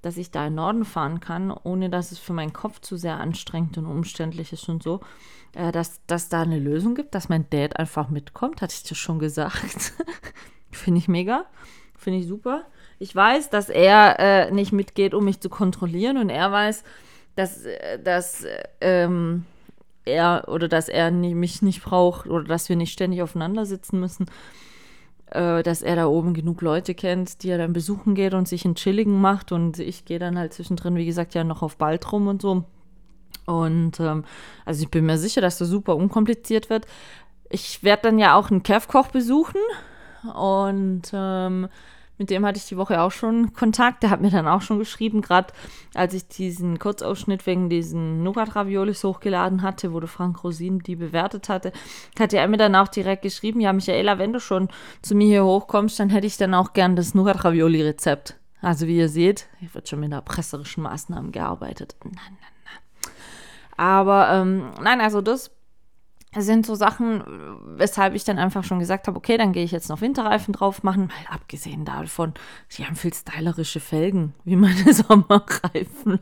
dass 0.01 0.17
ich 0.17 0.31
da 0.31 0.47
in 0.47 0.55
Norden 0.55 0.85
fahren 0.85 1.19
kann, 1.19 1.51
ohne 1.51 1.89
dass 1.89 2.11
es 2.11 2.19
für 2.19 2.33
meinen 2.33 2.53
Kopf 2.53 2.79
zu 2.81 2.97
sehr 2.97 3.19
anstrengend 3.19 3.77
und 3.77 3.85
umständlich 3.85 4.53
ist 4.53 4.69
und 4.69 4.83
so, 4.83 4.99
äh, 5.53 5.71
dass, 5.71 6.05
dass 6.07 6.29
da 6.29 6.41
eine 6.41 6.59
Lösung 6.59 6.95
gibt, 6.95 7.15
dass 7.15 7.29
mein 7.29 7.49
Dad 7.49 7.77
einfach 7.77 8.09
mitkommt, 8.09 8.61
hatte 8.61 8.73
ich 8.75 8.83
dir 8.83 8.95
schon 8.95 9.19
gesagt. 9.19 9.93
Finde 10.71 10.99
ich 10.99 11.07
mega, 11.07 11.45
finde 11.97 12.19
ich 12.19 12.27
super. 12.27 12.63
Ich 12.99 13.15
weiß, 13.15 13.49
dass 13.49 13.69
er 13.69 14.19
äh, 14.19 14.51
nicht 14.51 14.71
mitgeht, 14.71 15.15
um 15.15 15.25
mich 15.25 15.39
zu 15.41 15.49
kontrollieren 15.49 16.17
und 16.17 16.29
er 16.29 16.51
weiß, 16.51 16.83
dass, 17.35 17.65
äh, 17.65 18.01
dass 18.01 18.45
ähm, 18.79 19.45
er 20.05 20.45
oder 20.47 20.67
dass 20.67 20.87
er 20.87 21.09
mich 21.09 21.63
nicht 21.63 21.83
braucht 21.83 22.27
oder 22.27 22.43
dass 22.43 22.69
wir 22.69 22.75
nicht 22.75 22.93
ständig 22.93 23.23
aufeinander 23.23 23.65
sitzen 23.65 23.99
müssen 23.99 24.27
äh, 25.31 25.63
dass 25.63 25.81
er 25.81 25.95
da 25.95 26.07
oben 26.07 26.33
genug 26.33 26.61
Leute 26.61 26.95
kennt, 26.95 27.43
die 27.43 27.49
er 27.49 27.57
dann 27.57 27.73
besuchen 27.73 28.15
geht 28.15 28.33
und 28.33 28.47
sich 28.47 28.65
in 28.65 28.75
Chilligen 28.75 29.19
macht. 29.19 29.51
Und 29.51 29.79
ich 29.79 30.05
gehe 30.05 30.19
dann 30.19 30.37
halt 30.37 30.53
zwischendrin, 30.53 30.95
wie 30.95 31.05
gesagt, 31.05 31.33
ja 31.33 31.43
noch 31.43 31.61
auf 31.61 31.77
Baltrum 31.77 32.27
und 32.27 32.41
so. 32.41 32.63
Und 33.45 33.99
ähm, 33.99 34.25
also 34.65 34.83
ich 34.83 34.89
bin 34.89 35.05
mir 35.05 35.17
sicher, 35.17 35.41
dass 35.41 35.57
das 35.57 35.69
super 35.69 35.95
unkompliziert 35.95 36.69
wird. 36.69 36.85
Ich 37.49 37.83
werde 37.83 38.03
dann 38.03 38.19
ja 38.19 38.35
auch 38.35 38.51
einen 38.51 38.63
Kevkoch 38.63 39.07
besuchen 39.07 39.61
und 40.35 41.03
ähm, 41.13 41.67
mit 42.19 42.29
dem 42.29 42.45
hatte 42.45 42.57
ich 42.57 42.65
die 42.65 42.77
Woche 42.77 43.01
auch 43.01 43.11
schon 43.11 43.53
Kontakt. 43.53 44.03
Der 44.03 44.09
hat 44.09 44.21
mir 44.21 44.29
dann 44.29 44.47
auch 44.47 44.61
schon 44.61 44.77
geschrieben, 44.77 45.21
gerade 45.21 45.53
als 45.95 46.13
ich 46.13 46.27
diesen 46.27 46.77
Kurzausschnitt 46.77 47.47
wegen 47.47 47.69
diesen 47.69 48.21
Nougat-Raviolis 48.23 49.03
hochgeladen 49.05 49.61
hatte, 49.61 49.93
wo 49.93 49.99
der 49.99 50.09
Frank 50.09 50.43
Rosin 50.43 50.79
die 50.79 50.97
bewertet 50.97 51.49
hatte, 51.49 51.71
hat 52.19 52.33
er 52.33 52.47
mir 52.47 52.57
dann 52.57 52.75
auch 52.75 52.89
direkt 52.89 53.21
geschrieben, 53.21 53.61
ja, 53.61 53.71
Michaela, 53.71 54.19
wenn 54.19 54.33
du 54.33 54.39
schon 54.41 54.67
zu 55.01 55.15
mir 55.15 55.27
hier 55.27 55.45
hochkommst, 55.45 55.99
dann 55.99 56.09
hätte 56.09 56.27
ich 56.27 56.37
dann 56.37 56.53
auch 56.53 56.73
gern 56.73 56.97
das 56.97 57.15
Nougat-Ravioli-Rezept. 57.15 58.35
Also 58.61 58.87
wie 58.87 58.97
ihr 58.97 59.09
seht, 59.09 59.47
hier 59.59 59.73
wird 59.73 59.87
schon 59.87 60.01
mit 60.01 60.11
erpresserischen 60.11 60.83
Maßnahmen 60.83 61.31
gearbeitet. 61.31 61.95
Nein, 62.03 62.13
nein, 62.15 62.35
nein. 62.65 63.13
Aber 63.77 64.29
ähm, 64.29 64.71
nein, 64.81 64.99
also 64.99 65.21
das 65.21 65.51
das 66.31 66.45
sind 66.45 66.65
so 66.65 66.75
Sachen, 66.75 67.23
weshalb 67.77 68.13
ich 68.13 68.23
dann 68.23 68.37
einfach 68.37 68.63
schon 68.63 68.79
gesagt 68.79 69.07
habe, 69.07 69.17
okay, 69.17 69.37
dann 69.37 69.51
gehe 69.51 69.63
ich 69.63 69.71
jetzt 69.71 69.89
noch 69.89 70.01
Winterreifen 70.01 70.53
drauf 70.53 70.83
machen, 70.83 71.07
mal 71.07 71.35
abgesehen 71.35 71.85
davon, 71.85 72.33
sie 72.67 72.85
haben 72.85 72.95
viel 72.95 73.13
stylerische 73.13 73.79
Felgen, 73.79 74.33
wie 74.43 74.55
meine 74.55 74.93
Sommerreifen. 74.93 76.19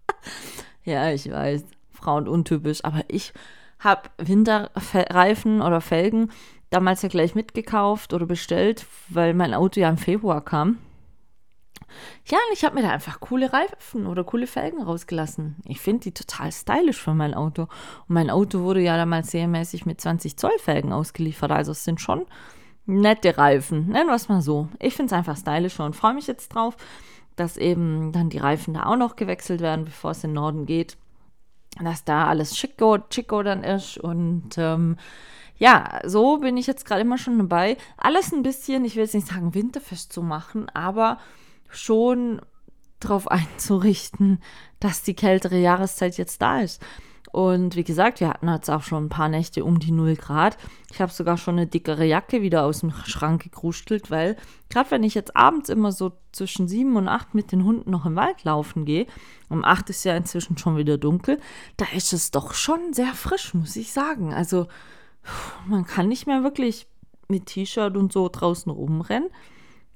ja, 0.84 1.10
ich 1.10 1.30
weiß, 1.30 1.64
Frauen 1.92 2.26
untypisch, 2.26 2.84
aber 2.84 3.04
ich 3.08 3.32
habe 3.78 4.10
Winterreifen 4.18 5.62
oder 5.62 5.80
Felgen 5.80 6.30
damals 6.70 7.02
ja 7.02 7.08
gleich 7.08 7.34
mitgekauft 7.34 8.12
oder 8.12 8.26
bestellt, 8.26 8.86
weil 9.08 9.34
mein 9.34 9.54
Auto 9.54 9.80
ja 9.80 9.88
im 9.88 9.98
Februar 9.98 10.44
kam. 10.44 10.78
Ja, 12.26 12.38
und 12.48 12.52
ich 12.52 12.64
habe 12.64 12.76
mir 12.76 12.82
da 12.82 12.90
einfach 12.90 13.20
coole 13.20 13.52
Reifen 13.52 14.06
oder 14.06 14.24
coole 14.24 14.46
Felgen 14.46 14.82
rausgelassen. 14.82 15.56
Ich 15.66 15.80
finde 15.80 16.00
die 16.04 16.12
total 16.12 16.52
stylisch 16.52 17.00
für 17.00 17.14
mein 17.14 17.34
Auto. 17.34 17.62
Und 17.62 17.70
mein 18.08 18.30
Auto 18.30 18.60
wurde 18.60 18.80
ja 18.80 18.96
damals 18.96 19.30
serienmäßig 19.30 19.86
mit 19.86 20.00
20 20.00 20.36
Zoll 20.36 20.58
Felgen 20.58 20.92
ausgeliefert. 20.92 21.50
Also 21.50 21.72
es 21.72 21.84
sind 21.84 22.00
schon 22.00 22.26
nette 22.86 23.36
Reifen. 23.38 23.88
Nennen 23.88 24.08
wir 24.08 24.14
es 24.14 24.28
mal 24.28 24.42
so. 24.42 24.68
Ich 24.78 24.94
finde 24.94 25.12
es 25.12 25.18
einfach 25.18 25.36
stylisch 25.36 25.78
und 25.80 25.96
freue 25.96 26.14
mich 26.14 26.26
jetzt 26.26 26.50
drauf, 26.50 26.76
dass 27.36 27.56
eben 27.56 28.12
dann 28.12 28.30
die 28.30 28.38
Reifen 28.38 28.74
da 28.74 28.84
auch 28.84 28.96
noch 28.96 29.16
gewechselt 29.16 29.60
werden, 29.60 29.84
bevor 29.84 30.12
es 30.12 30.24
in 30.24 30.30
den 30.30 30.34
Norden 30.34 30.66
geht. 30.66 30.96
Dass 31.82 32.04
da 32.04 32.26
alles 32.26 32.54
Chico, 32.54 32.98
Chico 33.10 33.42
dann 33.42 33.62
ist 33.62 33.96
und 33.96 34.58
ähm, 34.58 34.96
ja, 35.56 36.00
so 36.04 36.38
bin 36.38 36.56
ich 36.56 36.66
jetzt 36.66 36.84
gerade 36.84 37.02
immer 37.02 37.16
schon 37.18 37.38
dabei, 37.38 37.76
alles 37.96 38.32
ein 38.32 38.42
bisschen, 38.42 38.84
ich 38.84 38.96
will 38.96 39.04
jetzt 39.04 39.14
nicht 39.14 39.28
sagen 39.28 39.54
winterfest 39.54 40.12
zu 40.12 40.22
machen, 40.22 40.68
aber 40.70 41.18
schon 41.70 42.40
darauf 43.00 43.28
einzurichten, 43.28 44.40
dass 44.78 45.02
die 45.02 45.14
kältere 45.14 45.58
Jahreszeit 45.58 46.18
jetzt 46.18 46.42
da 46.42 46.60
ist. 46.60 46.82
Und 47.32 47.76
wie 47.76 47.84
gesagt, 47.84 48.18
wir 48.18 48.28
hatten 48.28 48.48
jetzt 48.48 48.68
auch 48.68 48.82
schon 48.82 49.04
ein 49.04 49.08
paar 49.08 49.28
Nächte 49.28 49.64
um 49.64 49.78
die 49.78 49.92
0 49.92 50.16
Grad. 50.16 50.58
Ich 50.90 51.00
habe 51.00 51.12
sogar 51.12 51.36
schon 51.36 51.56
eine 51.56 51.66
dickere 51.68 52.04
Jacke 52.04 52.42
wieder 52.42 52.64
aus 52.64 52.80
dem 52.80 52.90
Schrank 52.90 53.44
gekrustelt, 53.44 54.10
weil 54.10 54.36
gerade 54.68 54.90
wenn 54.90 55.04
ich 55.04 55.14
jetzt 55.14 55.36
abends 55.36 55.68
immer 55.68 55.92
so 55.92 56.12
zwischen 56.32 56.66
7 56.66 56.96
und 56.96 57.06
8 57.06 57.34
mit 57.34 57.52
den 57.52 57.64
Hunden 57.64 57.90
noch 57.90 58.04
im 58.04 58.16
Wald 58.16 58.42
laufen 58.42 58.84
gehe, 58.84 59.06
um 59.48 59.64
8 59.64 59.90
ist 59.90 60.04
ja 60.04 60.16
inzwischen 60.16 60.58
schon 60.58 60.76
wieder 60.76 60.98
dunkel, 60.98 61.38
da 61.76 61.86
ist 61.94 62.12
es 62.12 62.32
doch 62.32 62.52
schon 62.52 62.92
sehr 62.92 63.14
frisch, 63.14 63.54
muss 63.54 63.76
ich 63.76 63.92
sagen. 63.92 64.34
Also 64.34 64.66
man 65.66 65.84
kann 65.84 66.08
nicht 66.08 66.26
mehr 66.26 66.42
wirklich 66.42 66.88
mit 67.28 67.46
T-Shirt 67.46 67.96
und 67.96 68.12
so 68.12 68.28
draußen 68.28 68.72
rumrennen. 68.72 69.30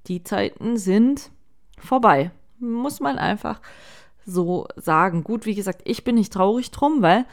Die 0.06 0.22
Zeiten 0.22 0.76
sind 0.76 1.32
vorbei. 1.78 2.30
Muss 2.58 3.00
man 3.00 3.18
einfach 3.18 3.60
so 4.26 4.66
sagen. 4.76 5.24
Gut, 5.24 5.46
wie 5.46 5.54
gesagt, 5.54 5.82
ich 5.84 6.04
bin 6.04 6.14
nicht 6.14 6.32
traurig 6.32 6.70
drum, 6.70 7.02
weil 7.02 7.26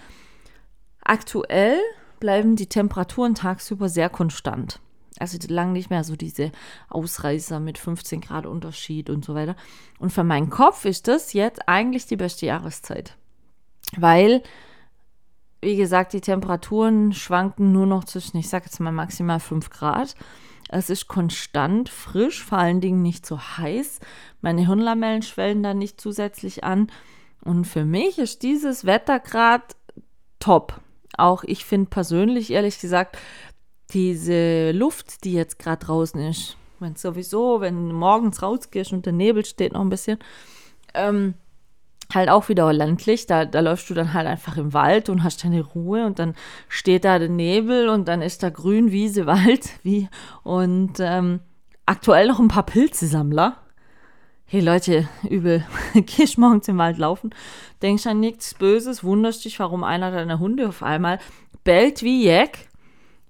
aktuell 1.03 1.79
bleiben 2.19 2.55
die 2.55 2.67
Temperaturen 2.67 3.35
tagsüber 3.35 3.89
sehr 3.89 4.09
konstant. 4.09 4.79
Also 5.19 5.37
lang 5.49 5.71
nicht 5.71 5.89
mehr 5.89 6.03
so 6.03 6.15
diese 6.15 6.51
Ausreißer 6.89 7.59
mit 7.59 7.77
15 7.77 8.21
Grad 8.21 8.45
Unterschied 8.45 9.09
und 9.09 9.23
so 9.23 9.35
weiter. 9.35 9.55
Und 9.99 10.11
für 10.11 10.23
meinen 10.23 10.49
Kopf 10.49 10.85
ist 10.85 11.07
das 11.07 11.33
jetzt 11.33 11.67
eigentlich 11.67 12.07
die 12.07 12.15
beste 12.15 12.47
Jahreszeit. 12.47 13.15
Weil, 13.97 14.41
wie 15.61 15.75
gesagt, 15.75 16.13
die 16.13 16.21
Temperaturen 16.21 17.13
schwanken 17.13 17.71
nur 17.71 17.85
noch 17.85 18.05
zwischen, 18.05 18.37
ich 18.37 18.49
sage 18.49 18.65
jetzt 18.65 18.79
mal 18.79 18.91
maximal 18.91 19.39
5 19.39 19.69
Grad. 19.69 20.15
Es 20.71 20.89
ist 20.89 21.09
konstant 21.09 21.89
frisch, 21.89 22.43
vor 22.43 22.57
allen 22.57 22.79
Dingen 22.79 23.01
nicht 23.01 23.25
so 23.25 23.39
heiß. 23.39 23.99
Meine 24.39 24.65
Hirnlamellen 24.65 25.21
schwellen 25.21 25.63
da 25.63 25.73
nicht 25.73 25.99
zusätzlich 25.99 26.63
an. 26.63 26.89
Und 27.43 27.65
für 27.65 27.83
mich 27.83 28.17
ist 28.17 28.41
dieses 28.41 28.85
Wetter 28.85 29.19
gerade 29.19 29.65
top. 30.39 30.79
Auch 31.17 31.43
ich 31.43 31.65
finde 31.65 31.89
persönlich, 31.89 32.51
ehrlich 32.51 32.79
gesagt, 32.79 33.17
diese 33.89 34.71
Luft, 34.71 35.25
die 35.25 35.33
jetzt 35.33 35.59
gerade 35.59 35.85
draußen 35.85 36.21
ist, 36.21 36.55
wenn 36.79 36.95
sowieso, 36.95 37.59
wenn 37.59 37.89
du 37.89 37.93
morgens 37.93 38.41
rausgehst 38.41 38.93
und 38.93 39.05
der 39.05 39.13
Nebel 39.13 39.43
steht 39.43 39.73
noch 39.73 39.81
ein 39.81 39.89
bisschen, 39.89 40.19
ähm, 40.93 41.33
halt 42.15 42.29
auch 42.29 42.49
wieder 42.49 42.71
ländlich. 42.71 43.25
Da, 43.25 43.45
da 43.45 43.59
läufst 43.59 43.89
du 43.89 43.93
dann 43.93 44.13
halt 44.13 44.27
einfach 44.27 44.57
im 44.57 44.73
Wald 44.73 45.09
und 45.09 45.23
hast 45.23 45.43
deine 45.43 45.61
Ruhe 45.61 46.05
und 46.05 46.19
dann 46.19 46.35
steht 46.67 47.05
da 47.05 47.19
der 47.19 47.29
Nebel 47.29 47.89
und 47.89 48.07
dann 48.07 48.21
ist 48.21 48.43
da 48.43 48.49
Grün, 48.49 48.91
Wiese, 48.91 49.25
Wald, 49.25 49.69
wie 49.83 50.09
und 50.43 50.99
ähm, 50.99 51.41
aktuell 51.85 52.27
noch 52.27 52.39
ein 52.39 52.47
paar 52.47 52.65
Pilzesammler. 52.65 53.57
Hey 54.45 54.59
Leute, 54.59 55.07
übel, 55.29 55.65
gehst 55.93 56.37
morgens 56.37 56.67
im 56.67 56.77
Wald 56.77 56.97
laufen, 56.97 57.33
denkst 57.81 58.05
an 58.07 58.19
nichts 58.19 58.53
Böses, 58.53 59.03
wunderst 59.03 59.45
dich, 59.45 59.59
warum 59.59 59.83
einer 59.83 60.11
deiner 60.11 60.39
Hunde 60.39 60.67
auf 60.67 60.83
einmal 60.83 61.19
bellt 61.63 62.03
wie 62.03 62.25
Jack. 62.25 62.57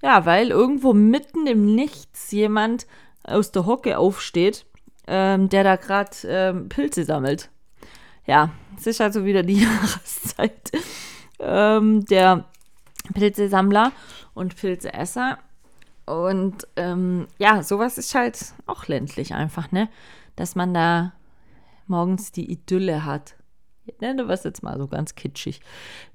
Ja, 0.02 0.26
weil 0.26 0.50
irgendwo 0.50 0.94
mitten 0.94 1.46
im 1.46 1.76
Nichts 1.76 2.32
jemand 2.32 2.88
aus 3.24 3.52
der 3.52 3.68
Hocke 3.68 4.00
aufsteht, 4.00 4.66
ähm, 5.06 5.48
der 5.50 5.64
da 5.64 5.76
gerade 5.76 6.12
ähm, 6.26 6.70
Pilze 6.70 7.04
sammelt 7.04 7.52
ja, 8.26 8.52
es 8.78 8.88
ist 8.88 9.02
also 9.02 9.26
wieder 9.26 9.44
die 9.44 9.62
Jahreszeit 9.64 10.72
ähm, 11.40 12.06
der 12.06 12.46
Pilzesammler 13.14 13.92
und 14.34 14.56
Pilzeesser. 14.56 15.38
Und 16.06 16.68
ähm, 16.76 17.28
ja, 17.38 17.64
sowas 17.64 17.98
ist 17.98 18.16
halt 18.16 18.54
auch 18.66 18.88
ländlich 18.88 19.34
einfach, 19.34 19.72
ne? 19.72 19.90
Dass 20.36 20.56
man 20.56 20.74
da 20.74 21.14
morgens 21.88 22.32
die 22.32 22.52
Idylle 22.52 23.06
hat. 23.06 23.36
Ich 23.86 24.00
nenne 24.00 24.26
das 24.26 24.44
jetzt 24.44 24.64
mal 24.64 24.78
so 24.78 24.88
ganz 24.88 25.16
kitschig. 25.16 25.62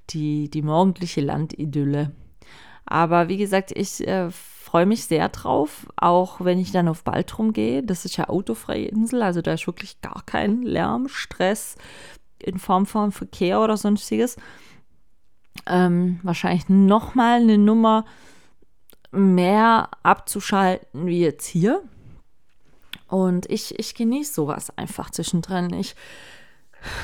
Die, 0.09 0.49
die 0.49 0.61
morgendliche 0.61 1.21
Landidylle. 1.21 2.11
Aber 2.85 3.27
wie 3.27 3.37
gesagt, 3.37 3.71
ich 3.75 4.07
äh, 4.07 4.29
freue 4.67 4.85
mich 4.85 5.05
sehr 5.05 5.29
drauf, 5.29 5.87
auch 5.95 6.41
wenn 6.41 6.59
ich 6.59 6.73
dann 6.73 6.89
auf 6.89 7.05
Baltrum 7.05 7.53
gehe. 7.53 7.83
Das 7.83 8.03
ist 8.03 8.17
ja 8.17 8.27
autofreie 8.27 8.87
Insel, 8.87 9.23
also 9.23 9.41
da 9.41 9.53
ist 9.53 9.65
wirklich 9.65 10.01
gar 10.01 10.23
kein 10.25 10.61
Lärm, 10.61 11.07
Stress 11.07 11.75
in 12.39 12.59
Form 12.59 12.85
von 12.85 13.13
Verkehr 13.13 13.61
oder 13.61 13.77
sonstiges. 13.77 14.35
Ähm, 15.67 16.19
wahrscheinlich 16.21 16.67
nochmal 16.67 17.39
eine 17.39 17.57
Nummer 17.57 18.03
mehr 19.11 19.89
abzuschalten 20.03 21.07
wie 21.07 21.21
jetzt 21.21 21.47
hier. 21.47 21.81
Und 23.07 23.49
ich, 23.49 23.79
ich 23.79 23.95
genieße 23.95 24.33
sowas 24.33 24.77
einfach 24.77 25.11
zwischendrin. 25.11 25.71
Ich, 25.75 25.95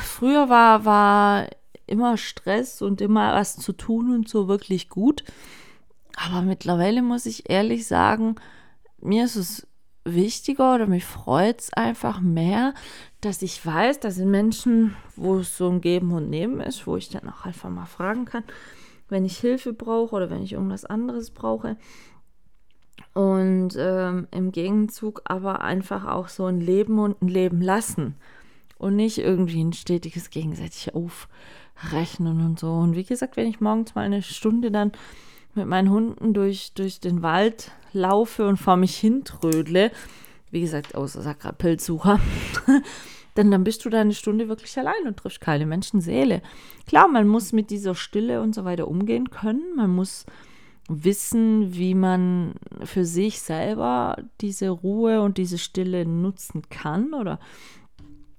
früher 0.04 0.50
war, 0.50 0.84
war 0.84 1.48
immer 1.88 2.18
Stress 2.18 2.82
und 2.82 3.00
immer 3.00 3.34
was 3.36 3.56
zu 3.56 3.72
tun 3.72 4.14
und 4.14 4.28
so 4.28 4.50
wirklich 4.50 4.90
gut. 4.90 5.24
Aber 6.16 6.42
mittlerweile 6.42 7.02
muss 7.02 7.26
ich 7.26 7.50
ehrlich 7.50 7.88
sagen, 7.88 8.36
mir 9.00 9.26
ist 9.26 9.36
es 9.36 9.68
wichtiger 10.06 10.76
oder 10.76 10.88
mich 10.88 11.06
freut 11.06 11.62
es 11.62 11.74
einfach 11.74 12.20
mehr, 12.20 12.74
dass 13.22 13.42
ich 13.42 13.66
weiß, 13.66 14.00
dass 14.00 14.18
in 14.18 14.30
Menschen, 14.30 14.96
wo 15.16 15.38
es 15.38 15.58
so 15.58 15.70
ein 15.70 15.82
Geben 15.82 16.12
und 16.12 16.30
Nehmen 16.30 16.60
ist, 16.60 16.88
wo 16.88 16.98
ich 16.98 17.10
dann 17.10 17.30
auch 17.30 17.46
einfach 17.46 17.70
mal 17.70 17.86
fragen 17.86 18.26
kann, 18.26 18.44
wenn 19.10 19.26
ich 19.26 19.38
Hilfe 19.38 19.74
brauche 19.74 20.16
oder 20.16 20.30
wenn 20.30 20.44
ich 20.44 20.54
irgendwas 20.54 20.86
anderes 20.86 21.32
brauche. 21.32 21.78
Und 23.14 23.76
ähm, 23.78 24.28
im 24.32 24.52
Gegenzug 24.52 25.22
aber 25.26 25.62
einfach 25.62 26.06
auch 26.06 26.28
so 26.28 26.46
ein 26.46 26.60
Leben 26.60 27.00
und 27.00 27.22
ein 27.22 27.28
Leben 27.28 27.62
lassen. 27.62 28.16
Und 28.78 28.96
nicht 28.96 29.20
irgendwie 29.20 29.64
ein 29.64 29.72
stetiges 29.72 30.30
gegenseitig 30.30 30.92
aufrechnen 30.94 32.46
und 32.46 32.60
so. 32.60 32.74
Und 32.74 32.96
wie 32.96 33.06
gesagt, 33.06 33.38
wenn 33.38 33.48
ich 33.48 33.62
morgens 33.62 33.96
mal 33.96 34.02
eine 34.02 34.22
Stunde 34.22 34.72
dann 34.72 34.92
mit 35.56 35.68
meinen 35.68 35.90
Hunden 35.90 36.34
durch, 36.34 36.74
durch 36.74 37.00
den 37.00 37.22
Wald 37.22 37.72
laufe 37.94 38.48
und 38.48 38.58
vor 38.58 38.76
mich 38.76 38.98
hintrödle, 38.98 39.92
wie 40.52 40.62
gesagt, 40.62 40.96
außer 40.96 41.34
gerade 41.36 41.56
Pilzsucher, 41.56 42.20
denn 43.38 43.52
dann 43.52 43.64
bist 43.64 43.86
du 43.86 43.90
da 43.90 44.02
eine 44.02 44.14
Stunde 44.14 44.50
wirklich 44.50 44.78
allein 44.78 45.08
und 45.08 45.18
triffst 45.18 45.42
keine 45.42 45.66
Menschenseele. 45.66 46.42
Klar, 46.88 47.08
man 47.08 47.28
muss 47.28 47.54
mit 47.54 47.70
dieser 47.70 47.96
Stille 47.96 48.42
und 48.42 48.54
so 48.54 48.66
weiter 48.66 48.88
umgehen 48.88 49.30
können. 49.30 49.76
Man 49.76 49.90
muss 49.90 50.26
wissen, 50.90 51.74
wie 51.76 51.96
man 51.96 52.56
für 52.84 53.06
sich 53.06 53.42
selber 53.42 54.18
diese 54.42 54.70
Ruhe 54.70 55.22
und 55.22 55.38
diese 55.38 55.58
Stille 55.58 56.06
nutzen 56.06 56.64
kann 56.70 57.14
oder 57.14 57.40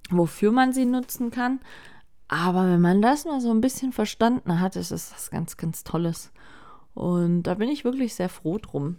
wofür 0.09 0.51
man 0.51 0.71
sie 0.71 0.85
nutzen 0.85 1.31
kann. 1.31 1.59
Aber 2.27 2.67
wenn 2.67 2.81
man 2.81 3.01
das 3.01 3.25
mal 3.25 3.41
so 3.41 3.51
ein 3.51 3.61
bisschen 3.61 3.91
verstanden 3.91 4.59
hat, 4.59 4.75
ist 4.75 4.91
es 4.91 5.11
was 5.13 5.29
ganz, 5.29 5.57
ganz 5.57 5.83
Tolles. 5.83 6.31
Und 6.95 7.43
da 7.43 7.53
bin 7.53 7.69
ich 7.69 7.83
wirklich 7.83 8.15
sehr 8.15 8.29
froh 8.29 8.57
drum. 8.57 8.95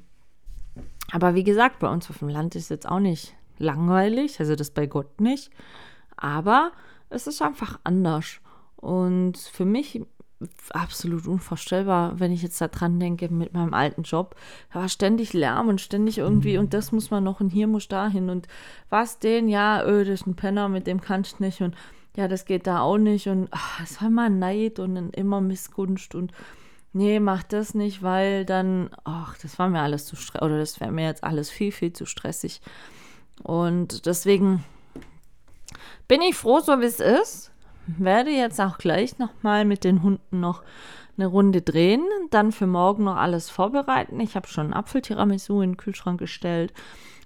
Aber 1.11 1.35
wie 1.35 1.45
gesagt, 1.45 1.81
bei 1.81 1.89
uns 1.89 2.09
auf 2.11 2.19
dem 2.19 2.29
Land 2.29 2.55
ist 2.55 2.69
jetzt 2.69 2.89
auch 2.89 3.01
nicht 3.01 3.35
langweilig, 3.59 4.39
also 4.39 4.55
das 4.55 4.71
bei 4.71 4.87
Gott 4.87 5.21
nicht. 5.21 5.51
Aber 6.17 6.73
es 7.09 7.27
ist 7.27 7.43
einfach 7.43 7.81
anders. 7.85 8.41
Und 8.77 9.39
für 9.39 9.65
mich 9.65 10.03
absolut 10.71 11.27
unvorstellbar, 11.27 12.21
wenn 12.21 12.33
ich 12.33 12.43
jetzt 12.43 12.61
da 12.61 12.69
dran 12.69 13.01
denke 13.01 13.31
mit 13.31 13.55
meinem 13.55 13.73
alten 13.73 14.03
Job. 14.03 14.37
Da 14.73 14.81
war 14.81 14.89
ständig 14.89 15.33
Lärm 15.33 15.69
und 15.69 15.81
ständig 15.81 16.19
irgendwie 16.19 16.59
und 16.59 16.75
das 16.75 16.93
muss 16.93 17.11
man 17.11 17.25
noch 17.25 17.41
und 17.41 17.49
hier 17.49 17.67
muss 17.67 17.89
dahin 17.89 18.29
und 18.29 18.47
was 18.91 19.19
den, 19.19 19.49
ja, 19.49 19.83
öh, 19.85 20.05
das 20.05 20.21
ist 20.21 20.27
ein 20.27 20.37
Penner, 20.37 20.69
mit 20.69 20.87
dem 20.87 21.01
kannst 21.01 21.39
du 21.39 21.45
nicht 21.45 21.63
und 21.63 21.75
ja, 22.17 22.29
das 22.29 22.45
geht 22.45 22.67
da 22.67 22.81
auch 22.81 22.99
nicht 22.99 23.29
und 23.29 23.49
ach, 23.51 23.81
es 23.83 24.01
war 24.01 24.09
immer 24.09 24.29
Neid 24.29 24.79
und 24.79 24.97
immer 25.17 25.41
Missgunst 25.41 26.15
und 26.15 26.33
nee, 26.97 27.21
mach 27.21 27.43
das 27.43 27.75
nicht, 27.75 28.03
weil 28.03 28.45
dann, 28.45 28.91
ach, 29.05 29.37
das 29.39 29.59
war 29.59 29.69
mir 29.69 29.81
alles 29.81 30.07
zu 30.07 30.17
stressig, 30.17 30.43
oder 30.43 30.59
das 30.59 30.81
wäre 30.81 30.91
mir 30.91 31.07
jetzt 31.07 31.23
alles 31.23 31.51
viel, 31.51 31.71
viel 31.71 31.93
zu 31.93 32.07
stressig. 32.07 32.61
Und 33.43 34.07
deswegen 34.07 34.65
bin 36.09 36.23
ich 36.23 36.35
froh, 36.35 36.61
so 36.61 36.81
wie 36.81 36.87
es 36.87 37.01
ist. 37.01 37.53
Werde 37.87 38.31
jetzt 38.31 38.61
auch 38.61 38.79
gleich 38.79 39.19
nochmal 39.19 39.65
mit 39.65 39.85
den 39.85 40.03
Hunden 40.03 40.41
noch 40.41 40.63
eine 41.17 41.27
Runde 41.27 41.63
drehen, 41.63 42.05
dann 42.31 42.51
für 42.51 42.67
morgen 42.67 43.05
noch 43.05 43.17
alles 43.17 43.49
vorbereiten. 43.49 44.19
Ich 44.21 44.35
habe 44.35 44.49
schon 44.49 44.75
Apfeltiramisu 44.75 45.61
in 45.61 45.73
den 45.73 45.77
Kühlschrank 45.77 46.19
gestellt, 46.19 46.73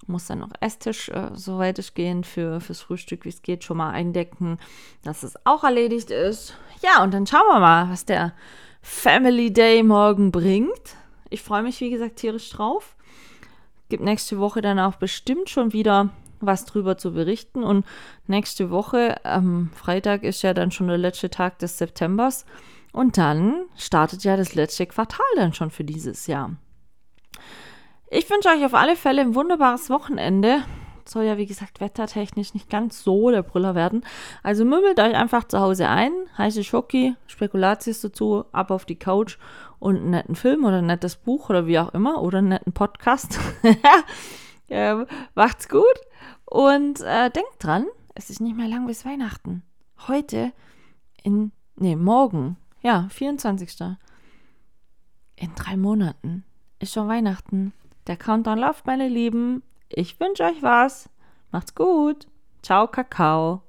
muss 0.06 0.26
dann 0.26 0.40
noch 0.40 0.50
Esstisch, 0.60 1.08
äh, 1.08 1.30
soweit 1.34 1.78
es 1.78 1.94
gehen, 1.94 2.24
für, 2.24 2.60
fürs 2.60 2.80
Frühstück, 2.80 3.24
wie 3.24 3.30
es 3.30 3.42
geht, 3.42 3.64
schon 3.64 3.78
mal 3.78 3.90
eindecken, 3.90 4.58
dass 5.02 5.22
es 5.22 5.34
auch 5.44 5.64
erledigt 5.64 6.10
ist. 6.10 6.56
Ja, 6.82 7.02
und 7.02 7.14
dann 7.14 7.26
schauen 7.26 7.48
wir 7.48 7.60
mal, 7.60 7.90
was 7.90 8.04
der 8.04 8.32
Family 8.82 9.52
Day 9.52 9.82
morgen 9.82 10.32
bringt. 10.32 10.96
Ich 11.28 11.42
freue 11.42 11.62
mich, 11.62 11.80
wie 11.80 11.90
gesagt, 11.90 12.16
tierisch 12.16 12.50
drauf. 12.50 12.96
Gibt 13.88 14.02
nächste 14.02 14.38
Woche 14.38 14.60
dann 14.60 14.78
auch 14.78 14.96
bestimmt 14.96 15.50
schon 15.50 15.72
wieder 15.72 16.10
was 16.40 16.64
drüber 16.64 16.96
zu 16.96 17.12
berichten. 17.12 17.62
Und 17.62 17.84
nächste 18.26 18.70
Woche, 18.70 19.24
am 19.24 19.70
Freitag, 19.74 20.22
ist 20.22 20.42
ja 20.42 20.54
dann 20.54 20.70
schon 20.70 20.88
der 20.88 20.98
letzte 20.98 21.30
Tag 21.30 21.58
des 21.58 21.78
Septembers. 21.78 22.46
Und 22.92 23.18
dann 23.18 23.66
startet 23.76 24.24
ja 24.24 24.36
das 24.36 24.54
letzte 24.54 24.86
Quartal 24.86 25.24
dann 25.36 25.52
schon 25.52 25.70
für 25.70 25.84
dieses 25.84 26.26
Jahr. 26.26 26.56
Ich 28.10 28.28
wünsche 28.28 28.48
euch 28.48 28.64
auf 28.64 28.74
alle 28.74 28.96
Fälle 28.96 29.20
ein 29.20 29.34
wunderbares 29.34 29.90
Wochenende 29.90 30.64
soll 31.08 31.24
ja, 31.24 31.36
wie 31.36 31.46
gesagt, 31.46 31.80
wettertechnisch 31.80 32.54
nicht 32.54 32.70
ganz 32.70 33.02
so 33.02 33.30
der 33.30 33.42
Brüller 33.42 33.74
werden. 33.74 34.04
Also 34.42 34.64
mümmelt 34.64 34.98
euch 34.98 35.14
einfach 35.14 35.44
zu 35.44 35.60
Hause 35.60 35.88
ein, 35.88 36.12
heiße 36.36 36.64
Schoki, 36.64 37.14
Spekulatius 37.26 38.00
dazu, 38.00 38.44
ab 38.52 38.70
auf 38.70 38.84
die 38.84 38.98
Couch 38.98 39.38
und 39.78 39.96
einen 39.96 40.10
netten 40.10 40.36
Film 40.36 40.64
oder 40.64 40.78
ein 40.78 40.86
nettes 40.86 41.16
Buch 41.16 41.50
oder 41.50 41.66
wie 41.66 41.78
auch 41.78 41.94
immer 41.94 42.22
oder 42.22 42.38
einen 42.38 42.48
netten 42.48 42.72
Podcast. 42.72 43.38
ja, 44.68 45.06
macht's 45.34 45.68
gut 45.68 45.84
und 46.44 47.00
äh, 47.00 47.30
denkt 47.30 47.56
dran, 47.58 47.86
es 48.14 48.30
ist 48.30 48.40
nicht 48.40 48.56
mehr 48.56 48.68
lang 48.68 48.86
bis 48.86 49.04
Weihnachten. 49.04 49.62
Heute 50.08 50.52
in, 51.22 51.52
nee, 51.76 51.96
morgen, 51.96 52.56
ja, 52.82 53.08
24. 53.10 53.96
In 55.36 55.54
drei 55.54 55.76
Monaten 55.76 56.44
ist 56.78 56.92
schon 56.92 57.08
Weihnachten. 57.08 57.72
Der 58.06 58.16
Countdown 58.16 58.58
läuft, 58.58 58.86
meine 58.86 59.08
Lieben. 59.08 59.62
Ich 59.92 60.18
wünsche 60.20 60.44
euch 60.44 60.62
was. 60.62 61.10
Macht's 61.50 61.74
gut. 61.74 62.26
Ciao, 62.62 62.86
Kakao. 62.86 63.62